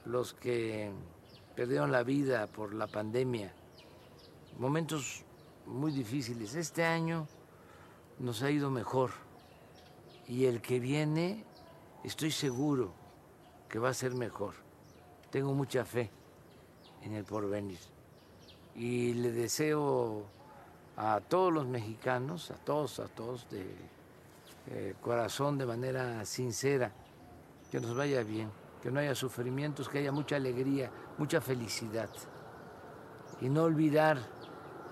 los 0.05 0.35
que 0.35 0.93
perdieron 1.57 1.91
la 1.91 2.03
vida 2.03 2.47
por 2.47 2.75
la 2.75 2.87
pandemia, 2.87 3.55
momentos 4.59 5.25
muy 5.67 5.93
difíciles. 5.93 6.55
Este 6.55 6.85
año 6.85 7.27
nos 8.19 8.43
ha 8.43 8.51
ido 8.51 8.71
mejor 8.71 9.11
y 10.27 10.45
el 10.45 10.61
que 10.61 10.79
viene 10.79 11.45
estoy 12.05 12.31
seguro 12.31 12.93
que 13.69 13.79
va 13.79 13.89
a 13.89 13.95
ser 13.95 14.15
mejor. 14.15 14.55
Tengo 15.31 15.53
mucha 15.53 15.85
fe 15.85 16.11
en 17.03 17.15
el 17.15 17.25
porvenir. 17.25 17.79
Y 18.75 19.15
le 19.15 19.33
deseo 19.33 20.25
a 20.97 21.21
todos 21.21 21.53
los 21.53 21.67
mexicanos, 21.67 22.51
a 22.51 22.57
todos, 22.57 23.01
a 23.01 23.09
todos 23.09 23.49
de 23.51 23.75
eh, 24.71 24.95
corazón, 25.01 25.59
de 25.59 25.67
manera 25.67 26.25
sincera, 26.25 26.91
que 27.71 27.81
nos 27.81 27.97
vaya 27.97 28.23
bien, 28.23 28.51
que 28.83 28.91
no 28.91 29.01
haya 29.01 29.15
sufrimientos, 29.15 29.89
que 29.89 29.99
haya 29.99 30.13
mucha 30.13 30.37
alegría, 30.37 30.91
mucha 31.17 31.41
felicidad. 31.41 32.09
Y 33.41 33.49
no 33.49 33.63
olvidar 33.65 34.19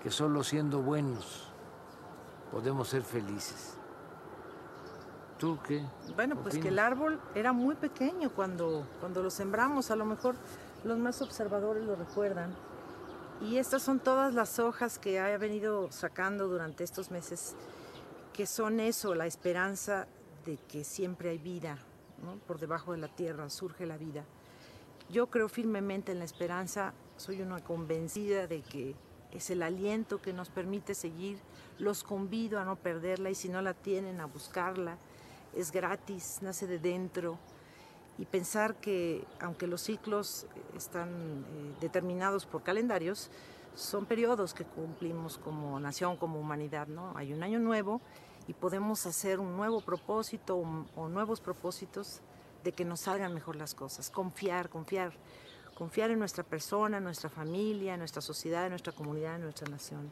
que 0.01 0.11
solo 0.11 0.43
siendo 0.43 0.81
buenos 0.81 1.51
podemos 2.51 2.87
ser 2.87 3.03
felices. 3.03 3.77
¿Tú 5.37 5.59
qué? 5.67 5.83
Bueno, 6.15 6.35
pues 6.41 6.57
que 6.57 6.69
el 6.69 6.79
árbol 6.79 7.19
era 7.35 7.53
muy 7.53 7.75
pequeño 7.75 8.31
cuando, 8.31 8.87
cuando 8.99 9.21
lo 9.21 9.29
sembramos, 9.29 9.91
a 9.91 9.95
lo 9.95 10.05
mejor 10.05 10.35
los 10.83 10.97
más 10.97 11.21
observadores 11.21 11.83
lo 11.83 11.95
recuerdan. 11.95 12.55
Y 13.41 13.57
estas 13.57 13.83
son 13.83 13.99
todas 13.99 14.33
las 14.33 14.59
hojas 14.59 14.97
que 14.97 15.19
ha 15.19 15.37
venido 15.37 15.91
sacando 15.91 16.47
durante 16.47 16.83
estos 16.83 17.11
meses, 17.11 17.55
que 18.33 18.47
son 18.47 18.79
eso, 18.79 19.13
la 19.13 19.27
esperanza 19.27 20.07
de 20.45 20.57
que 20.57 20.83
siempre 20.83 21.29
hay 21.29 21.37
vida, 21.37 21.77
por 22.47 22.59
debajo 22.59 22.93
de 22.93 22.97
la 22.97 23.07
tierra 23.07 23.49
surge 23.49 23.85
la 23.85 23.97
vida. 23.97 24.23
Yo 25.09 25.27
creo 25.27 25.49
firmemente 25.49 26.11
en 26.11 26.19
la 26.19 26.25
esperanza, 26.25 26.93
soy 27.15 27.41
una 27.41 27.63
convencida 27.63 28.47
de 28.47 28.61
que 28.61 28.95
es 29.31 29.49
el 29.49 29.61
aliento 29.61 30.21
que 30.21 30.33
nos 30.33 30.49
permite 30.49 30.95
seguir, 30.95 31.39
los 31.77 32.03
convido 32.03 32.59
a 32.59 32.65
no 32.65 32.75
perderla 32.75 33.29
y 33.29 33.35
si 33.35 33.49
no 33.49 33.61
la 33.61 33.73
tienen, 33.73 34.19
a 34.19 34.25
buscarla, 34.25 34.97
es 35.55 35.71
gratis, 35.71 36.39
nace 36.41 36.65
de 36.65 36.79
dentro 36.79 37.37
y 38.17 38.25
pensar 38.25 38.75
que 38.75 39.25
aunque 39.39 39.67
los 39.67 39.81
ciclos 39.81 40.47
están 40.75 41.09
eh, 41.09 41.75
determinados 41.81 42.45
por 42.45 42.63
calendarios, 42.63 43.29
son 43.75 44.05
periodos 44.05 44.53
que 44.53 44.65
cumplimos 44.65 45.37
como 45.37 45.79
nación, 45.79 46.17
como 46.17 46.39
humanidad, 46.39 46.87
¿no? 46.87 47.15
Hay 47.15 47.31
un 47.31 47.43
año 47.43 47.59
nuevo 47.59 48.01
y 48.47 48.53
podemos 48.53 49.05
hacer 49.05 49.39
un 49.39 49.55
nuevo 49.55 49.81
propósito 49.81 50.57
o, 50.95 51.09
nuevos 51.09 51.41
propósitos 51.41 52.21
de 52.63 52.71
que 52.71 52.85
nos 52.85 53.01
salgan 53.01 53.33
mejor 53.35 53.55
las 53.55 53.75
cosas. 53.75 54.09
Confiar, 54.09 54.69
confiar, 54.69 55.13
confiar 55.75 56.09
en 56.09 56.17
nuestra 56.17 56.43
persona, 56.43 56.97
en 56.97 57.03
nuestra 57.03 57.29
familia, 57.29 57.93
en 57.93 57.99
nuestra 57.99 58.21
sociedad, 58.21 58.63
en 58.63 58.71
nuestra 58.71 58.93
comunidad, 58.93 59.35
en 59.35 59.43
nuestra 59.43 59.69
nación. 59.69 60.11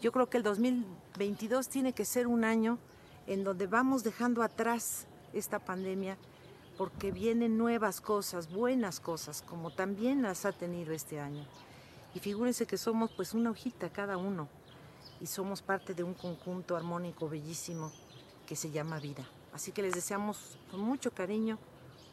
Yo 0.00 0.10
creo 0.10 0.30
que 0.30 0.38
el 0.38 0.42
2022 0.42 1.68
tiene 1.68 1.92
que 1.92 2.04
ser 2.06 2.26
un 2.26 2.44
año 2.44 2.78
en 3.26 3.44
donde 3.44 3.66
vamos 3.66 4.04
dejando 4.04 4.42
atrás 4.42 5.06
esta 5.34 5.58
pandemia 5.58 6.16
porque 6.76 7.10
vienen 7.10 7.56
nuevas 7.56 8.00
cosas, 8.00 8.52
buenas 8.52 9.00
cosas, 9.00 9.42
como 9.42 9.70
también 9.70 10.22
las 10.22 10.44
ha 10.44 10.52
tenido 10.52 10.92
este 10.92 11.20
año. 11.20 11.44
Y 12.14 12.20
figúrense 12.20 12.66
que 12.66 12.78
somos 12.78 13.10
pues 13.12 13.34
una 13.34 13.50
hojita 13.50 13.90
cada 13.90 14.16
uno 14.16 14.48
y 15.20 15.26
somos 15.26 15.62
parte 15.62 15.94
de 15.94 16.02
un 16.02 16.14
conjunto 16.14 16.76
armónico 16.76 17.28
bellísimo 17.28 17.92
que 18.46 18.56
se 18.56 18.70
llama 18.70 18.98
vida. 19.00 19.26
Así 19.52 19.72
que 19.72 19.82
les 19.82 19.94
deseamos 19.94 20.58
con 20.70 20.80
mucho 20.80 21.10
cariño 21.10 21.58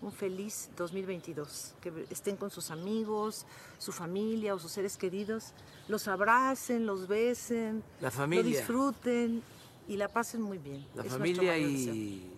un 0.02 0.12
feliz 0.12 0.70
2022, 0.76 1.76
que 1.80 2.06
estén 2.10 2.36
con 2.36 2.50
sus 2.50 2.72
amigos, 2.72 3.46
su 3.78 3.94
familia 3.94 4.54
o 4.54 4.60
sus 4.60 4.72
seres 4.72 4.98
queridos, 4.98 5.54
los 5.88 6.08
abracen, 6.10 6.86
los 6.86 7.08
besen, 7.08 7.84
la 8.02 8.12
familia. 8.12 8.44
lo 8.44 8.50
disfruten 8.50 9.42
y 9.88 9.96
la 9.96 10.10
pasen 10.10 10.42
muy 10.42 10.58
bien. 10.58 10.86
La 10.96 11.06
familia 11.06 11.58
y 11.58 12.30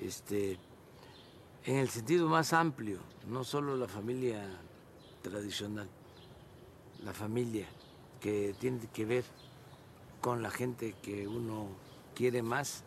este 0.00 0.58
en 1.64 1.76
el 1.76 1.88
sentido 1.88 2.28
más 2.28 2.52
amplio, 2.52 2.98
no 3.26 3.42
solo 3.42 3.76
la 3.76 3.88
familia 3.88 4.46
tradicional, 5.22 5.88
la 7.02 7.12
familia 7.12 7.66
que 8.20 8.54
tiene 8.58 8.86
que 8.92 9.04
ver 9.06 9.24
con 10.20 10.42
la 10.42 10.50
gente 10.50 10.94
que 11.02 11.26
uno 11.26 11.68
quiere 12.14 12.42
más, 12.42 12.84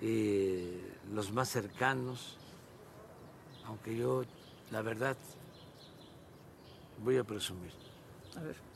eh, 0.00 0.98
los 1.12 1.32
más 1.32 1.48
cercanos, 1.48 2.36
aunque 3.66 3.96
yo, 3.96 4.24
la 4.72 4.82
verdad, 4.82 5.16
voy 7.04 7.16
a 7.16 7.24
presumir, 7.24 7.72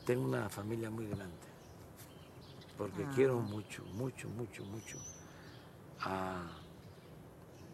tengo 0.05 0.23
una 0.23 0.49
familia 0.49 0.89
muy 0.89 1.07
grande, 1.07 1.35
porque 2.77 3.03
ah. 3.03 3.11
quiero 3.15 3.39
mucho, 3.39 3.83
mucho, 3.93 4.29
mucho, 4.29 4.63
mucho 4.63 4.97
a 5.99 6.41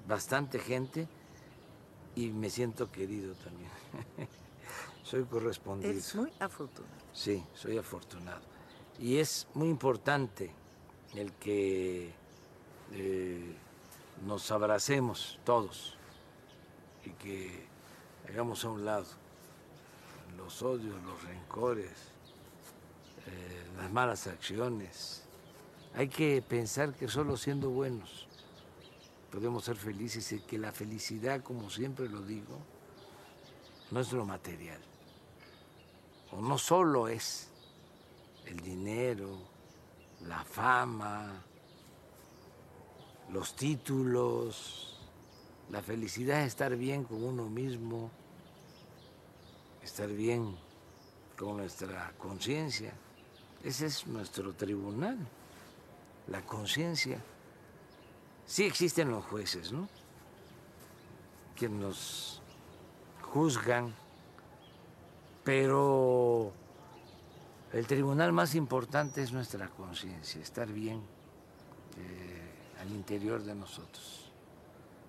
bastante 0.07 0.59
gente 0.59 1.07
y 2.15 2.29
me 2.29 2.49
siento 2.49 2.91
querido 2.91 3.33
también. 3.35 3.69
soy 5.03 5.23
correspondido. 5.25 5.91
Es 5.91 6.15
muy 6.15 6.31
afortunado. 6.39 6.95
Sí, 7.13 7.43
soy 7.53 7.77
afortunado. 7.77 8.41
Y 8.99 9.17
es 9.17 9.47
muy 9.53 9.69
importante 9.69 10.51
el 11.15 11.31
que 11.33 12.11
eh, 12.93 13.55
nos 14.25 14.51
abracemos 14.51 15.39
todos 15.43 15.95
y 17.05 17.09
que 17.11 17.65
hagamos 18.29 18.63
a 18.65 18.69
un 18.69 18.85
lado 18.85 19.05
los 20.37 20.61
odios, 20.61 21.01
los 21.03 21.23
rencores, 21.23 21.91
eh, 23.27 23.63
las 23.77 23.91
malas 23.91 24.27
acciones. 24.27 25.23
Hay 25.95 26.07
que 26.07 26.41
pensar 26.41 26.93
que 26.93 27.07
solo 27.07 27.37
siendo 27.37 27.69
buenos 27.69 28.27
podemos 29.33 29.65
ser 29.65 29.75
felices 29.75 30.31
y 30.31 30.41
que 30.41 30.59
la 30.59 30.71
felicidad, 30.71 31.41
como 31.41 31.67
siempre 31.67 32.07
lo 32.07 32.21
digo, 32.21 32.55
no 33.89 33.99
es 33.99 34.11
lo 34.11 34.25
material. 34.25 34.79
O 36.33 36.39
no 36.39 36.59
solo 36.59 37.07
es 37.07 37.49
el 38.45 38.59
dinero, 38.59 39.39
la 40.27 40.43
fama, 40.43 41.43
los 43.31 43.55
títulos. 43.55 44.99
La 45.71 45.81
felicidad 45.81 46.41
es 46.41 46.49
estar 46.49 46.75
bien 46.75 47.03
con 47.03 47.23
uno 47.23 47.49
mismo, 47.49 48.11
estar 49.81 50.09
bien 50.09 50.55
con 51.35 51.57
nuestra 51.57 52.13
conciencia. 52.19 52.93
Ese 53.63 53.87
es 53.87 54.05
nuestro 54.05 54.53
tribunal, 54.53 55.17
la 56.27 56.45
conciencia. 56.45 57.19
Sí 58.45 58.65
existen 58.65 59.09
los 59.09 59.25
jueces, 59.25 59.71
¿no? 59.71 59.87
Que 61.55 61.69
nos 61.69 62.41
juzgan, 63.21 63.93
pero 65.43 66.51
el 67.71 67.87
tribunal 67.87 68.33
más 68.33 68.53
importante 68.53 69.23
es 69.23 69.31
nuestra 69.31 69.67
conciencia, 69.69 70.41
estar 70.41 70.67
bien 70.67 71.01
eh, 71.97 72.79
al 72.81 72.91
interior 72.91 73.41
de 73.41 73.55
nosotros. 73.55 74.31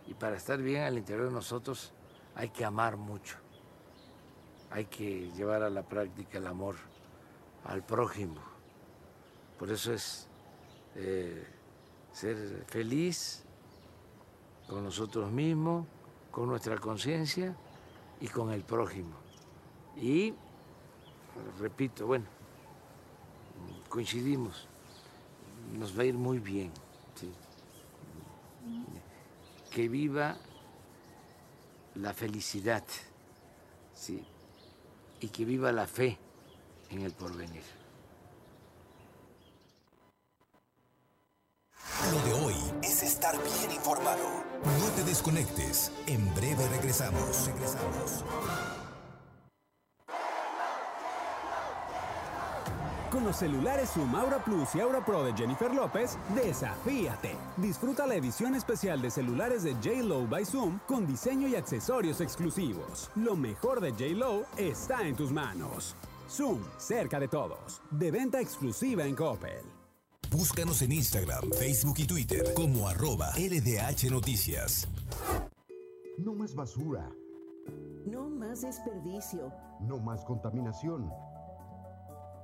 Y 0.07 0.14
para 0.14 0.37
estar 0.37 0.61
bien 0.61 0.82
al 0.82 0.97
interior 0.97 1.26
de 1.26 1.32
nosotros 1.32 1.93
hay 2.35 2.49
que 2.51 2.64
amar 2.64 2.97
mucho, 2.97 3.37
hay 4.70 4.87
que 4.87 5.30
llevar 5.32 5.62
a 5.62 5.70
la 5.70 5.82
práctica 5.82 6.39
el 6.39 6.47
amor 6.47 6.76
al 7.64 7.85
prójimo. 7.85 8.41
Por 9.59 9.70
eso 9.70 9.93
es 9.93 10.28
eh, 10.95 11.47
ser 12.15 12.65
feliz 12.69 13.43
con 14.69 14.85
nosotros 14.85 15.31
mismos, 15.31 15.87
con 16.31 16.49
nuestra 16.49 16.79
conciencia 16.79 17.55
y 18.21 18.29
con 18.29 18.53
el 18.53 18.62
prójimo. 18.62 19.17
Y, 19.97 20.33
repito, 21.59 22.07
bueno, 22.07 22.27
coincidimos, 23.89 24.67
nos 25.77 25.99
va 25.99 26.03
a 26.03 26.07
ir 26.07 26.15
muy 26.15 26.39
bien. 26.39 26.73
Que 29.71 29.89
viva 29.89 30.37
la 31.97 32.15
felicidad 32.15 32.85
¿sí? 33.93 34.25
y 35.21 35.29
que 35.29 35.45
viva 35.45 35.73
la 35.73 35.89
fe 35.89 36.17
en 36.91 37.03
el 37.03 37.12
porvenir. 37.12 37.84
Lo 42.13 42.21
de 42.23 42.45
hoy 42.45 42.55
es 42.83 43.03
estar 43.03 43.35
bien 43.43 43.73
informado. 43.73 44.45
No 44.79 44.87
te 44.95 45.05
desconectes. 45.05 45.91
En 46.07 46.35
breve 46.35 46.69
regresamos. 46.69 47.47
Regresamos. 47.47 48.25
Con 53.11 53.25
los 53.25 53.37
celulares 53.37 53.91
Zoom 53.91 54.15
Aura 54.17 54.43
Plus 54.45 54.75
y 54.75 54.81
Aura 54.81 55.05
Pro 55.05 55.23
de 55.23 55.33
Jennifer 55.35 55.73
López, 55.73 56.19
desafíate. 56.35 57.37
Disfruta 57.57 58.07
la 58.07 58.17
edición 58.17 58.57
especial 58.57 59.01
de 59.01 59.11
celulares 59.11 59.63
de 59.63 59.75
J-Lo 59.75 60.27
by 60.27 60.45
Zoom 60.45 60.81
con 60.87 61.07
diseño 61.07 61.47
y 61.47 61.55
accesorios 61.55 62.21
exclusivos. 62.21 63.11
Lo 63.15 63.37
mejor 63.37 63.81
de 63.81 63.93
J-Lo 63.93 64.45
está 64.57 65.07
en 65.07 65.15
tus 65.15 65.31
manos. 65.31 65.95
Zoom, 66.29 66.61
cerca 66.77 67.21
de 67.21 67.29
todos. 67.29 67.81
De 67.91 68.11
venta 68.11 68.41
exclusiva 68.41 69.05
en 69.05 69.15
Coppel. 69.15 69.74
Búscanos 70.35 70.82
en 70.82 70.91
Instagram, 70.91 71.49
Facebook 71.53 71.95
y 71.99 72.07
Twitter 72.09 72.43
como 72.55 72.89
arroba 72.89 73.30
LDH 73.37 74.11
Noticias. 74.11 74.89
No 76.18 76.35
más 76.35 76.57
basura. 76.57 77.09
No 78.05 78.28
más 78.30 78.62
desperdicio. 78.62 79.53
No 79.80 80.01
más 80.01 80.24
contaminación. 80.24 81.09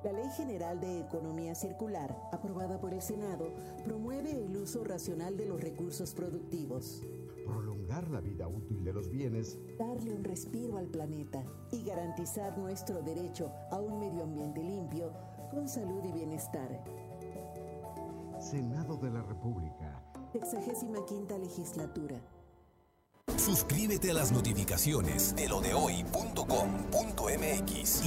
La 0.05 0.13
Ley 0.13 0.31
General 0.37 0.79
de 0.79 1.01
Economía 1.01 1.57
Circular, 1.57 2.17
aprobada 2.31 2.81
por 2.81 2.95
el 2.95 3.03
Senado, 3.03 3.53
promueve 3.85 4.31
el 4.31 4.57
uso 4.57 4.85
racional 4.85 5.37
de 5.37 5.47
los 5.47 5.61
recursos 5.61 6.15
productivos. 6.15 7.03
Prolongar 7.45 8.09
la 8.09 8.21
vida 8.21 8.47
útil 8.47 8.85
de 8.85 8.93
los 8.93 9.11
bienes. 9.11 9.59
Darle 9.81 10.15
un 10.15 10.23
respiro 10.23 10.79
al 10.79 10.87
planeta 10.87 11.43
y 11.73 11.83
garantizar 11.83 12.57
nuestro 12.57 13.03
derecho 13.03 13.51
a 13.73 13.81
un 13.81 13.99
medio 13.99 14.23
ambiente 14.23 14.63
limpio 14.63 15.13
con 15.51 15.69
salud 15.69 16.05
y 16.05 16.13
bienestar. 16.13 16.85
Senado 18.51 18.97
de 18.97 19.11
la 19.13 19.23
República. 19.23 20.03
Sexagésima 20.33 21.05
quinta 21.07 21.39
legislatura. 21.39 22.21
Suscríbete 23.37 24.11
a 24.11 24.15
las 24.15 24.33
notificaciones 24.33 25.37
de 25.37 25.49
lo 25.49 25.61
de 25.61 25.73
hoy.com.mx 25.73 26.45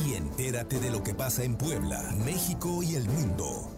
y 0.06 0.16
entérate 0.16 0.80
de 0.80 0.92
lo 0.92 1.02
que 1.02 1.14
pasa 1.14 1.46
en 1.46 1.56
Puebla, 1.56 2.14
México 2.26 2.84
y 2.84 2.96
el 2.96 3.08
mundo. 3.08 3.70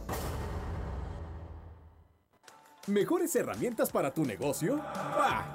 ¿Mejores 2.87 3.35
herramientas 3.35 3.91
para 3.91 4.11
tu 4.11 4.25
negocio? 4.25 4.77
¡Bah! 4.77 5.54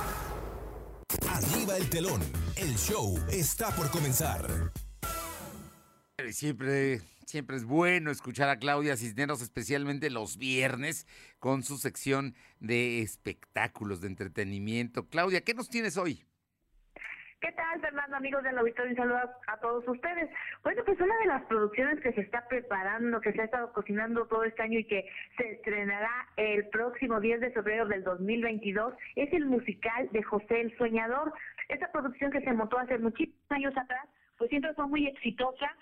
Arriba 1.41 1.75
el 1.77 1.89
telón. 1.89 2.21
El 2.55 2.75
show 2.77 3.17
está 3.31 3.75
por 3.75 3.89
comenzar. 3.89 4.71
Siempre, 6.31 7.01
siempre 7.25 7.57
es 7.57 7.63
bueno 7.63 8.11
escuchar 8.11 8.49
a 8.49 8.59
Claudia 8.59 8.95
Cisneros, 8.95 9.41
especialmente 9.41 10.11
los 10.11 10.37
viernes, 10.37 11.07
con 11.39 11.63
su 11.63 11.79
sección 11.79 12.35
de 12.59 13.01
espectáculos, 13.01 14.01
de 14.01 14.07
entretenimiento. 14.07 15.07
Claudia, 15.07 15.41
¿qué 15.41 15.55
nos 15.55 15.69
tienes 15.69 15.97
hoy? 15.97 16.23
¿Qué 17.41 17.51
tal, 17.53 17.81
Fernando, 17.81 18.17
amigos 18.17 18.43
del 18.43 18.55
auditorio? 18.59 18.91
Un 18.91 18.97
saludo 18.97 19.17
a, 19.47 19.57
todos 19.57 19.87
ustedes. 19.87 20.29
Bueno, 20.63 20.83
pues 20.85 21.01
una 21.01 21.17
de 21.17 21.25
las 21.25 21.41
producciones 21.45 21.99
que 21.99 22.13
se 22.13 22.21
está 22.21 22.47
preparando, 22.47 23.19
que 23.19 23.33
se 23.33 23.41
ha 23.41 23.45
estado 23.45 23.73
cocinando 23.73 24.27
todo 24.27 24.43
este 24.43 24.61
año 24.61 24.77
y 24.77 24.83
que 24.83 25.09
se 25.37 25.53
estrenará 25.53 26.27
el 26.37 26.67
próximo 26.69 27.19
10 27.19 27.39
de 27.39 27.49
febrero 27.49 27.87
del 27.87 28.03
2022 28.03 28.93
es 29.15 29.33
el 29.33 29.47
musical 29.47 30.07
de 30.11 30.21
José 30.21 30.61
el 30.61 30.77
Soñador. 30.77 31.33
Esta 31.67 31.91
producción 31.91 32.31
que 32.31 32.41
se 32.41 32.53
montó 32.53 32.77
hace 32.77 32.99
muchísimos 32.99 33.49
años 33.49 33.75
atrás, 33.75 34.07
pues 34.37 34.51
siempre 34.51 34.75
fue 34.75 34.85
muy 34.85 35.07
exitosa 35.07 35.75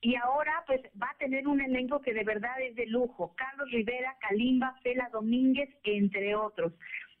y 0.00 0.16
ahora 0.16 0.64
pues 0.66 0.80
va 1.00 1.10
a 1.10 1.18
tener 1.18 1.46
un 1.46 1.60
elenco 1.60 2.02
que 2.02 2.12
de 2.12 2.24
verdad 2.24 2.60
es 2.60 2.74
de 2.74 2.86
lujo. 2.86 3.32
Carlos 3.36 3.70
Rivera, 3.70 4.16
Kalimba, 4.20 4.74
Fela 4.82 5.08
Domínguez, 5.12 5.70
entre 5.84 6.34
otros. 6.34 6.72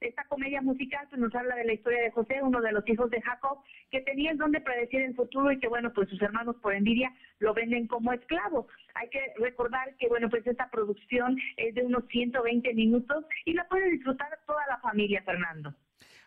Esta 0.02 0.24
comedia 0.24 0.60
musical 0.60 1.06
pues, 1.08 1.20
nos 1.20 1.34
habla 1.34 1.54
de 1.56 1.64
la 1.64 1.74
historia 1.74 2.02
de 2.02 2.10
José, 2.10 2.40
uno 2.42 2.60
de 2.60 2.72
los 2.72 2.86
hijos 2.88 3.10
de 3.10 3.22
Jacob, 3.22 3.58
que 3.90 4.00
tenía 4.00 4.32
el 4.32 4.38
don 4.38 4.52
de 4.52 4.60
predecir 4.60 5.00
el 5.02 5.14
futuro 5.14 5.52
y 5.52 5.60
que, 5.60 5.68
bueno, 5.68 5.92
pues 5.92 6.08
sus 6.08 6.20
hermanos 6.20 6.56
por 6.60 6.74
envidia 6.74 7.12
lo 7.38 7.54
venden 7.54 7.86
como 7.86 8.12
esclavo. 8.12 8.66
Hay 8.94 9.08
que 9.10 9.20
recordar 9.38 9.94
que, 9.98 10.08
bueno, 10.08 10.28
pues 10.28 10.46
esta 10.46 10.70
producción 10.70 11.38
es 11.56 11.74
de 11.74 11.82
unos 11.82 12.04
120 12.08 12.74
minutos 12.74 13.24
y 13.44 13.52
la 13.54 13.66
puede 13.68 13.90
disfrutar 13.90 14.28
toda 14.46 14.62
la 14.68 14.78
familia, 14.78 15.22
Fernando. 15.22 15.74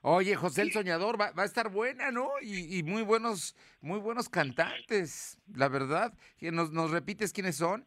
Oye, 0.01 0.36
José 0.36 0.61
el 0.61 0.71
Soñador 0.71 1.19
va, 1.19 1.32
va 1.32 1.43
a 1.43 1.47
estar 1.47 1.69
buena, 1.69 2.11
¿no? 2.11 2.30
Y, 2.41 2.78
y, 2.78 2.84
muy 2.84 3.01
buenos, 3.01 3.55
muy 3.82 3.99
buenos 3.99 4.30
cantantes, 4.30 5.39
la 5.53 5.67
verdad. 5.67 6.13
¿Nos, 6.39 6.71
¿Nos 6.71 6.91
repites 6.91 7.34
quiénes 7.34 7.55
son? 7.55 7.86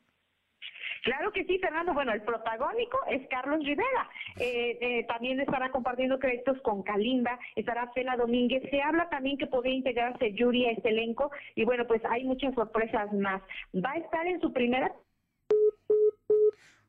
Claro 1.09 1.33
que 1.33 1.43
sí, 1.47 1.59
Fernando. 1.59 1.95
Bueno, 1.95 2.13
el 2.13 2.21
protagónico 2.21 2.99
es 3.09 3.27
Carlos 3.29 3.65
Rivera. 3.65 4.11
Eh, 4.39 4.77
eh, 4.79 5.05
también 5.09 5.41
estará 5.41 5.71
compartiendo 5.71 6.19
créditos 6.19 6.61
con 6.61 6.83
Kalimba, 6.83 7.39
estará 7.57 7.91
Fela 7.95 8.15
Domínguez. 8.15 8.63
Se 8.71 8.83
habla 8.83 9.09
también 9.09 9.39
que 9.39 9.47
podría 9.47 9.73
integrarse 9.73 10.35
Yuri 10.35 10.67
a 10.67 10.73
este 10.73 10.91
elenco. 10.91 11.31
Y 11.55 11.65
bueno, 11.65 11.87
pues 11.87 12.03
hay 12.11 12.25
muchas 12.25 12.55
sorpresas 12.55 13.11
más. 13.15 13.41
Va 13.75 13.93
a 13.93 13.97
estar 13.97 14.27
en 14.27 14.39
su 14.43 14.53
primera 14.53 14.93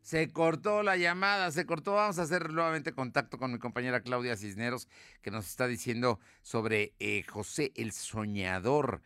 se 0.02 0.34
cortó 0.34 0.84
la 0.84 0.98
llamada, 0.98 1.50
se 1.52 1.66
cortó. 1.66 1.94
Vamos 1.94 2.20
a 2.20 2.24
hacer 2.24 2.52
nuevamente 2.52 2.92
contacto 2.92 3.38
con 3.38 3.54
mi 3.54 3.60
compañera 3.60 4.02
Claudia 4.02 4.36
Cisneros, 4.36 4.90
que 5.22 5.32
nos 5.32 5.46
está 5.46 5.66
diciendo 5.66 6.20
sobre 6.42 6.94
eh, 7.00 7.24
José 7.24 7.72
el 7.78 7.94
Soñador, 7.94 9.02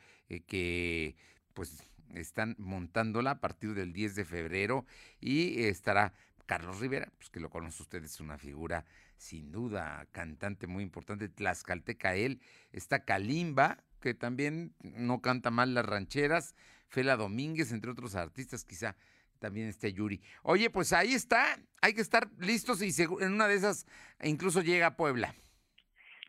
que 0.47 1.15
pues 1.53 1.83
están 2.13 2.55
montándola 2.57 3.31
a 3.31 3.39
partir 3.39 3.73
del 3.73 3.93
10 3.93 4.15
de 4.15 4.25
febrero 4.25 4.85
y 5.19 5.63
estará 5.63 6.13
Carlos 6.45 6.79
Rivera, 6.79 7.11
pues 7.17 7.29
que 7.29 7.39
lo 7.39 7.49
conoce 7.49 7.81
usted, 7.81 8.03
es 8.03 8.19
una 8.19 8.37
figura 8.37 8.85
sin 9.17 9.51
duda, 9.51 10.05
cantante 10.11 10.67
muy 10.67 10.83
importante, 10.83 11.29
tlaxcalteca 11.29 12.15
él, 12.15 12.41
está 12.71 13.05
Kalimba, 13.05 13.83
que 14.01 14.13
también 14.13 14.75
no 14.81 15.21
canta 15.21 15.49
mal 15.49 15.73
las 15.73 15.85
rancheras, 15.85 16.55
Fela 16.89 17.15
Domínguez, 17.15 17.71
entre 17.71 17.89
otros 17.91 18.15
artistas, 18.15 18.65
quizá 18.65 18.95
también 19.39 19.67
esté 19.67 19.93
Yuri. 19.93 20.21
Oye, 20.43 20.69
pues 20.69 20.93
ahí 20.93 21.13
está, 21.13 21.59
hay 21.81 21.93
que 21.93 22.01
estar 22.01 22.29
listos 22.37 22.81
y 22.81 22.93
en 23.01 23.33
una 23.33 23.47
de 23.47 23.55
esas 23.55 23.85
incluso 24.21 24.61
llega 24.61 24.87
a 24.87 24.95
Puebla. 24.97 25.35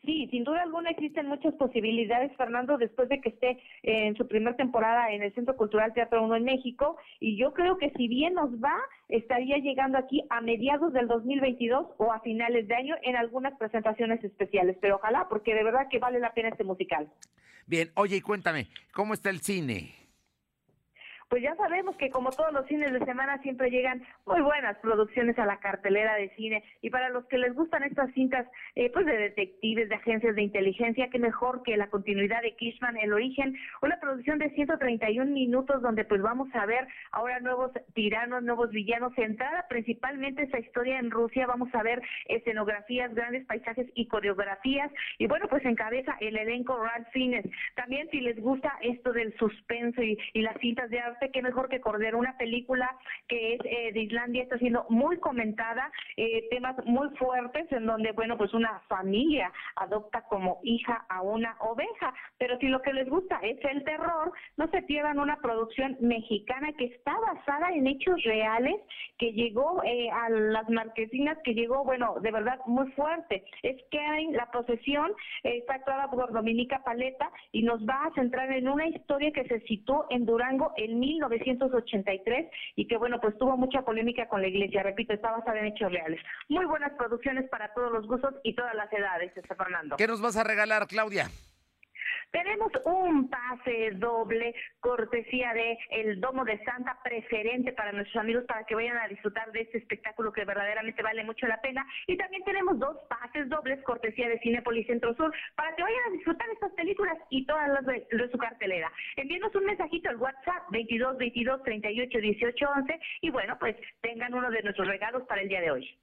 Sí, 0.04 0.28
sin 0.30 0.44
duda 0.44 0.62
alguna 0.62 0.90
existen 0.90 1.26
muchas 1.26 1.54
posibilidades, 1.54 2.36
Fernando, 2.36 2.76
después 2.76 3.08
de 3.08 3.20
que 3.20 3.30
esté 3.30 3.58
en 3.82 4.14
su 4.16 4.28
primera 4.28 4.54
temporada 4.54 5.10
en 5.10 5.22
el 5.22 5.32
Centro 5.34 5.56
Cultural 5.56 5.94
Teatro 5.94 6.22
1 6.22 6.36
en 6.36 6.44
México. 6.44 6.98
Y 7.20 7.38
yo 7.38 7.54
creo 7.54 7.78
que 7.78 7.90
si 7.96 8.06
bien 8.06 8.34
nos 8.34 8.50
va, 8.62 8.76
estaría 9.08 9.56
llegando 9.58 9.96
aquí 9.96 10.22
a 10.28 10.42
mediados 10.42 10.92
del 10.92 11.08
2022 11.08 11.86
o 11.96 12.12
a 12.12 12.20
finales 12.20 12.68
de 12.68 12.74
año 12.74 12.96
en 13.02 13.16
algunas 13.16 13.56
presentaciones 13.56 14.22
especiales. 14.22 14.76
Pero 14.80 14.96
ojalá, 14.96 15.26
porque 15.30 15.54
de 15.54 15.64
verdad 15.64 15.88
que 15.90 15.98
vale 15.98 16.18
la 16.18 16.34
pena 16.34 16.50
este 16.50 16.64
musical. 16.64 17.08
Bien, 17.66 17.88
oye, 17.94 18.16
y 18.16 18.20
cuéntame, 18.20 18.66
¿cómo 18.92 19.14
está 19.14 19.30
el 19.30 19.40
cine? 19.40 20.03
Pues 21.34 21.42
ya 21.42 21.56
sabemos 21.56 21.96
que 21.96 22.10
como 22.10 22.30
todos 22.30 22.52
los 22.52 22.64
cines 22.66 22.92
de 22.92 23.04
semana 23.04 23.42
siempre 23.42 23.68
llegan 23.68 24.06
muy 24.24 24.40
buenas 24.40 24.78
producciones 24.78 25.36
a 25.36 25.46
la 25.46 25.58
cartelera 25.58 26.14
de 26.14 26.28
cine. 26.36 26.62
Y 26.80 26.90
para 26.90 27.08
los 27.08 27.24
que 27.24 27.38
les 27.38 27.52
gustan 27.56 27.82
estas 27.82 28.12
cintas 28.12 28.46
eh, 28.76 28.88
pues 28.92 29.04
de 29.04 29.16
detectives, 29.16 29.88
de 29.88 29.96
agencias 29.96 30.36
de 30.36 30.42
inteligencia, 30.42 31.10
qué 31.10 31.18
mejor 31.18 31.64
que 31.64 31.76
la 31.76 31.88
continuidad 31.88 32.40
de 32.42 32.54
Kishman, 32.54 32.96
El 32.98 33.12
Origen, 33.12 33.56
una 33.82 33.98
producción 33.98 34.38
de 34.38 34.50
131 34.50 35.28
minutos 35.32 35.82
donde 35.82 36.04
pues 36.04 36.22
vamos 36.22 36.48
a 36.54 36.66
ver 36.66 36.86
ahora 37.10 37.40
nuevos 37.40 37.72
tiranos, 37.94 38.44
nuevos 38.44 38.70
villanos, 38.70 39.12
centrada 39.16 39.66
principalmente 39.68 40.44
esa 40.44 40.60
historia 40.60 41.00
en 41.00 41.10
Rusia, 41.10 41.48
vamos 41.48 41.74
a 41.74 41.82
ver 41.82 42.00
escenografías, 42.26 43.12
grandes 43.12 43.44
paisajes 43.46 43.88
y 43.96 44.06
coreografías. 44.06 44.88
Y 45.18 45.26
bueno 45.26 45.48
pues 45.48 45.64
encabeza 45.64 46.16
el 46.20 46.36
elenco 46.36 46.80
Ralph 46.80 47.08
Fiennes. 47.12 47.44
También 47.74 48.08
si 48.10 48.20
les 48.20 48.38
gusta 48.38 48.72
esto 48.82 49.12
del 49.12 49.36
suspenso 49.36 50.00
y, 50.00 50.16
y 50.32 50.42
las 50.42 50.56
cintas 50.60 50.88
de 50.90 51.00
arte 51.00 51.23
qué 51.30 51.42
mejor 51.42 51.68
que 51.68 51.80
Cordero, 51.80 52.18
una 52.18 52.36
película 52.36 52.96
que 53.28 53.54
es 53.54 53.60
eh, 53.64 53.92
de 53.92 54.00
Islandia, 54.00 54.42
está 54.42 54.58
siendo 54.58 54.86
muy 54.88 55.18
comentada, 55.18 55.90
eh, 56.16 56.48
temas 56.50 56.76
muy 56.84 57.08
fuertes 57.16 57.70
en 57.72 57.86
donde, 57.86 58.12
bueno, 58.12 58.36
pues 58.36 58.52
una 58.54 58.80
familia 58.88 59.52
adopta 59.76 60.22
como 60.22 60.60
hija 60.62 61.04
a 61.08 61.22
una 61.22 61.56
oveja, 61.60 62.14
pero 62.38 62.58
si 62.58 62.68
lo 62.68 62.82
que 62.82 62.92
les 62.92 63.08
gusta 63.08 63.38
es 63.42 63.58
el 63.64 63.84
terror, 63.84 64.32
no 64.56 64.68
se 64.68 64.82
pierdan 64.82 65.18
una 65.18 65.36
producción 65.36 65.96
mexicana 66.00 66.72
que 66.72 66.86
está 66.86 67.14
basada 67.20 67.70
en 67.72 67.86
hechos 67.86 68.22
reales, 68.24 68.76
que 69.18 69.32
llegó 69.32 69.82
eh, 69.84 70.10
a 70.10 70.28
las 70.30 70.68
marquesinas, 70.68 71.38
que 71.44 71.54
llegó, 71.54 71.84
bueno, 71.84 72.16
de 72.20 72.30
verdad 72.30 72.58
muy 72.66 72.90
fuerte. 72.92 73.44
Es 73.62 73.76
que 73.90 74.04
la 74.32 74.50
procesión, 74.50 75.12
está 75.42 75.74
actuada 75.74 76.10
por 76.10 76.32
Dominica 76.32 76.82
Paleta 76.84 77.30
y 77.52 77.62
nos 77.62 77.80
va 77.84 78.04
a 78.04 78.14
centrar 78.14 78.50
en 78.52 78.68
una 78.68 78.86
historia 78.86 79.32
que 79.32 79.44
se 79.44 79.60
situó 79.60 80.06
en 80.10 80.26
Durango 80.26 80.72
en 80.76 80.98
1983 81.14 82.50
y 82.76 82.86
que 82.86 82.96
bueno, 82.96 83.20
pues 83.20 83.36
tuvo 83.38 83.56
mucha 83.56 83.82
polémica 83.82 84.28
con 84.28 84.42
la 84.42 84.48
iglesia, 84.48 84.82
repito, 84.82 85.12
está 85.12 85.30
basada 85.30 85.58
en 85.60 85.66
hechos 85.66 85.90
reales. 85.90 86.20
Muy 86.48 86.64
buenas 86.64 86.92
producciones 86.92 87.48
para 87.48 87.72
todos 87.74 87.92
los 87.92 88.06
gustos 88.06 88.34
y 88.42 88.54
todas 88.54 88.74
las 88.74 88.92
edades, 88.92 89.32
este 89.36 89.54
Fernando. 89.54 89.96
¿Qué 89.96 90.06
nos 90.06 90.20
vas 90.20 90.36
a 90.36 90.44
regalar, 90.44 90.86
Claudia? 90.86 91.28
Tenemos 92.34 92.72
un 92.84 93.30
pase 93.30 93.92
doble 93.94 94.56
cortesía 94.80 95.54
de 95.54 95.78
el 95.90 96.20
Domo 96.20 96.44
de 96.44 96.58
Santa 96.64 96.98
preferente 97.04 97.72
para 97.72 97.92
nuestros 97.92 98.16
amigos 98.16 98.42
para 98.48 98.64
que 98.64 98.74
vayan 98.74 98.96
a 98.96 99.06
disfrutar 99.06 99.52
de 99.52 99.60
este 99.60 99.78
espectáculo 99.78 100.32
que 100.32 100.44
verdaderamente 100.44 101.00
vale 101.00 101.22
mucho 101.22 101.46
la 101.46 101.60
pena. 101.60 101.86
Y 102.08 102.16
también 102.16 102.42
tenemos 102.42 102.76
dos 102.80 102.96
pases 103.08 103.48
dobles 103.48 103.80
cortesía 103.84 104.28
de 104.28 104.40
Cinepolis 104.40 104.88
Centro 104.88 105.14
Sur 105.14 105.32
para 105.54 105.76
que 105.76 105.84
vayan 105.84 106.08
a 106.08 106.10
disfrutar 106.10 106.48
estas 106.50 106.72
películas 106.72 107.16
y 107.30 107.46
todas 107.46 107.68
las 107.68 107.86
de, 107.86 108.04
su 108.32 108.36
cartelera. 108.36 108.90
Envíenos 109.14 109.54
un 109.54 109.66
mensajito 109.66 110.08
al 110.08 110.16
WhatsApp 110.16 110.64
22 110.72 111.16
22 111.18 111.62
38 111.62 112.18
18 112.18 112.66
11 112.68 113.00
y 113.20 113.30
bueno, 113.30 113.56
pues 113.60 113.76
tengan 114.02 114.34
uno 114.34 114.50
de 114.50 114.60
nuestros 114.60 114.88
regalos 114.88 115.22
para 115.28 115.40
el 115.40 115.48
día 115.48 115.60
de 115.60 115.70
hoy. 115.70 115.98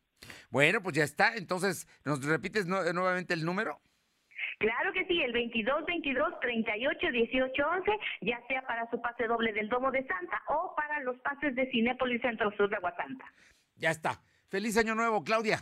Bueno, 0.49 0.82
pues 0.82 0.95
ya 0.95 1.03
está. 1.03 1.36
Entonces, 1.36 1.89
¿nos 2.05 2.25
repites 2.25 2.67
nuevamente 2.67 3.34
el 3.34 3.43
número? 3.43 3.82
Claro 4.62 4.93
que 4.93 5.05
sí, 5.07 5.20
el 5.24 5.34
22 5.34 5.86
22 5.88 6.39
38 6.39 7.12
18 7.12 7.68
11, 7.68 7.91
ya 8.22 8.39
sea 8.47 8.62
para 8.62 8.88
su 8.91 9.01
pase 9.01 9.26
doble 9.26 9.51
del 9.53 9.68
Domo 9.70 9.91
de 9.91 10.05
Santa 10.05 10.39
o 10.49 10.76
para 10.76 10.99
los 10.99 11.18
pases 11.22 11.55
de 11.55 11.66
Cinépolis 11.72 12.22
Centro 12.22 12.51
Sur 12.55 12.70
de 12.70 12.76
Aguasanta. 12.76 13.26
Ya 13.78 13.89
está. 13.89 14.22
Feliz 14.49 14.78
año 14.78 14.93
nuevo, 14.93 15.24
Claudia. 15.24 15.59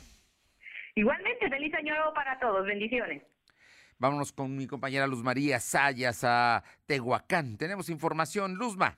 Igualmente, 0.95 1.49
feliz 1.49 1.73
año 1.75 1.95
nuevo 1.95 2.13
para 2.13 2.37
todos. 2.39 2.65
Bendiciones. 2.65 3.23
Vámonos 3.99 4.33
con 4.33 4.57
mi 4.57 4.67
compañera 4.67 5.07
Luz 5.07 5.23
María 5.23 5.61
Sayas 5.61 6.25
a 6.25 6.65
Tehuacán. 6.85 7.57
Tenemos 7.57 7.89
información, 7.89 8.55
Luzma. 8.55 8.97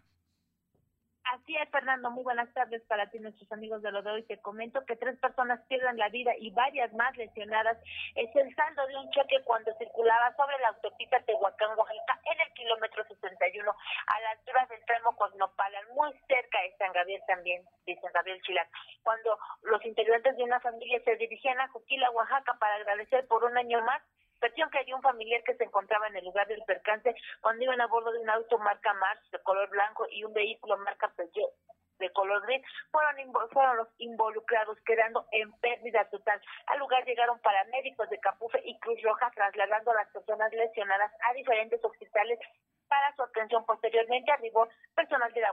Así 1.52 1.72
Fernando. 1.72 2.10
Muy 2.12 2.24
buenas 2.24 2.54
tardes 2.54 2.82
para 2.84 3.10
ti, 3.10 3.20
nuestros 3.20 3.52
amigos 3.52 3.82
de 3.82 3.92
lo 3.92 4.02
de 4.02 4.12
hoy. 4.12 4.24
Te 4.24 4.38
comento 4.38 4.86
que 4.86 4.96
tres 4.96 5.20
personas 5.20 5.60
pierden 5.68 5.98
la 5.98 6.08
vida 6.08 6.32
y 6.38 6.50
varias 6.52 6.94
más 6.94 7.16
lesionadas. 7.18 7.78
Es 8.16 8.34
el 8.36 8.56
saldo 8.56 8.88
de 8.88 8.96
un 8.96 9.12
choque 9.12 9.42
cuando 9.44 9.74
circulaba 9.78 10.34
sobre 10.38 10.58
la 10.60 10.70
autopista 10.70 11.20
Tehuacán, 11.20 11.78
Oaxaca, 11.78 12.22
en 12.24 12.40
el 12.40 12.54
kilómetro 12.54 13.04
61, 13.04 13.70
a 13.70 14.20
la 14.22 14.30
altura 14.30 14.66
del 14.70 14.86
tramo 14.86 15.16
Cosnopalan, 15.18 15.94
muy 15.94 16.14
cerca 16.30 16.62
de 16.62 16.76
San 16.78 16.94
Gabriel 16.94 17.22
también, 17.28 17.66
de 17.86 18.00
San 18.00 18.14
Gabriel 18.14 18.42
Chilac. 18.44 18.70
Cuando 19.04 19.38
los 19.64 19.84
integrantes 19.86 20.38
de 20.38 20.44
una 20.44 20.62
familia 20.62 21.02
se 21.04 21.18
dirigían 21.18 21.60
a 21.60 21.68
Juquila, 21.68 22.12
Oaxaca, 22.12 22.56
para 22.60 22.76
agradecer 22.76 23.28
por 23.28 23.44
un 23.44 23.58
año 23.58 23.82
más 23.82 24.02
versión 24.42 24.70
que 24.70 24.80
hay 24.80 24.92
un 24.94 25.02
familiar 25.02 25.44
que 25.44 25.56
se 25.56 25.64
encontraba 25.64 26.08
en 26.08 26.18
el 26.18 26.26
lugar 26.26 26.48
del 26.48 26.64
percance 26.64 27.16
cuando 27.42 27.64
iban 27.64 27.80
a 27.80 27.88
bordo 27.88 28.12
de 28.12 28.20
un 28.20 28.30
auto 28.30 28.58
marca 28.58 28.94
Mars 28.96 29.22
de 29.32 29.40
color 29.40 29.70
blanco 29.70 30.08
y 30.10 30.24
un 30.24 30.34
vehículo 30.34 30.78
marca 30.78 31.12
Peugeot 31.16 31.54
de 32.02 32.12
color 32.12 32.42
gris 32.46 32.62
fueron, 32.92 33.32
fueron 33.52 33.78
los 33.78 33.88
involucrados 34.00 34.78
quedando 34.86 35.26
en 35.32 35.52
pérdida 35.60 36.04
total. 36.10 36.42
Al 36.66 36.80
lugar 36.80 37.06
llegaron 37.06 37.40
paramédicos 37.40 38.10
de 38.10 38.20
Capufe 38.20 38.60
y 38.66 38.78
Cruz 38.80 39.02
Roja 39.04 39.32
trasladando 39.34 39.92
a 39.92 39.96
las 39.96 40.10
personas 40.10 40.52
lesionadas 40.52 41.12
a 41.30 41.34
diferentes 41.34 41.80
hospitales 41.86 42.40
para 42.88 43.16
su 43.16 43.22
atención. 43.22 43.66
Posteriormente 43.66 44.32
arribó 44.32 44.68
personal 44.96 45.32
de 45.32 45.42
la 45.42 45.52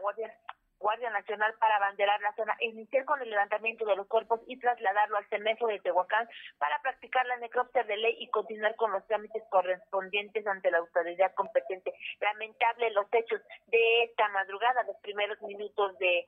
Nacional 1.11 1.55
para 1.59 1.77
abanderar 1.77 2.21
la 2.21 2.35
zona 2.35 2.57
iniciar 2.61 3.05
con 3.05 3.21
el 3.23 3.31
levantamiento 3.31 3.85
de 3.85 3.97
los 3.97 4.07
cuerpos 4.07 4.41
y 4.47 4.59
trasladarlo 4.59 5.17
al 5.17 5.27
CEMEFO 5.27 5.67
de 5.69 5.81
Tehuacán 5.81 6.29
para 6.59 6.81
practicar 6.83 7.27
la 7.27 7.37
necropsia 7.37 7.85
de 7.85 7.97
ley 7.97 8.17
y 8.19 8.29
continuar 8.29 8.75
con 8.77 8.93
los 8.93 9.07
trámites 9.07 9.43
correspondientes 9.51 10.47
ante 10.47 10.71
la 10.71 10.79
autoridad 10.79 11.35
competente. 11.35 11.93
Lamentable 12.21 12.91
los 12.91 13.07
hechos 13.13 13.41
de 13.67 14.05
esta 14.05 14.29
madrugada, 14.29 14.83
los 14.85 14.97
primeros 14.99 15.41
minutos 15.43 15.99
de 15.99 16.27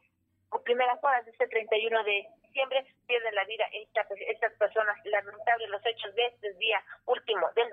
o 0.50 0.62
primeras 0.62 1.02
horas 1.02 1.24
de 1.24 1.30
este 1.30 1.46
31 1.46 2.02
de 2.04 2.26
diciembre 2.42 2.84
pierden 3.06 3.34
la 3.34 3.44
vida 3.44 3.64
estas, 3.72 4.06
estas 4.28 4.52
personas. 4.54 4.96
Lamentable 5.04 5.68
los 5.68 5.84
hechos 5.86 6.14
de 6.14 6.26
este 6.26 6.52
día 6.54 6.82
último 7.06 7.48
del 7.54 7.72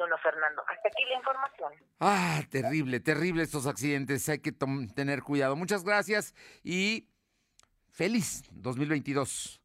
2021, 0.00 0.18
Fernando. 0.18 0.62
Hasta 0.68 0.88
aquí 0.88 1.04
la 1.08 1.16
información. 1.16 1.72
Ah, 2.00 2.40
terrible, 2.50 3.00
terrible 3.00 3.42
estos 3.42 3.66
accidentes. 3.66 4.28
Hay 4.28 4.40
que 4.40 4.52
tener 4.52 5.22
cuidado. 5.22 5.56
Muchas 5.56 5.84
gracias 5.84 6.34
y 6.62 7.08
feliz 7.90 8.42
2022. 8.52 9.60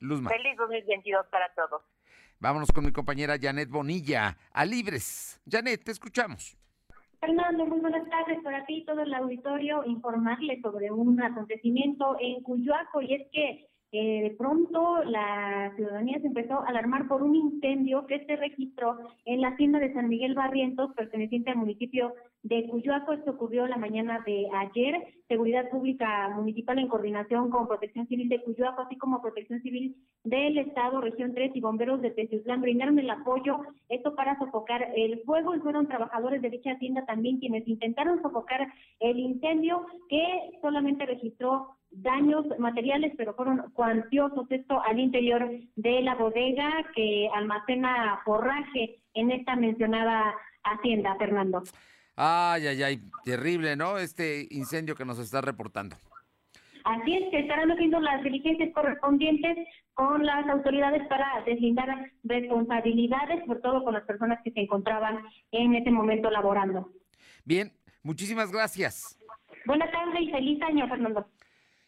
Luzma. 0.00 0.30
Feliz 0.30 0.56
2022 0.56 1.26
para 1.30 1.52
todos. 1.54 1.82
Vámonos 2.38 2.70
con 2.70 2.84
mi 2.84 2.92
compañera 2.92 3.36
Janet 3.40 3.68
Bonilla 3.68 4.36
a 4.52 4.64
Libres. 4.64 5.40
Janet, 5.50 5.82
te 5.82 5.90
escuchamos. 5.90 6.56
Fernando, 7.18 7.66
muy 7.66 7.80
buenas 7.80 8.08
tardes 8.08 8.38
para 8.44 8.64
ti, 8.66 8.84
todo 8.86 9.00
el 9.00 9.12
auditorio, 9.12 9.84
informarle 9.84 10.60
sobre 10.62 10.92
un 10.92 11.20
acontecimiento 11.20 12.16
en 12.20 12.40
Cuyoaco 12.44 13.02
y 13.02 13.14
es 13.14 13.26
que 13.32 13.66
eh, 13.90 14.22
de 14.22 14.30
pronto 14.36 15.02
la 15.04 15.72
ciudadanía 15.76 16.20
se 16.20 16.26
empezó 16.26 16.60
a 16.60 16.66
alarmar 16.66 17.08
por 17.08 17.22
un 17.22 17.34
incendio 17.34 18.06
que 18.06 18.24
se 18.26 18.36
registró 18.36 18.98
en 19.24 19.40
la 19.40 19.48
hacienda 19.48 19.78
de 19.78 19.94
San 19.94 20.08
Miguel 20.08 20.34
Barrientos, 20.34 20.92
perteneciente 20.94 21.50
al 21.50 21.56
municipio 21.56 22.12
de 22.42 22.68
Cuyoaco. 22.68 23.14
Esto 23.14 23.30
ocurrió 23.30 23.66
la 23.66 23.78
mañana 23.78 24.22
de 24.26 24.46
ayer. 24.52 25.14
Seguridad 25.26 25.70
Pública 25.70 26.28
Municipal 26.34 26.78
en 26.78 26.88
coordinación 26.88 27.50
con 27.50 27.66
Protección 27.66 28.06
Civil 28.08 28.28
de 28.28 28.42
Cuyoaco, 28.42 28.82
así 28.82 28.96
como 28.96 29.22
Protección 29.22 29.60
Civil 29.62 29.96
del 30.24 30.58
Estado, 30.58 31.00
Región 31.00 31.34
3 31.34 31.52
y 31.54 31.60
bomberos 31.60 32.02
de 32.02 32.10
Teciutlán 32.10 32.60
brindaron 32.60 32.98
el 32.98 33.08
apoyo, 33.08 33.60
esto 33.88 34.14
para 34.14 34.38
sofocar 34.38 34.92
el 34.96 35.20
fuego 35.20 35.54
y 35.54 35.60
fueron 35.60 35.88
trabajadores 35.88 36.42
de 36.42 36.50
dicha 36.50 36.72
hacienda 36.72 37.06
también 37.06 37.38
quienes 37.38 37.66
intentaron 37.66 38.20
sofocar 38.20 38.68
el 39.00 39.18
incendio 39.18 39.86
que 40.08 40.50
solamente 40.60 41.06
registró 41.06 41.77
daños 41.90 42.44
materiales, 42.58 43.12
pero 43.16 43.34
fueron 43.34 43.70
cuantiosos. 43.72 44.50
Esto 44.50 44.82
al 44.82 44.98
interior 44.98 45.48
de 45.76 46.02
la 46.02 46.14
bodega 46.14 46.70
que 46.94 47.28
almacena 47.34 48.20
forraje 48.24 49.00
en 49.14 49.30
esta 49.30 49.56
mencionada 49.56 50.34
hacienda, 50.64 51.16
Fernando. 51.16 51.62
Ay, 52.16 52.66
ay, 52.66 52.82
ay, 52.82 53.00
terrible, 53.24 53.76
¿no? 53.76 53.98
Este 53.98 54.46
incendio 54.50 54.94
que 54.94 55.04
nos 55.04 55.18
está 55.18 55.40
reportando. 55.40 55.96
Así 56.84 57.14
es, 57.14 57.30
que 57.30 57.40
estarán 57.40 57.70
haciendo 57.70 58.00
las 58.00 58.22
diligencias 58.22 58.70
correspondientes 58.72 59.58
con 59.94 60.24
las 60.24 60.48
autoridades 60.48 61.06
para 61.08 61.42
deslindar 61.44 62.10
responsabilidades, 62.24 63.44
por 63.46 63.60
todo 63.60 63.84
con 63.84 63.94
las 63.94 64.04
personas 64.04 64.38
que 64.42 64.50
se 64.52 64.60
encontraban 64.60 65.22
en 65.52 65.74
ese 65.74 65.90
momento 65.90 66.30
laborando. 66.30 66.90
Bien, 67.44 67.72
muchísimas 68.02 68.50
gracias. 68.50 69.18
Buenas 69.66 69.90
tardes 69.90 70.22
y 70.22 70.30
feliz 70.30 70.62
año, 70.62 70.88
Fernando. 70.88 71.26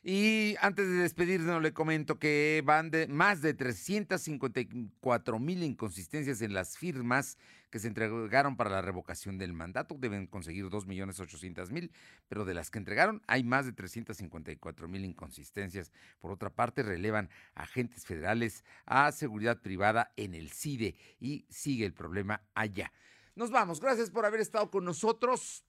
Y 0.02 0.56
antes 0.62 0.88
de 0.88 0.94
despedirnos, 0.94 1.60
le 1.60 1.74
comento 1.74 2.18
que 2.18 2.62
van 2.64 2.90
de 2.90 3.06
más 3.06 3.42
de 3.42 3.52
354 3.52 5.38
mil 5.38 5.62
inconsistencias 5.62 6.40
en 6.40 6.54
las 6.54 6.78
firmas 6.78 7.36
que 7.68 7.78
se 7.78 7.88
entregaron 7.88 8.56
para 8.56 8.70
la 8.70 8.80
revocación 8.80 9.36
del 9.36 9.52
mandato. 9.52 9.96
Deben 9.98 10.26
conseguir 10.26 10.70
2 10.70 10.86
millones 10.86 11.20
800 11.20 11.70
mil, 11.70 11.92
pero 12.28 12.46
de 12.46 12.54
las 12.54 12.70
que 12.70 12.78
entregaron 12.78 13.20
hay 13.26 13.44
más 13.44 13.66
de 13.66 13.72
354 13.72 14.88
mil 14.88 15.04
inconsistencias. 15.04 15.92
Por 16.18 16.32
otra 16.32 16.48
parte, 16.48 16.82
relevan 16.82 17.28
agentes 17.54 18.06
federales 18.06 18.64
a 18.86 19.12
seguridad 19.12 19.60
privada 19.60 20.12
en 20.16 20.32
el 20.32 20.50
CIDE 20.50 20.96
y 21.20 21.44
sigue 21.50 21.84
el 21.84 21.92
problema 21.92 22.42
allá. 22.54 22.90
Nos 23.34 23.50
vamos. 23.50 23.80
Gracias 23.80 24.10
por 24.10 24.24
haber 24.24 24.40
estado 24.40 24.70
con 24.70 24.86
nosotros. 24.86 25.62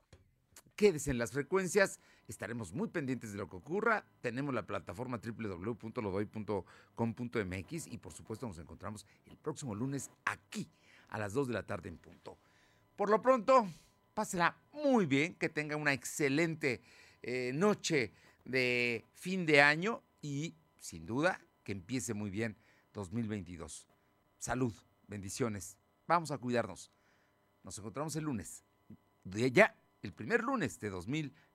Quédese 0.77 1.11
en 1.11 1.17
las 1.17 1.33
frecuencias. 1.33 1.99
Estaremos 2.31 2.71
muy 2.71 2.87
pendientes 2.87 3.33
de 3.33 3.37
lo 3.37 3.49
que 3.49 3.57
ocurra. 3.57 4.05
Tenemos 4.21 4.55
la 4.55 4.65
plataforma 4.65 5.19
www.lodoy.com.mx 5.21 7.87
y 7.87 7.97
por 7.97 8.13
supuesto 8.13 8.47
nos 8.47 8.57
encontramos 8.57 9.05
el 9.25 9.35
próximo 9.35 9.75
lunes 9.75 10.09
aquí 10.23 10.69
a 11.09 11.19
las 11.19 11.33
2 11.33 11.49
de 11.49 11.53
la 11.53 11.63
tarde 11.63 11.89
en 11.89 11.97
punto. 11.97 12.37
Por 12.95 13.09
lo 13.09 13.21
pronto, 13.21 13.67
pásela 14.13 14.55
muy 14.71 15.07
bien, 15.07 15.35
que 15.35 15.49
tenga 15.49 15.75
una 15.75 15.91
excelente 15.91 16.81
eh, 17.21 17.51
noche 17.53 18.13
de 18.45 19.03
fin 19.13 19.45
de 19.45 19.61
año 19.61 20.01
y 20.21 20.55
sin 20.79 21.05
duda 21.05 21.41
que 21.65 21.73
empiece 21.73 22.13
muy 22.13 22.29
bien 22.29 22.55
2022. 22.93 23.89
Salud, 24.37 24.73
bendiciones. 25.05 25.75
Vamos 26.07 26.31
a 26.31 26.37
cuidarnos. 26.37 26.93
Nos 27.61 27.77
encontramos 27.77 28.15
el 28.15 28.23
lunes. 28.23 28.63
De 29.25 29.51
ya, 29.51 29.75
el 30.01 30.13
primer 30.13 30.43
lunes 30.43 30.79
de 30.79 30.91
2022. 30.91 31.50